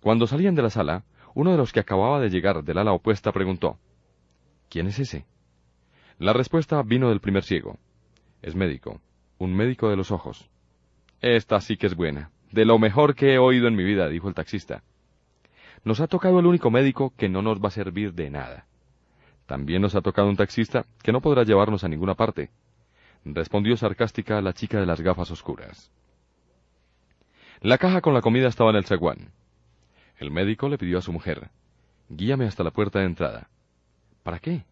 [0.02, 1.04] Cuando salían de la sala,
[1.34, 3.78] uno de los que acababa de llegar del ala opuesta preguntó,
[4.68, 5.24] ¿Quién es ese?
[6.18, 7.78] La respuesta vino del primer ciego.
[8.42, 9.00] Es médico,
[9.38, 10.50] un médico de los ojos.
[11.22, 14.28] Esta sí que es buena, de lo mejor que he oído en mi vida, dijo
[14.28, 14.82] el taxista.
[15.84, 18.66] Nos ha tocado el único médico que no nos va a servir de nada.
[19.46, 22.50] También nos ha tocado un taxista que no podrá llevarnos a ninguna parte,
[23.24, 25.90] respondió sarcástica la chica de las gafas oscuras.
[27.60, 29.32] La caja con la comida estaba en el zaguán.
[30.18, 31.50] El médico le pidió a su mujer,
[32.08, 33.48] guíame hasta la puerta de entrada.
[34.22, 34.64] ¿Para qué?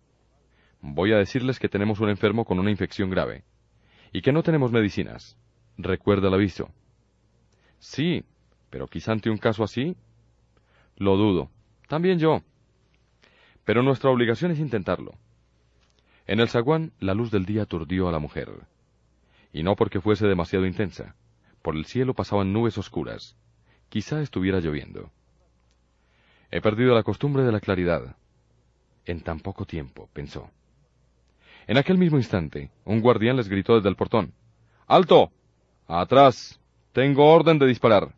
[0.81, 3.45] Voy a decirles que tenemos un enfermo con una infección grave,
[4.13, 5.37] y que no tenemos medicinas.
[5.77, 6.71] Recuerda el aviso.
[7.79, 8.25] Sí,
[8.71, 9.97] pero quizá ante un caso así.
[11.01, 11.51] Lo dudo.
[11.89, 12.43] También yo.
[13.65, 15.15] Pero nuestra obligación es intentarlo.
[16.27, 18.51] En el zaguán la luz del día aturdió a la mujer.
[19.51, 21.17] Y no porque fuese demasiado intensa.
[21.63, 23.35] Por el cielo pasaban nubes oscuras.
[23.89, 25.11] Quizá estuviera lloviendo.
[26.51, 28.17] He perdido la costumbre de la claridad.
[29.07, 30.51] En tan poco tiempo, pensó.
[31.67, 34.35] En aquel mismo instante, un guardián les gritó desde el portón.
[34.87, 35.33] ¡Alto!
[35.89, 36.61] ¡Atrás!
[36.93, 38.13] Tengo orden de disparar.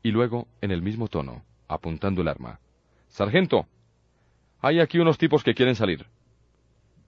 [0.00, 2.60] Y luego, en el mismo tono, apuntando el arma.
[3.08, 3.66] Sargento,
[4.60, 6.06] hay aquí unos tipos que quieren salir.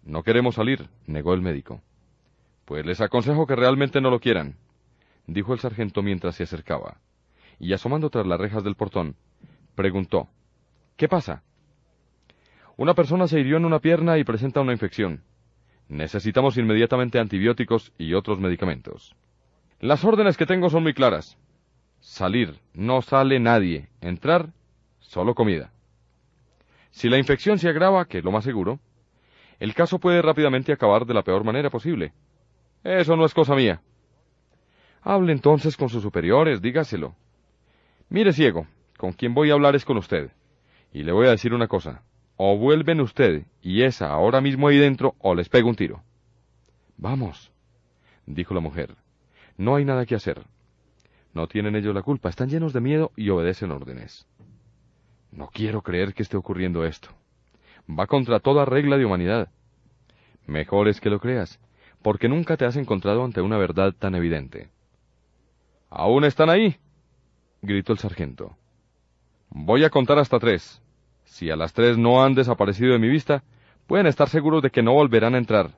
[0.03, 1.83] No queremos salir, negó el médico.
[2.65, 4.57] Pues les aconsejo que realmente no lo quieran,
[5.27, 6.99] dijo el sargento mientras se acercaba,
[7.59, 9.17] y asomando tras las rejas del portón,
[9.75, 10.29] preguntó
[10.97, 11.43] ¿Qué pasa?
[12.77, 15.23] Una persona se hirió en una pierna y presenta una infección.
[15.89, 19.17] Necesitamos inmediatamente antibióticos y otros medicamentos.
[19.81, 21.37] Las órdenes que tengo son muy claras.
[22.01, 23.89] Salir, no sale nadie.
[24.01, 24.53] Entrar,
[25.01, 25.73] solo comida.
[26.91, 28.81] Si la infección se agrava, que es lo más seguro,
[29.59, 32.13] el caso puede rápidamente acabar de la peor manera posible.
[32.83, 33.83] Eso no es cosa mía.
[35.03, 37.15] Hable entonces con sus superiores, dígaselo.
[38.09, 38.67] Mire, ciego,
[38.97, 40.31] con quien voy a hablar es con usted.
[40.93, 42.03] Y le voy a decir una cosa.
[42.37, 46.03] O vuelven usted y esa ahora mismo ahí dentro, o les pego un tiro.
[46.97, 47.53] Vamos,
[48.27, 48.97] dijo la mujer.
[49.59, 50.43] No hay nada que hacer.
[51.33, 54.27] No tienen ellos la culpa, están llenos de miedo y obedecen órdenes.
[55.31, 57.11] No quiero creer que esté ocurriendo esto
[57.99, 59.49] va contra toda regla de humanidad.
[60.47, 61.61] Mejor es que lo creas,
[62.03, 64.71] porque nunca te has encontrado ante una verdad tan evidente.
[65.89, 66.77] ¿Aún están ahí?
[67.63, 68.57] gritó el sargento.
[69.51, 70.81] Voy a contar hasta tres.
[71.25, 73.43] Si a las tres no han desaparecido de mi vista,
[73.87, 75.71] pueden estar seguros de que no volverán a entrar.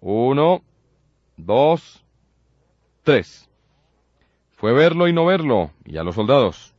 [0.00, 0.62] Uno,
[1.36, 2.04] dos,
[3.02, 3.48] tres.
[4.62, 6.72] Fue verlo y no verlo, y a los soldados.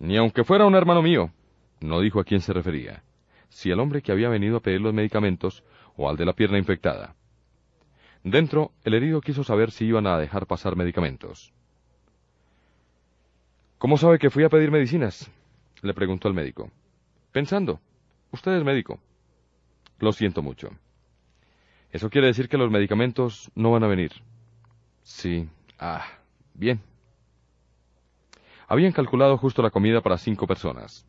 [0.00, 1.30] Ni aunque fuera un hermano mío,
[1.78, 3.04] no dijo a quién se refería
[3.50, 5.62] si al hombre que había venido a pedir los medicamentos
[5.96, 7.14] o al de la pierna infectada.
[8.24, 11.52] Dentro, el herido quiso saber si iban a dejar pasar medicamentos.
[13.78, 15.30] ¿Cómo sabe que fui a pedir medicinas?
[15.82, 16.68] le preguntó el médico.
[17.30, 17.78] Pensando.
[18.32, 18.98] Usted es médico.
[20.00, 20.70] Lo siento mucho.
[21.92, 24.10] Eso quiere decir que los medicamentos no van a venir.
[25.04, 25.48] Sí.
[25.78, 26.19] Ah,
[26.60, 26.82] bien.
[28.68, 31.06] Habían calculado justo la comida para cinco personas.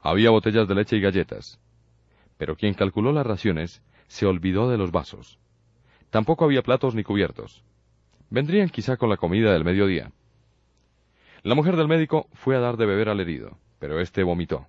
[0.00, 1.60] Había botellas de leche y galletas.
[2.36, 5.38] Pero quien calculó las raciones se olvidó de los vasos.
[6.10, 7.62] Tampoco había platos ni cubiertos.
[8.30, 10.10] Vendrían quizá con la comida del mediodía.
[11.42, 14.66] La mujer del médico fue a dar de beber al herido, pero éste vomitó.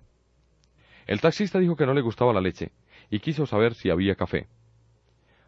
[1.06, 2.72] El taxista dijo que no le gustaba la leche
[3.10, 4.48] y quiso saber si había café.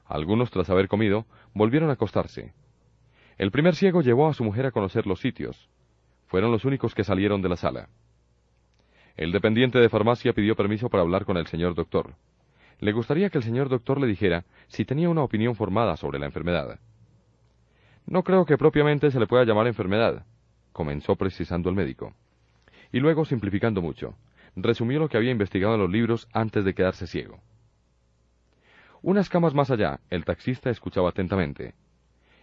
[0.06, 2.54] Algunos, tras haber comido, volvieron a acostarse.
[3.38, 5.68] El primer ciego llevó a su mujer a conocer los sitios.
[6.26, 7.88] Fueron los únicos que salieron de la sala.
[9.16, 12.14] El dependiente de farmacia pidió permiso para hablar con el señor doctor.
[12.80, 16.26] Le gustaría que el señor doctor le dijera si tenía una opinión formada sobre la
[16.26, 16.80] enfermedad.
[18.06, 20.26] No creo que propiamente se le pueda llamar enfermedad,
[20.72, 22.14] comenzó precisando el médico.
[22.90, 24.16] Y luego, simplificando mucho,
[24.56, 27.40] resumió lo que había investigado en los libros antes de quedarse ciego.
[29.02, 31.74] Unas camas más allá, el taxista escuchaba atentamente.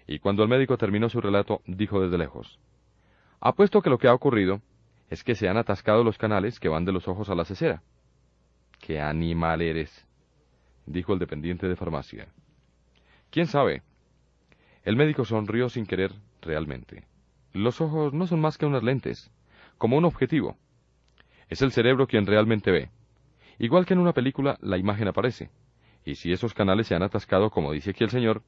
[0.08, 2.60] Y cuando el médico terminó su relato, dijo desde lejos,
[3.40, 4.62] Apuesto que lo que ha ocurrido
[5.10, 7.84] es que se han atascado los canales que van de los ojos a la cesera.
[8.80, 10.08] ¡Qué animal eres!
[10.86, 12.28] dijo el dependiente de farmacia.
[13.32, 13.82] ¿Quién sabe?
[14.84, 16.12] El médico sonrió sin querer
[16.42, 17.06] realmente.
[17.54, 19.32] Los ojos no son más que unas lentes,
[19.78, 20.58] como un objetivo.
[21.50, 22.90] Es el cerebro quien realmente ve.
[23.58, 25.50] Igual que en una película, la imagen aparece.
[26.04, 28.44] Y si esos canales se han atascado, como dice aquí el señor,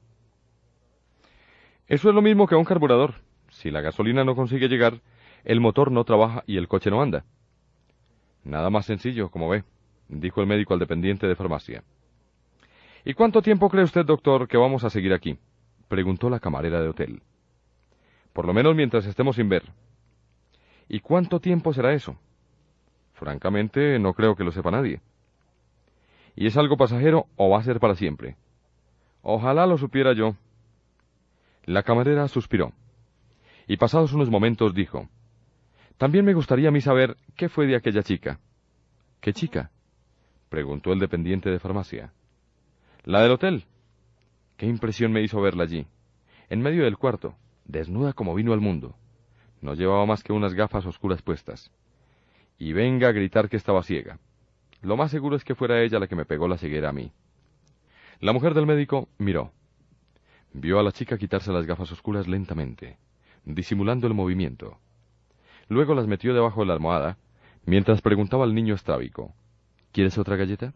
[1.87, 3.15] eso es lo mismo que un carburador.
[3.49, 5.01] Si la gasolina no consigue llegar,
[5.43, 7.23] el motor no trabaja y el coche no anda.
[8.43, 9.63] Nada más sencillo, como ve,
[10.09, 11.83] dijo el médico al dependiente de farmacia.
[13.05, 15.37] ¿Y cuánto tiempo cree usted, doctor, que vamos a seguir aquí?
[15.87, 17.21] preguntó la camarera de hotel.
[18.33, 19.63] Por lo menos mientras estemos sin ver.
[20.89, 22.17] ¿Y cuánto tiempo será eso?
[23.13, 25.01] Francamente, no creo que lo sepa nadie.
[26.35, 28.35] ¿Y es algo pasajero o va a ser para siempre?
[29.21, 30.35] Ojalá lo supiera yo.
[31.67, 32.71] La camarera suspiró.
[33.67, 35.09] Y pasados unos momentos dijo,
[35.97, 38.39] También me gustaría a mí saber qué fue de aquella chica.
[39.19, 39.69] ¿Qué chica?
[40.47, 42.13] preguntó el dependiente de farmacia.
[43.03, 43.65] La del hotel.
[44.55, 45.85] Qué impresión me hizo verla allí,
[46.49, 47.35] en medio del cuarto,
[47.65, 48.95] desnuda como vino al mundo.
[49.59, 51.69] No llevaba más que unas gafas oscuras puestas.
[52.57, 54.19] Y venga a gritar que estaba ciega.
[54.81, 57.11] Lo más seguro es que fuera ella la que me pegó la ceguera a mí.
[58.21, 59.51] La mujer del médico miró.
[60.59, 62.97] Vio a la chica quitarse las gafas oscuras lentamente,
[63.45, 64.79] disimulando el movimiento.
[65.69, 67.19] Luego las metió debajo de la almohada,
[67.67, 69.35] mientras preguntaba al niño estrábico,
[69.91, 70.73] ¿Quieres otra galleta?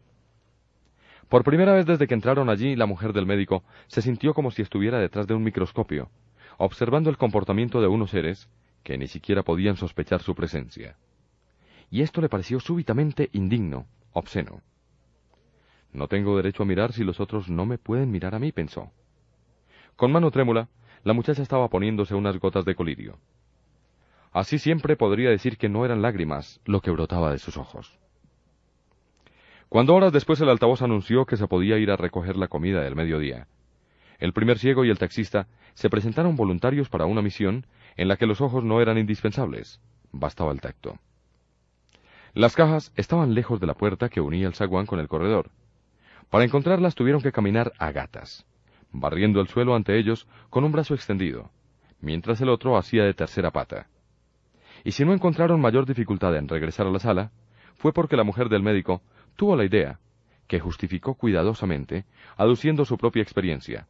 [1.30, 4.62] Por primera vez desde que entraron allí, la mujer del médico se sintió como si
[4.62, 6.12] estuviera detrás de un microscopio,
[6.58, 8.50] observando el comportamiento de unos seres
[8.84, 10.96] que ni siquiera podían sospechar su presencia.
[11.90, 14.62] Y esto le pareció súbitamente indigno, obsceno.
[15.92, 18.92] No tengo derecho a mirar si los otros no me pueden mirar a mí, pensó.
[20.02, 20.68] Con mano trémula,
[21.04, 23.20] la muchacha estaba poniéndose unas gotas de colirio.
[24.32, 28.00] Así siempre podría decir que no eran lágrimas lo que brotaba de sus ojos.
[29.70, 32.96] Cuando horas después el altavoz anunció que se podía ir a recoger la comida del
[32.96, 33.46] mediodía,
[34.18, 35.46] el primer ciego y el taxista
[35.76, 39.80] se presentaron voluntarios para una misión en la que los ojos no eran indispensables,
[40.12, 40.98] bastaba el tacto.
[42.34, 45.52] Las cajas estaban lejos de la puerta que unía el zaguán con el corredor.
[46.32, 48.48] Para encontrarlas tuvieron que caminar a gatas,
[48.92, 51.52] barriendo el suelo ante ellos con un brazo extendido,
[52.00, 53.88] mientras el otro hacía de tercera pata.
[54.84, 57.32] Y si no encontraron mayor dificultad en regresar a la sala,
[57.76, 59.02] fue porque la mujer del médico
[59.36, 60.00] tuvo la idea,
[60.48, 62.06] que justificó cuidadosamente,
[62.36, 63.88] aduciendo su propia experiencia,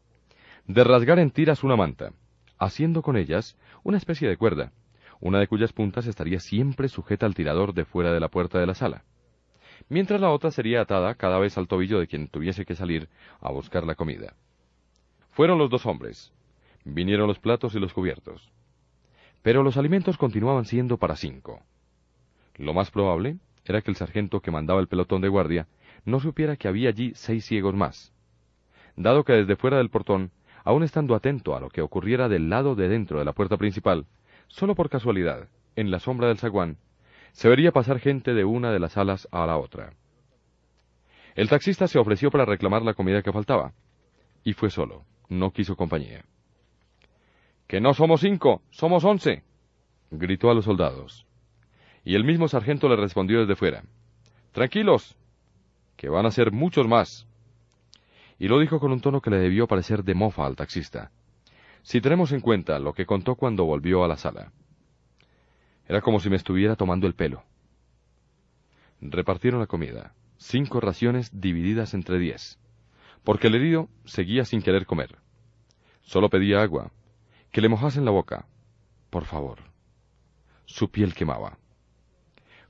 [0.68, 2.12] de rasgar en tiras una manta,
[2.60, 4.72] haciendo con ellas una especie de cuerda,
[5.20, 8.68] una de cuyas puntas estaría siempre sujeta al tirador de fuera de la puerta de
[8.68, 9.04] la sala,
[9.90, 13.10] mientras la otra sería atada cada vez al tobillo de quien tuviese que salir
[13.40, 14.36] a buscar la comida.
[15.32, 16.34] Fueron los dos hombres.
[16.84, 18.52] Vinieron los platos y los cubiertos.
[19.42, 21.62] Pero los alimentos continuaban siendo para cinco.
[22.58, 25.68] Lo más probable era que el sargento que mandaba el pelotón de guardia
[26.06, 28.14] no supiera que había allí seis ciegos más.
[28.96, 30.32] Dado que desde fuera del portón,
[30.64, 34.06] aun estando atento a lo que ocurriera del lado de dentro de la puerta principal,
[34.48, 36.78] solo por casualidad, en la sombra del zaguán,
[37.32, 39.94] se vería pasar gente de una de las alas a la otra.
[41.36, 43.74] El taxista se ofreció para reclamar la comida que faltaba,
[44.44, 46.24] y fue solo, no quiso compañía.
[47.68, 49.44] Que no somos cinco, somos once,
[50.12, 51.26] gritó a los soldados
[52.04, 53.84] y el mismo sargento le respondió desde fuera,
[54.52, 55.16] Tranquilos,
[55.96, 57.28] que van a ser muchos más.
[58.38, 61.12] Y lo dijo con un tono que le debió parecer de mofa al taxista,
[61.84, 64.52] si tenemos en cuenta lo que contó cuando volvió a la sala.
[65.88, 67.44] Era como si me estuviera tomando el pelo.
[69.00, 72.60] Repartieron la comida, cinco raciones divididas entre diez,
[73.24, 75.21] porque el herido seguía sin querer comer.
[76.02, 76.92] Solo pedía agua,
[77.52, 78.46] que le mojasen la boca,
[79.10, 79.60] por favor.
[80.66, 81.58] Su piel quemaba.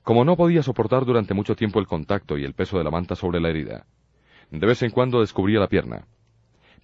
[0.02, 3.14] Como no podía soportar durante mucho tiempo el contacto y el peso de la manta
[3.14, 3.86] sobre la herida,
[4.50, 6.06] de vez en cuando descubría la pierna.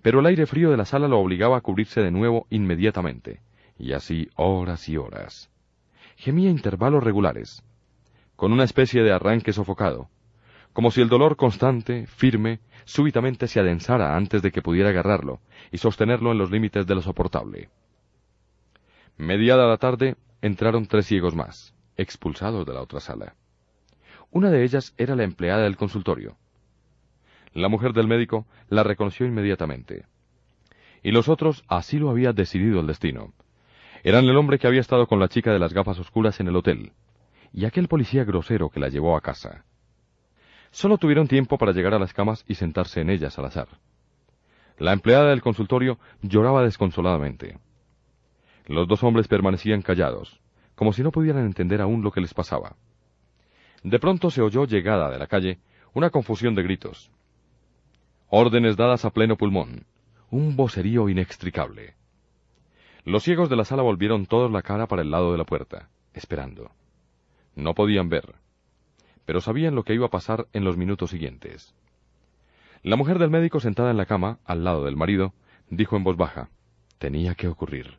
[0.03, 3.41] Pero el aire frío de la sala lo obligaba a cubrirse de nuevo inmediatamente,
[3.77, 5.51] y así horas y horas.
[6.17, 7.65] Gemía intervalos regulares,
[8.37, 10.09] con una especie de arranque sofocado,
[10.79, 15.41] como si el dolor constante, firme, súbitamente se adensara antes de que pudiera agarrarlo
[15.73, 17.69] y sostenerlo en los límites de lo soportable.
[19.17, 23.35] Mediada la tarde, entraron tres ciegos más expulsados de la otra sala.
[24.31, 26.37] Una de ellas era la empleada del consultorio.
[27.55, 30.07] La mujer del médico la reconoció inmediatamente.
[31.03, 33.33] Y los otros así lo había decidido el destino.
[34.05, 36.55] Eran el hombre que había estado con la chica de las gafas oscuras en el
[36.55, 36.93] hotel,
[37.53, 39.65] y aquel policía grosero que la llevó a casa.
[40.71, 43.69] Solo tuvieron tiempo para llegar a las camas y sentarse en ellas al azar.
[44.79, 47.59] La empleada del consultorio lloraba desconsoladamente.
[48.67, 50.41] Los dos hombres permanecían callados,
[50.75, 52.77] como si no pudieran entender aún lo que les pasaba.
[53.83, 55.59] De pronto se oyó llegada de la calle
[55.95, 57.11] una confusión de gritos.
[58.29, 59.87] Órdenes dadas a pleno pulmón,
[60.31, 61.95] un vocerío inextricable.
[63.05, 65.89] Los ciegos de la sala volvieron todos la cara para el lado de la puerta,
[66.13, 66.71] esperando.
[67.57, 68.35] No podían ver,
[69.29, 71.75] pero sabían lo que iba a pasar en los minutos siguientes.
[72.83, 75.35] La mujer del médico sentada en la cama, al lado del marido,
[75.69, 76.49] dijo en voz baja,
[76.97, 77.99] tenía que ocurrir.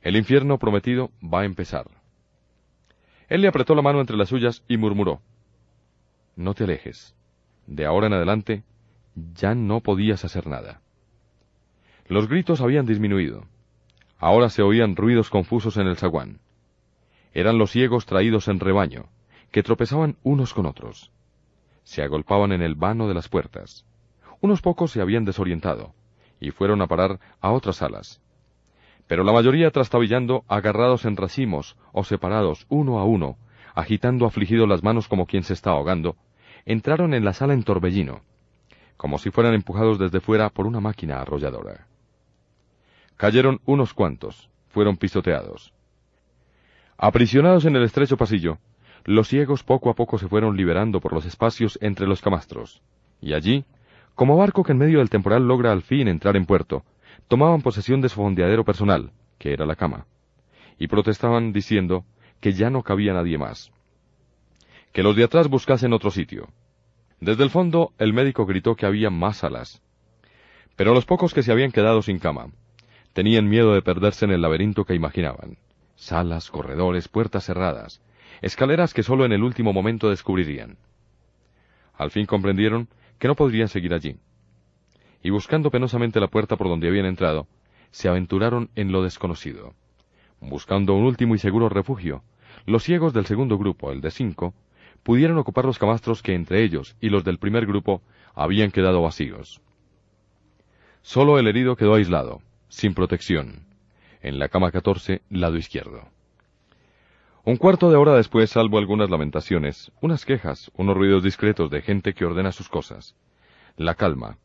[0.00, 1.90] El infierno prometido va a empezar.
[3.28, 5.22] Él le apretó la mano entre las suyas y murmuró,
[6.36, 7.16] No te alejes.
[7.66, 8.62] De ahora en adelante
[9.34, 10.82] ya no podías hacer nada.
[12.06, 13.44] Los gritos habían disminuido.
[14.18, 16.38] Ahora se oían ruidos confusos en el zaguán.
[17.34, 19.08] Eran los ciegos traídos en rebaño,
[19.50, 21.10] que tropezaban unos con otros.
[21.84, 23.86] Se agolpaban en el vano de las puertas.
[24.40, 25.94] Unos pocos se habían desorientado,
[26.40, 28.20] y fueron a parar a otras salas.
[29.06, 33.38] Pero la mayoría trastabillando, agarrados en racimos o separados uno a uno,
[33.74, 36.16] agitando afligido las manos como quien se está ahogando,
[36.66, 38.20] entraron en la sala en torbellino,
[38.96, 41.86] como si fueran empujados desde fuera por una máquina arrolladora.
[43.16, 45.72] Cayeron unos cuantos, fueron pisoteados.
[46.98, 48.58] Aprisionados en el estrecho pasillo,
[49.04, 52.82] los ciegos poco a poco se fueron liberando por los espacios entre los camastros,
[53.20, 53.64] y allí,
[54.14, 56.84] como barco que en medio del temporal logra al fin entrar en puerto,
[57.28, 60.06] tomaban posesión de su fondeadero personal, que era la cama,
[60.78, 62.04] y protestaban diciendo
[62.40, 63.70] que ya no cabía nadie más.
[64.92, 66.48] Que los de atrás buscasen otro sitio.
[67.20, 69.82] Desde el fondo el médico gritó que había más salas.
[70.76, 72.48] Pero los pocos que se habían quedado sin cama
[73.12, 75.58] tenían miedo de perderse en el laberinto que imaginaban.
[75.96, 78.00] Salas, corredores, puertas cerradas,
[78.42, 80.78] escaleras que sólo en el último momento descubrirían.
[81.94, 82.88] Al fin comprendieron
[83.18, 84.16] que no podrían seguir allí.
[85.22, 87.48] Y buscando penosamente la puerta por donde habían entrado,
[87.90, 89.74] se aventuraron en lo desconocido.
[90.40, 92.22] Buscando un último y seguro refugio,
[92.66, 94.54] los ciegos del segundo grupo, el de cinco,
[95.02, 98.02] pudieron ocupar los camastros que entre ellos y los del primer grupo
[98.34, 99.60] habían quedado vacíos.
[101.02, 103.66] Solo el herido quedó aislado, sin protección,
[104.22, 106.08] en la cama 14, lado izquierdo.
[107.48, 112.12] Un cuarto de hora después, salvo algunas lamentaciones, unas quejas, unos ruidos discretos de gente
[112.12, 113.16] que ordena sus cosas,
[113.78, 114.36] la calma,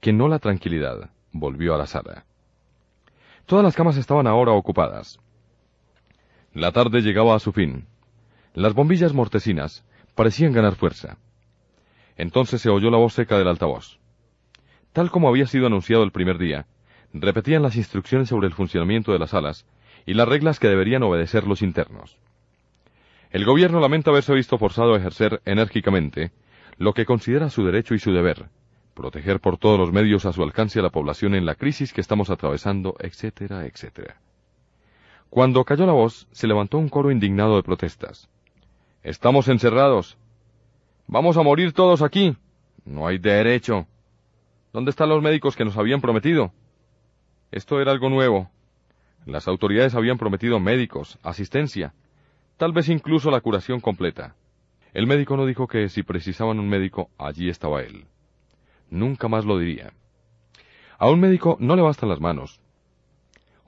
[0.00, 2.24] que no la tranquilidad, volvió a la sala.
[3.44, 5.20] Todas las camas estaban ahora ocupadas.
[6.54, 7.86] La tarde llegaba a su fin.
[8.54, 11.18] Las bombillas mortecinas parecían ganar fuerza.
[12.16, 14.00] Entonces se oyó la voz seca del altavoz.
[14.94, 16.66] Tal como había sido anunciado el primer día,
[17.12, 19.66] repetían las instrucciones sobre el funcionamiento de las salas
[20.06, 22.18] y las reglas que deberían obedecer los internos.
[23.30, 26.32] El gobierno lamenta haberse visto forzado a ejercer enérgicamente
[26.78, 28.48] lo que considera su derecho y su deber,
[28.94, 32.00] proteger por todos los medios a su alcance a la población en la crisis que
[32.00, 34.16] estamos atravesando, etcétera, etcétera.
[35.28, 38.30] Cuando cayó la voz, se levantó un coro indignado de protestas.
[39.02, 40.16] Estamos encerrados.
[41.06, 42.34] Vamos a morir todos aquí.
[42.86, 43.86] No hay derecho.
[44.72, 46.52] ¿Dónde están los médicos que nos habían prometido?
[47.50, 48.50] Esto era algo nuevo.
[49.26, 51.92] Las autoridades habían prometido médicos, asistencia,
[52.58, 54.34] tal vez incluso la curación completa.
[54.92, 58.04] El médico no dijo que si precisaban un médico, allí estaba él.
[58.90, 59.92] Nunca más lo diría.
[60.98, 62.60] A un médico no le bastan las manos.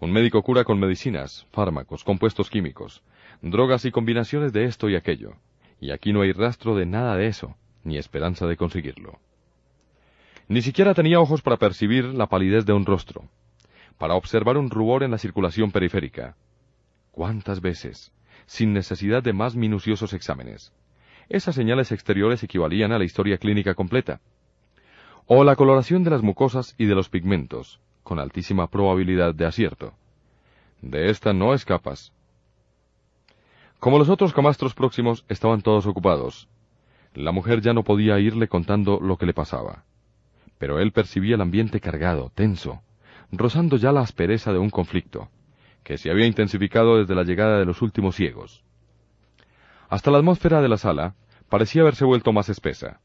[0.00, 3.02] Un médico cura con medicinas, fármacos, compuestos químicos,
[3.42, 5.34] drogas y combinaciones de esto y aquello.
[5.80, 9.20] Y aquí no hay rastro de nada de eso, ni esperanza de conseguirlo.
[10.48, 13.28] Ni siquiera tenía ojos para percibir la palidez de un rostro,
[13.98, 16.34] para observar un rubor en la circulación periférica.
[17.12, 18.12] ¿Cuántas veces?
[18.50, 20.72] Sin necesidad de más minuciosos exámenes.
[21.28, 24.20] Esas señales exteriores equivalían a la historia clínica completa.
[25.26, 29.92] O la coloración de las mucosas y de los pigmentos, con altísima probabilidad de acierto.
[30.82, 32.12] De esta no escapas.
[33.78, 36.48] Como los otros camastros próximos estaban todos ocupados,
[37.14, 39.84] la mujer ya no podía irle contando lo que le pasaba.
[40.58, 42.82] Pero él percibía el ambiente cargado, tenso,
[43.30, 45.30] rozando ya la aspereza de un conflicto
[45.82, 48.64] que se había intensificado desde la llegada de los últimos ciegos.
[49.88, 51.14] Hasta la atmósfera de la sala
[51.48, 53.00] parecía haberse vuelto más espesa,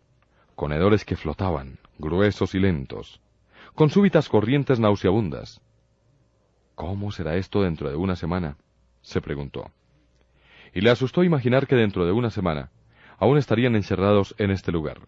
[0.55, 3.21] con hedores que flotaban, gruesos y lentos,
[3.73, 5.61] con súbitas corrientes nauseabundas.
[6.75, 8.57] ¿Cómo será esto dentro de una semana?
[9.01, 9.71] se preguntó.
[10.73, 12.71] Y le asustó imaginar que dentro de una semana
[13.17, 14.99] aún estarían encerrados en este lugar.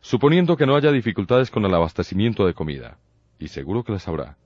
[0.00, 2.98] Suponiendo que no haya dificultades con el abastecimiento de comida,
[3.38, 4.36] y seguro que las habrá,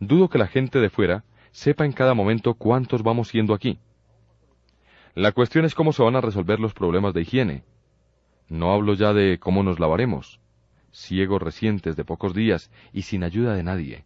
[0.00, 3.78] dudo que la gente de fuera sepa en cada momento cuántos vamos siendo aquí.
[5.14, 7.64] La cuestión es cómo se van a resolver los problemas de higiene.
[8.48, 10.40] No hablo ya de cómo nos lavaremos,
[10.92, 14.04] ciegos recientes de pocos días y sin ayuda de nadie,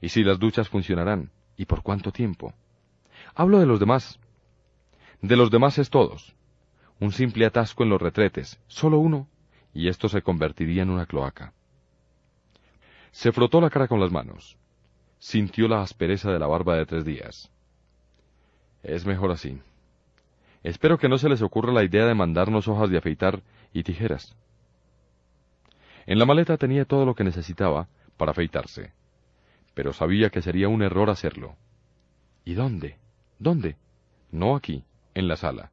[0.00, 2.52] y si las duchas funcionarán, y por cuánto tiempo.
[3.34, 4.20] Hablo de los demás.
[5.22, 6.34] De los demás es todos.
[6.98, 9.26] Un simple atasco en los retretes, solo uno,
[9.72, 11.54] y esto se convertiría en una cloaca.
[13.10, 14.58] Se frotó la cara con las manos.
[15.20, 17.52] Sintió la aspereza de la barba de tres días.
[18.82, 19.60] Es mejor así.
[20.62, 23.42] Espero que no se les ocurra la idea de mandarnos hojas de afeitar
[23.72, 24.34] y tijeras.
[26.06, 28.92] En la maleta tenía todo lo que necesitaba para afeitarse,
[29.74, 31.54] pero sabía que sería un error hacerlo.
[32.44, 32.96] ¿Y dónde?
[33.38, 33.76] ¿Dónde?
[34.32, 34.84] No aquí,
[35.14, 35.70] en la sala.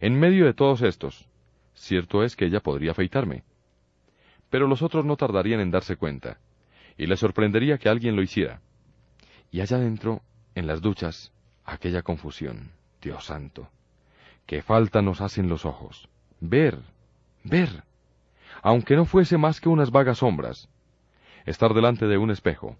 [0.00, 1.28] En medio de todos estos.
[1.74, 3.44] Cierto es que ella podría afeitarme.
[4.48, 6.38] Pero los otros no tardarían en darse cuenta,
[6.96, 8.62] y le sorprendería que alguien lo hiciera.
[9.50, 10.22] Y allá adentro,
[10.54, 11.32] en las duchas,
[11.64, 12.72] aquella confusión.
[13.00, 13.68] Dios santo.
[14.46, 16.08] Qué falta nos hacen los ojos.
[16.40, 16.80] Ver,
[17.44, 17.84] ver.
[18.62, 20.68] Aunque no fuese más que unas vagas sombras.
[21.44, 22.76] Estar delante de un espejo.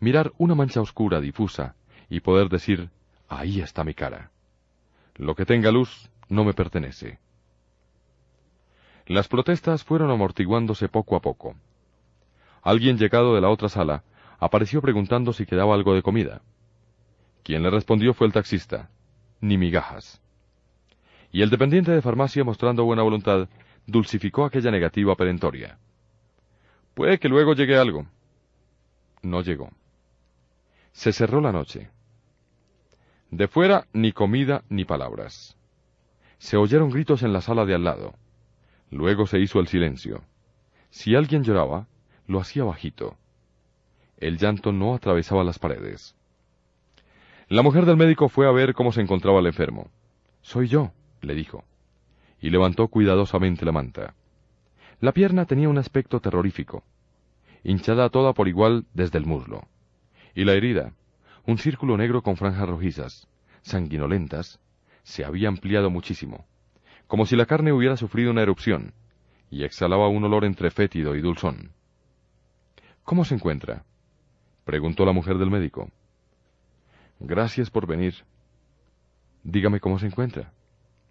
[0.00, 1.74] Mirar una mancha oscura difusa
[2.08, 2.90] y poder decir,
[3.28, 4.30] ahí está mi cara.
[5.14, 7.18] Lo que tenga luz no me pertenece.
[9.06, 11.54] Las protestas fueron amortiguándose poco a poco.
[12.62, 14.02] Alguien llegado de la otra sala
[14.38, 16.42] apareció preguntando si quedaba algo de comida.
[17.42, 18.90] Quien le respondió fue el taxista.
[19.40, 20.20] Ni migajas.
[21.30, 23.48] Y el dependiente de farmacia, mostrando buena voluntad,
[23.86, 25.78] dulcificó aquella negativa perentoria.
[26.94, 28.06] Puede que luego llegue algo.
[29.22, 29.70] No llegó.
[30.92, 31.90] Se cerró la noche.
[33.30, 35.56] De fuera ni comida ni palabras.
[36.38, 38.14] Se oyeron gritos en la sala de al lado.
[38.90, 40.22] Luego se hizo el silencio.
[40.90, 41.86] Si alguien lloraba,
[42.26, 43.16] lo hacía bajito.
[44.18, 46.16] El llanto no atravesaba las paredes.
[47.48, 49.90] La mujer del médico fue a ver cómo se encontraba el enfermo.
[50.40, 51.64] Soy yo, le dijo,
[52.40, 54.14] y levantó cuidadosamente la manta.
[55.00, 56.82] La pierna tenía un aspecto terrorífico,
[57.62, 59.68] hinchada toda por igual desde el muslo,
[60.34, 60.92] y la herida,
[61.46, 63.28] un círculo negro con franjas rojizas,
[63.62, 64.60] sanguinolentas,
[65.02, 66.46] se había ampliado muchísimo,
[67.06, 68.94] como si la carne hubiera sufrido una erupción,
[69.50, 71.72] y exhalaba un olor entre fétido y dulzón.
[73.04, 73.84] ¿Cómo se encuentra?
[74.66, 75.88] Preguntó la mujer del médico.
[77.20, 78.14] Gracias por venir.
[79.44, 80.52] Dígame cómo se encuentra.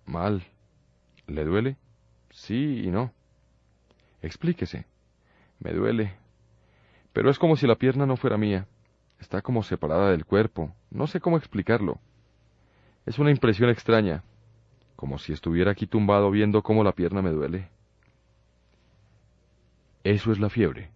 [0.06, 0.44] Mal.
[1.26, 1.78] ¿Le duele?
[2.32, 3.14] Sí y no.
[4.22, 4.86] Explíquese.
[5.60, 6.14] Me duele.
[7.14, 8.68] Pero es como si la pierna no fuera mía.
[9.22, 10.76] Está como separada del cuerpo.
[10.92, 12.00] No sé cómo explicarlo.
[13.06, 14.24] Es una impresión extraña.
[14.98, 17.70] Como si estuviera aquí tumbado viendo cómo la pierna me duele.
[20.04, 20.92] Eso es la fiebre.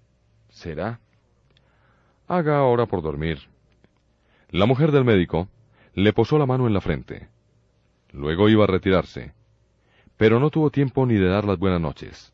[0.49, 0.99] ¿Será?
[2.29, 3.39] Haga ahora por dormir.
[4.51, 5.47] La mujer del médico
[5.95, 7.27] le posó la mano en la frente.
[8.11, 9.33] Luego iba a retirarse,
[10.15, 12.31] pero no tuvo tiempo ni de dar las buenas noches.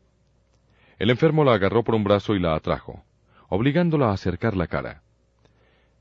[0.98, 3.04] El enfermo la agarró por un brazo y la atrajo,
[3.48, 5.00] obligándola a acercar la cara.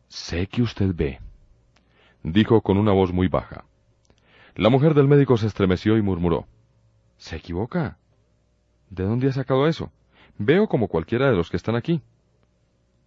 [0.09, 1.21] Sé que usted ve,
[2.21, 3.63] dijo con una voz muy baja.
[4.55, 6.47] La mujer del médico se estremeció y murmuró.
[7.15, 7.97] ¿Se equivoca?
[8.89, 9.89] ¿De dónde ha sacado eso?
[10.37, 12.01] Veo como cualquiera de los que están aquí.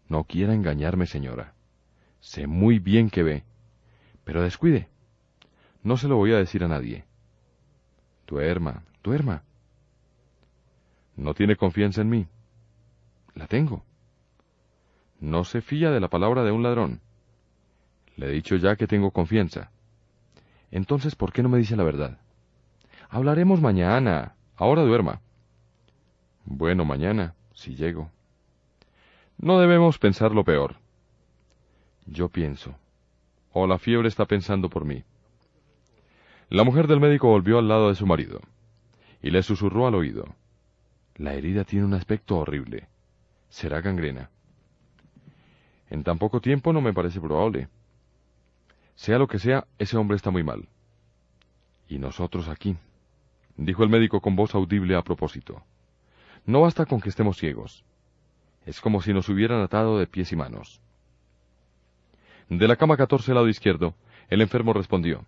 [0.09, 1.55] No quiera engañarme, señora.
[2.21, 3.45] Sé muy bien que ve.
[4.25, 4.89] Pero descuide.
[5.83, 7.05] No se lo voy a decir a nadie.
[8.27, 9.43] Duerma, duerma.
[11.17, 12.27] ¿No tiene confianza en mí?
[13.35, 13.85] La tengo.
[15.21, 17.01] No se fía de la palabra de un ladrón.
[18.17, 19.71] Le he dicho ya que tengo confianza.
[20.71, 22.19] Entonces, ¿por qué no me dice la verdad?
[23.09, 24.35] Hablaremos mañana.
[24.57, 25.21] Ahora duerma.
[26.45, 28.11] Bueno, mañana, si llego.
[29.41, 30.77] No debemos pensar lo peor.
[32.07, 32.75] Yo pienso.
[33.53, 35.05] O la fiebre está pensando por mí.
[36.51, 38.41] La mujer del médico volvió al lado de su marido
[39.23, 40.25] y le susurró al oído.
[41.17, 42.89] La herida tiene un aspecto horrible.
[43.49, 44.31] Será gangrena.
[45.89, 47.69] En tan poco tiempo no me parece probable.
[48.97, 50.69] Sea lo que sea, ese hombre está muy mal.
[51.89, 52.77] Y nosotros aquí,
[53.57, 55.63] dijo el médico con voz audible a propósito.
[56.45, 57.85] No basta con que estemos ciegos.
[58.69, 60.83] Es como si nos hubieran atado de pies y manos.
[62.51, 63.95] De la cama 14 lado izquierdo,
[64.29, 65.25] el enfermo respondió.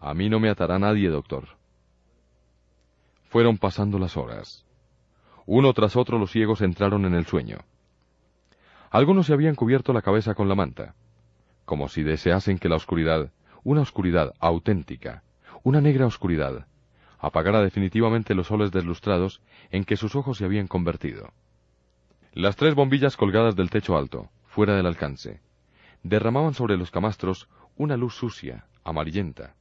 [0.00, 1.46] A mí no me atará nadie, doctor.
[3.28, 4.64] Fueron pasando las horas.
[5.46, 7.58] Uno tras otro los ciegos entraron en el sueño.
[8.90, 10.96] Algunos se habían cubierto la cabeza con la manta,
[11.66, 13.30] como si deseasen que la oscuridad,
[13.62, 15.22] una oscuridad auténtica,
[15.62, 16.66] una negra oscuridad,
[17.20, 21.32] apagara definitivamente los soles deslustrados en que sus ojos se habían convertido.
[22.36, 25.40] Las tres bombillas colgadas del techo alto, fuera del alcance,
[26.02, 27.48] derramaban sobre los camastros
[27.78, 29.54] una luz sucia, amarillenta,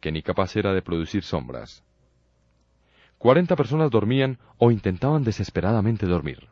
[0.00, 1.84] que ni capaz era de producir sombras.
[3.18, 6.48] Cuarenta personas dormían o intentaban desesperadamente dormir.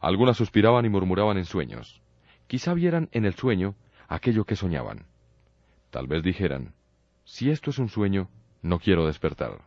[0.00, 2.00] Algunas suspiraban y murmuraban en sueños.
[2.46, 3.74] Quizá vieran en el sueño
[4.06, 5.06] aquello que soñaban.
[5.90, 6.74] Tal vez dijeran,
[7.24, 8.28] si esto es un sueño,
[8.62, 9.62] no quiero despertar.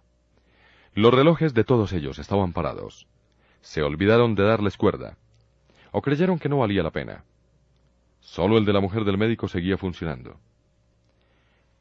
[0.93, 3.05] Los relojes de todos ellos estaban parados
[3.61, 5.17] se olvidaron de darles cuerda,
[5.91, 7.23] o creyeron que no valía la pena.
[8.19, 10.39] Solo el de la mujer del médico seguía funcionando.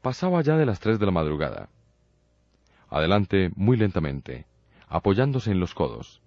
[0.01, 1.69] Pasaba ya de las tres de la madrugada.
[2.89, 4.45] Adelante, muy lentamente,
[4.87, 6.21] apoyándose en los codos,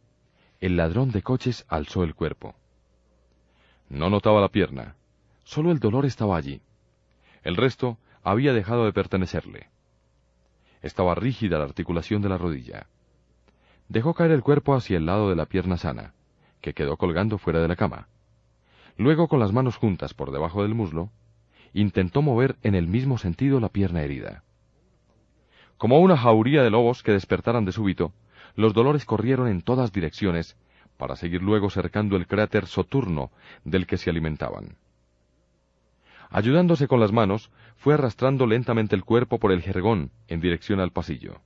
[0.60, 2.54] el ladrón de coches alzó el cuerpo.
[3.88, 4.94] No notaba la pierna,
[5.42, 6.60] solo el dolor estaba allí.
[7.42, 9.68] El resto había dejado de pertenecerle.
[10.82, 12.86] Estaba rígida la articulación de la rodilla.
[13.90, 16.14] Dejó caer el cuerpo hacia el lado de la pierna sana,
[16.60, 18.06] que quedó colgando fuera de la cama.
[18.96, 21.10] Luego, con las manos juntas por debajo del muslo,
[21.74, 24.44] intentó mover en el mismo sentido la pierna herida.
[25.76, 28.12] Como una jauría de lobos que despertaran de súbito,
[28.54, 30.56] los dolores corrieron en todas direcciones
[30.96, 33.32] para seguir luego cercando el cráter soturno
[33.64, 34.76] del que se alimentaban.
[36.30, 40.92] Ayudándose con las manos, fue arrastrando lentamente el cuerpo por el jergón en dirección al
[40.92, 41.40] pasillo.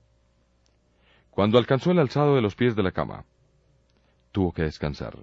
[1.35, 3.25] Cuando alcanzó el alzado de los pies de la cama,
[4.31, 5.19] tuvo que descansar.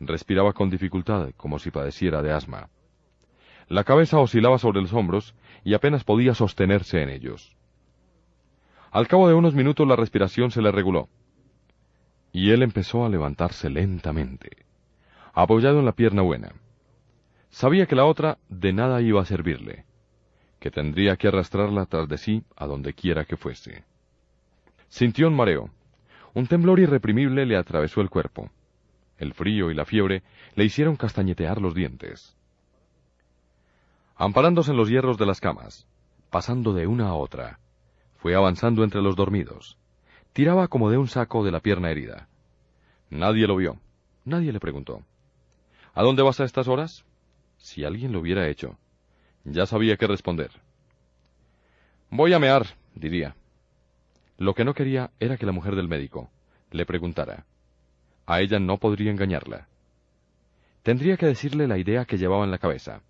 [0.00, 2.70] Respiraba con dificultad, como si padeciera de asma.
[3.68, 7.54] La cabeza oscilaba sobre los hombros y apenas podía sostenerse en ellos.
[8.90, 11.10] Al cabo de unos minutos la respiración se le reguló,
[12.32, 14.64] y él empezó a levantarse lentamente,
[15.34, 16.54] apoyado en la pierna buena.
[17.50, 19.84] Sabía que la otra de nada iba a servirle,
[20.58, 23.84] que tendría que arrastrarla tras de sí a donde quiera que fuese.
[24.88, 25.70] Sintió un mareo.
[26.34, 28.50] Un temblor irreprimible le atravesó el cuerpo.
[29.18, 30.22] El frío y la fiebre
[30.54, 32.36] le hicieron castañetear los dientes.
[34.16, 35.86] Amparándose en los hierros de las camas,
[36.30, 37.58] pasando de una a otra,
[38.16, 39.78] fue avanzando entre los dormidos.
[40.32, 42.28] Tiraba como de un saco de la pierna herida.
[43.10, 43.78] Nadie lo vio.
[44.24, 45.02] Nadie le preguntó.
[45.94, 47.04] ¿A dónde vas a estas horas?
[47.56, 48.78] Si alguien lo hubiera hecho,
[49.44, 50.50] ya sabía qué responder.
[52.10, 53.34] Voy a mear, diría.
[54.38, 56.30] Lo que no quería era que la mujer del médico
[56.70, 57.44] le preguntara.
[58.24, 59.66] A ella no podría engañarla.
[60.82, 63.02] Tendría que decirle la idea que llevaba en la cabeza.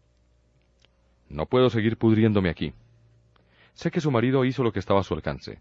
[1.28, 2.72] No puedo seguir pudriéndome aquí.
[3.74, 5.60] Sé que su marido hizo lo que estaba a su alcance.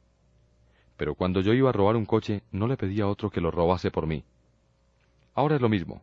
[0.96, 3.52] Pero cuando yo iba a robar un coche, no le pedía a otro que lo
[3.52, 4.24] robase por mí.
[5.34, 6.02] Ahora es lo mismo.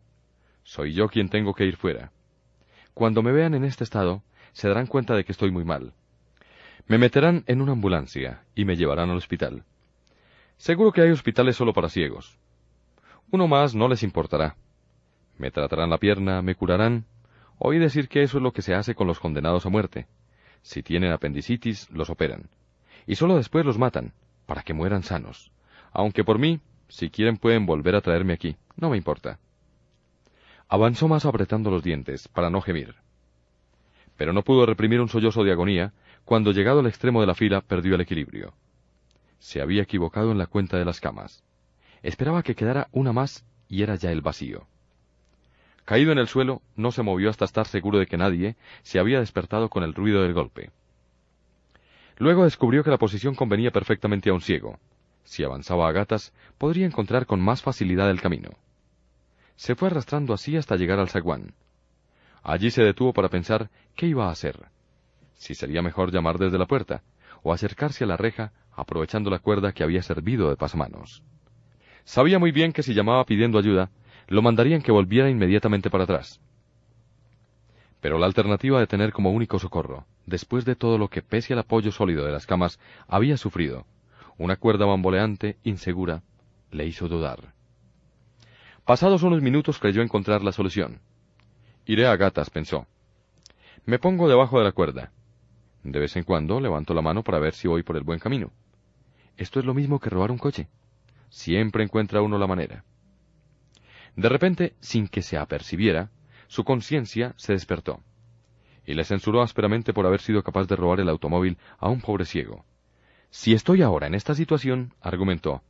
[0.63, 2.13] Soy yo quien tengo que ir fuera.
[2.93, 5.95] Cuando me vean en este estado, se darán cuenta de que estoy muy mal.
[6.87, 9.65] Me meterán en una ambulancia y me llevarán al hospital.
[10.59, 12.39] Seguro que hay hospitales solo para ciegos.
[13.31, 14.57] Uno más no les importará.
[15.39, 17.07] Me tratarán la pierna, me curarán.
[17.59, 20.07] Oí decir que eso es lo que se hace con los condenados a muerte.
[20.63, 22.51] Si tienen apendicitis, los operan.
[23.07, 24.13] Y solo después los matan,
[24.47, 25.51] para que mueran sanos.
[25.93, 28.57] Aunque por mí, si quieren pueden volver a traerme aquí.
[28.77, 29.39] No me importa.
[30.69, 32.95] Avanzó más apretando los dientes, para no gemir.
[34.17, 35.93] Pero no pudo reprimir un sollozo de agonía,
[36.25, 38.55] cuando llegado al extremo de la fila perdió el equilibrio.
[39.39, 41.45] Se había equivocado en la cuenta de las camas.
[42.03, 44.67] Esperaba que quedara una más y era ya el vacío.
[45.85, 49.21] Caído en el suelo, no se movió hasta estar seguro de que nadie se había
[49.21, 50.71] despertado con el ruido del golpe.
[52.17, 54.79] Luego descubrió que la posición convenía perfectamente a un ciego.
[55.25, 58.51] Si avanzaba a gatas, podría encontrar con más facilidad el camino.
[59.57, 61.55] Se fue arrastrando así hasta llegar al zaguán.
[62.43, 64.67] Allí se detuvo para pensar qué iba a hacer.
[65.35, 67.03] Si sería mejor llamar desde la puerta,
[67.43, 71.23] o acercarse a la reja, aprovechando la cuerda que había servido de pasamanos.
[72.05, 73.91] Sabía muy bien que si llamaba pidiendo ayuda,
[74.29, 76.41] lo mandarían que volviera inmediatamente para atrás.
[78.01, 81.61] Pero la alternativa de tener como único socorro, después de todo lo que pese al
[81.61, 83.87] apoyo sólido de las camas había sufrido,
[84.37, 86.23] una cuerda bamboleante, insegura,
[86.71, 87.55] le hizo dudar.
[88.85, 91.01] Pasados unos minutos creyó encontrar la solución.
[91.87, 92.87] Iré a gatas, pensó.
[93.87, 95.13] Me pongo debajo de la cuerda.
[95.85, 98.51] De vez en cuando levanto la mano para ver si voy por el buen camino.
[99.37, 100.69] Esto es lo mismo que robar un coche.
[101.29, 102.85] Siempre encuentra uno la manera.
[104.17, 106.11] De repente, sin que se apercibiera,
[106.47, 108.01] su conciencia se despertó,
[108.87, 112.25] y le censuró ásperamente por haber sido capaz de robar el automóvil a un pobre
[112.25, 112.65] ciego.
[113.31, 115.63] Si estoy ahora en esta situación, argumentó,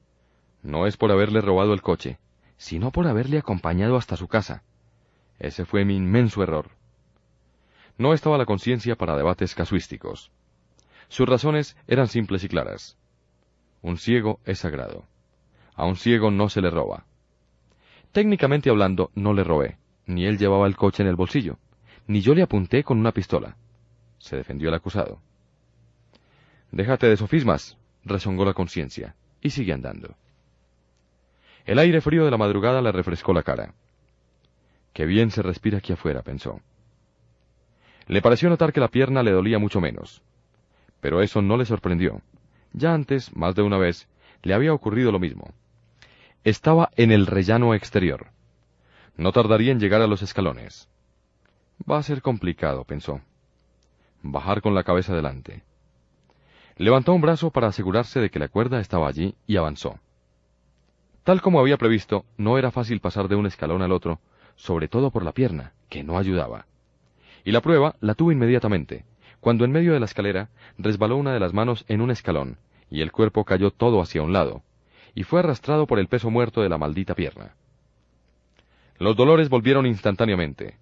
[0.62, 2.18] no es por haberle robado el coche,
[2.56, 4.62] sino por haberle acompañado hasta su casa.
[5.38, 6.70] Ese fue mi inmenso error.
[7.96, 10.32] No estaba la conciencia para debates casuísticos.
[11.08, 12.96] Sus razones eran simples y claras.
[13.82, 15.04] Un ciego es sagrado.
[15.74, 17.04] A un ciego no se le roba.
[18.12, 21.58] Técnicamente hablando, no le robé, ni él llevaba el coche en el bolsillo,
[22.06, 23.56] ni yo le apunté con una pistola.
[24.18, 25.20] Se defendió el acusado.
[26.70, 30.16] Déjate de sofismas, rezongó la conciencia, y sigue andando.
[31.64, 33.74] El aire frío de la madrugada le refrescó la cara.
[34.92, 36.60] Qué bien se respira aquí afuera, pensó.
[38.06, 40.22] Le pareció notar que la pierna le dolía mucho menos.
[41.00, 42.20] Pero eso no le sorprendió.
[42.72, 44.08] Ya antes, más de una vez,
[44.42, 45.54] le había ocurrido lo mismo.
[46.44, 48.26] Estaba en el rellano exterior.
[49.16, 50.88] No tardaría en llegar a los escalones.
[51.90, 53.20] Va a ser complicado, pensó.
[54.22, 55.62] Bajar con la cabeza delante.
[56.76, 59.98] Levantó un brazo para asegurarse de que la cuerda estaba allí y avanzó.
[61.22, 64.20] Tal como había previsto, no era fácil pasar de un escalón al otro,
[64.56, 66.66] sobre todo por la pierna, que no ayudaba.
[67.44, 69.04] Y la prueba la tuvo inmediatamente,
[69.40, 70.48] cuando en medio de la escalera
[70.78, 72.56] resbaló una de las manos en un escalón,
[72.90, 74.62] y el cuerpo cayó todo hacia un lado,
[75.14, 77.54] y fue arrastrado por el peso muerto de la maldita pierna.
[78.98, 80.78] Los dolores volvieron instantáneamente,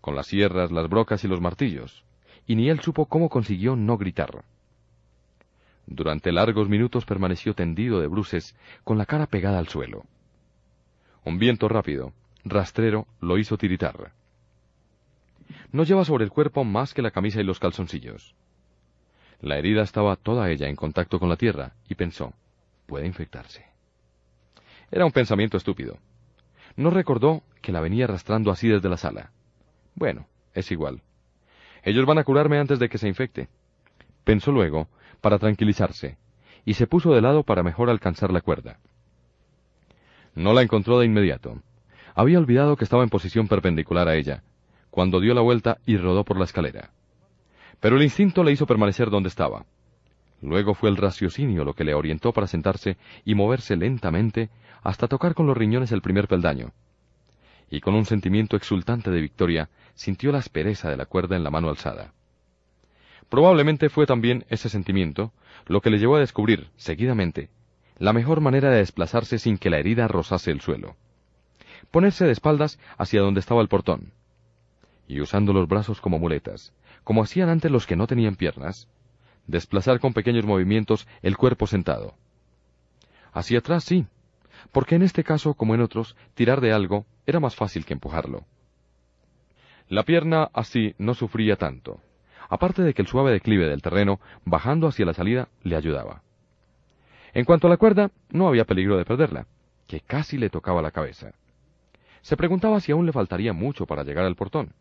[0.00, 2.04] con las sierras, las brocas y los martillos,
[2.46, 4.44] y ni él supo cómo consiguió no gritar.
[5.86, 10.04] Durante largos minutos permaneció tendido de bruces, con la cara pegada al suelo.
[11.24, 12.12] Un viento rápido,
[12.44, 14.12] rastrero, lo hizo tiritar.
[15.72, 18.34] No lleva sobre el cuerpo más que la camisa y los calzoncillos.
[19.40, 22.32] La herida estaba toda ella en contacto con la tierra, y pensó,
[22.86, 23.66] puede infectarse.
[24.90, 25.98] Era un pensamiento estúpido.
[26.76, 29.32] No recordó que la venía arrastrando así desde la sala.
[29.94, 31.02] Bueno, es igual.
[31.82, 33.48] Ellos van a curarme antes de que se infecte.
[34.24, 34.88] Pensó luego,
[35.20, 36.16] para tranquilizarse,
[36.64, 38.78] y se puso de lado para mejor alcanzar la cuerda.
[40.34, 41.60] No la encontró de inmediato.
[42.14, 44.42] Había olvidado que estaba en posición perpendicular a ella,
[44.94, 46.90] cuando dio la vuelta y rodó por la escalera.
[47.80, 49.66] Pero el instinto le hizo permanecer donde estaba.
[50.40, 54.50] Luego fue el raciocinio lo que le orientó para sentarse y moverse lentamente
[54.84, 56.70] hasta tocar con los riñones el primer peldaño.
[57.68, 61.50] Y con un sentimiento exultante de victoria, sintió la aspereza de la cuerda en la
[61.50, 62.12] mano alzada.
[63.28, 65.32] Probablemente fue también ese sentimiento
[65.66, 67.50] lo que le llevó a descubrir, seguidamente,
[67.98, 70.94] la mejor manera de desplazarse sin que la herida rozase el suelo.
[71.90, 74.12] Ponerse de espaldas hacia donde estaba el portón.
[75.06, 76.72] Y usando los brazos como muletas,
[77.04, 78.88] como hacían antes los que no tenían piernas,
[79.46, 82.14] desplazar con pequeños movimientos el cuerpo sentado.
[83.32, 84.06] Hacia atrás sí,
[84.72, 88.44] porque en este caso, como en otros, tirar de algo era más fácil que empujarlo.
[89.88, 92.00] La pierna así no sufría tanto,
[92.48, 96.22] aparte de que el suave declive del terreno, bajando hacia la salida, le ayudaba.
[97.34, 99.46] En cuanto a la cuerda, no había peligro de perderla,
[99.86, 101.32] que casi le tocaba la cabeza.
[102.22, 104.72] Se preguntaba si aún le faltaría mucho para llegar al portón.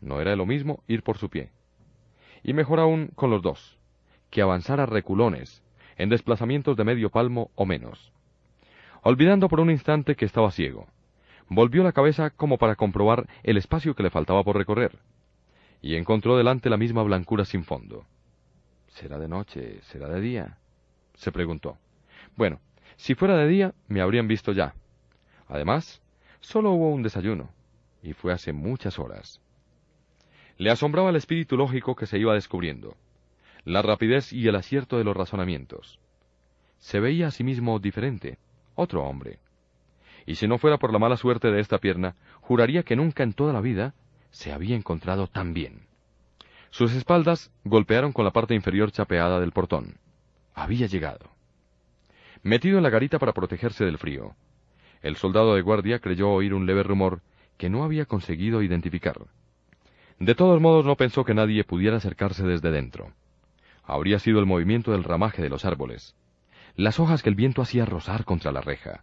[0.00, 1.50] No era lo mismo ir por su pie.
[2.42, 3.78] Y mejor aún con los dos,
[4.30, 5.62] que avanzar a reculones,
[5.96, 8.12] en desplazamientos de medio palmo o menos.
[9.02, 10.86] Olvidando por un instante que estaba ciego,
[11.48, 14.98] volvió la cabeza como para comprobar el espacio que le faltaba por recorrer,
[15.80, 18.04] y encontró delante la misma blancura sin fondo.
[18.88, 19.80] ¿Será de noche?
[19.82, 20.58] ¿Será de día?
[21.14, 21.78] se preguntó.
[22.36, 22.60] Bueno,
[22.96, 24.74] si fuera de día, me habrían visto ya.
[25.48, 26.02] Además,
[26.40, 27.50] solo hubo un desayuno,
[28.02, 29.40] y fue hace muchas horas.
[30.58, 32.96] Le asombraba el espíritu lógico que se iba descubriendo,
[33.64, 35.98] la rapidez y el acierto de los razonamientos.
[36.78, 38.38] Se veía a sí mismo diferente,
[38.74, 39.38] otro hombre.
[40.24, 43.32] Y si no fuera por la mala suerte de esta pierna, juraría que nunca en
[43.32, 43.94] toda la vida
[44.30, 45.86] se había encontrado tan bien.
[46.70, 49.98] Sus espaldas golpearon con la parte inferior chapeada del portón.
[50.54, 51.30] Había llegado.
[52.42, 54.34] Metido en la garita para protegerse del frío,
[55.02, 57.20] el soldado de guardia creyó oír un leve rumor
[57.56, 59.16] que no había conseguido identificar.
[60.18, 63.12] De todos modos no pensó que nadie pudiera acercarse desde dentro.
[63.84, 66.16] Habría sido el movimiento del ramaje de los árboles
[66.76, 69.02] las hojas que el viento hacía rozar contra la reja.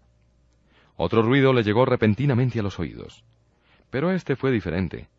[0.96, 3.24] Otro ruido le llegó repentinamente a los oídos.
[3.90, 5.10] Pero este fue diferente.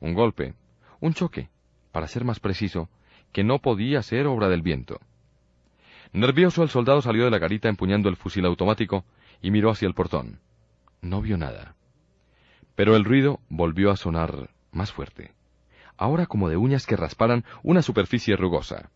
[0.00, 0.54] Un golpe,
[1.00, 1.50] un choque,
[1.92, 2.88] para ser más preciso,
[3.32, 5.00] que no podía ser obra del viento.
[6.12, 9.04] Nervioso el soldado salió de la garita empuñando el fusil automático
[9.42, 10.40] y miró hacia el portón.
[11.02, 11.74] No vio nada.
[12.74, 15.32] Pero el ruido volvió a sonar más fuerte,
[15.98, 18.90] ahora como de uñas que rasparan una superficie rugosa.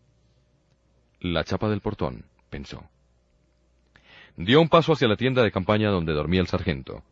[1.19, 2.89] La chapa del portón, pensó.
[4.35, 7.03] Dio un paso hacia la tienda de campaña donde dormía el sargento.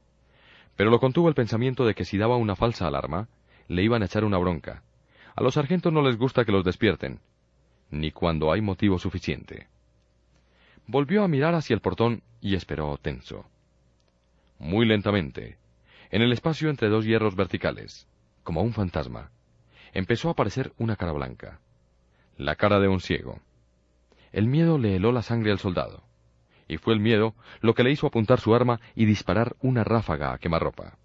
[0.75, 3.27] Pero lo contuvo el pensamiento de que si daba una falsa alarma,
[3.67, 4.81] le iban a echar una bronca.
[5.35, 7.19] A los sargentos no les gusta que los despierten,
[7.91, 9.67] ni cuando hay motivo suficiente.
[10.87, 13.45] Volvió a mirar hacia el portón y esperó tenso.
[14.57, 15.57] Muy lentamente,
[16.09, 18.07] en el espacio entre dos hierros verticales,
[18.43, 19.31] como un fantasma,
[19.93, 21.59] empezó a aparecer una cara blanca,
[22.37, 23.39] la cara de un ciego.
[24.31, 26.03] El miedo le heló la sangre al soldado
[26.71, 30.31] y fue el miedo lo que le hizo apuntar su arma y disparar una ráfaga
[30.31, 30.97] a quemarropa.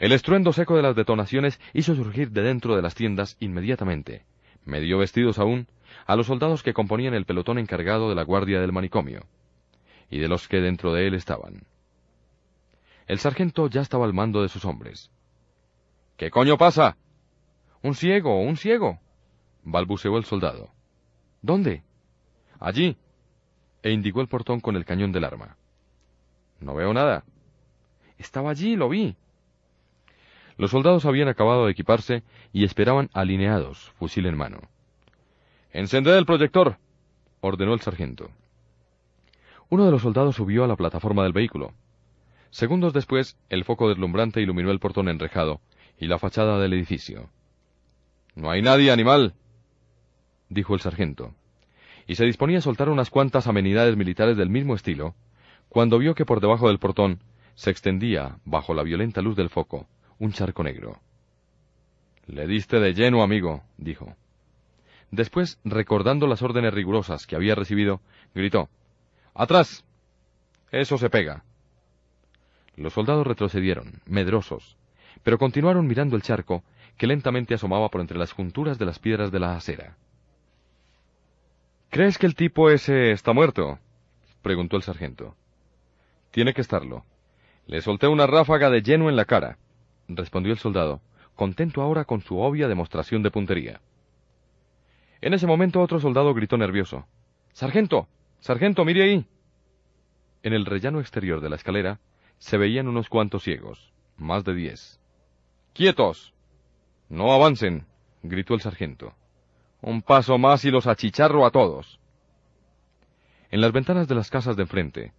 [0.00, 4.24] El estruendo seco de las detonaciones hizo surgir de dentro de las tiendas inmediatamente,
[4.64, 5.68] medio vestidos aún,
[6.06, 9.26] a los soldados que componían el pelotón encargado de la guardia del manicomio,
[10.10, 11.62] y de los que dentro de él estaban.
[13.06, 15.12] El sargento ya estaba al mando de sus hombres.
[16.16, 16.96] ¿Qué coño pasa?
[17.82, 18.98] Un ciego, un ciego.
[19.62, 20.70] balbuceó el soldado.
[21.40, 21.82] ¿Dónde?
[22.58, 22.96] Allí,
[23.82, 25.56] e indicó el portón con el cañón del arma.
[26.60, 27.24] No veo nada.
[28.18, 29.16] Estaba allí, lo vi.
[30.58, 34.60] Los soldados habían acabado de equiparse y esperaban alineados, fusil en mano.
[35.72, 36.76] Encended el proyector,
[37.40, 38.30] ordenó el sargento.
[39.70, 41.72] Uno de los soldados subió a la plataforma del vehículo.
[42.50, 45.62] Segundos después, el foco deslumbrante iluminó el portón enrejado
[45.98, 47.30] y la fachada del edificio.
[48.40, 49.34] No hay nadie, animal,
[50.48, 51.34] dijo el sargento,
[52.06, 55.14] y se disponía a soltar unas cuantas amenidades militares del mismo estilo,
[55.68, 57.20] cuando vio que por debajo del portón
[57.54, 59.86] se extendía, bajo la violenta luz del foco,
[60.18, 61.00] un charco negro.
[62.28, 64.16] Le diste de lleno, amigo, dijo.
[65.10, 68.00] Después, recordando las órdenes rigurosas que había recibido,
[68.34, 68.70] gritó
[69.34, 69.84] Atrás.
[70.72, 71.44] Eso se pega.
[72.74, 74.78] Los soldados retrocedieron, medrosos,
[75.22, 76.64] pero continuaron mirando el charco,
[77.00, 79.96] que lentamente asomaba por entre las junturas de las piedras de la acera.
[81.88, 83.78] ¿Crees que el tipo ese está muerto?
[84.42, 85.34] preguntó el sargento.
[86.30, 87.06] Tiene que estarlo.
[87.66, 89.56] Le solté una ráfaga de lleno en la cara,
[90.08, 91.00] respondió el soldado,
[91.36, 93.80] contento ahora con su obvia demostración de puntería.
[95.22, 97.06] En ese momento otro soldado gritó nervioso.
[97.54, 98.08] Sargento.
[98.40, 99.26] Sargento, mire ahí.
[100.42, 101.98] En el rellano exterior de la escalera
[102.36, 105.00] se veían unos cuantos ciegos, más de diez.
[105.72, 106.34] ¡Quietos!
[107.10, 107.86] No avancen,
[108.22, 109.14] gritó el sargento.
[109.82, 111.98] Un paso más y los achicharro a todos.
[113.50, 115.12] En las ventanas de las casas de enfrente,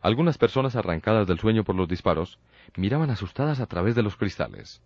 [0.00, 2.38] algunas personas arrancadas del sueño por los disparos
[2.76, 4.82] miraban asustadas a través de los cristales.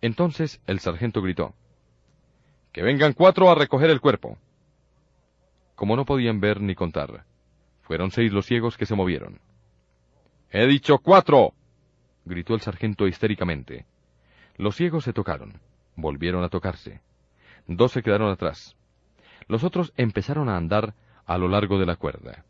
[0.00, 1.52] Entonces el sargento gritó
[2.70, 4.38] Que vengan cuatro a recoger el cuerpo.
[5.74, 7.24] Como no podían ver ni contar,
[7.82, 9.40] fueron seis los ciegos que se movieron.
[10.52, 11.54] He dicho cuatro.
[12.24, 13.84] gritó el sargento histéricamente.
[14.56, 15.60] Los ciegos se tocaron,
[15.96, 17.00] volvieron a tocarse.
[17.66, 18.76] Dos se quedaron atrás.
[19.48, 20.94] Los otros empezaron a andar
[21.26, 22.44] a lo largo de la cuerda.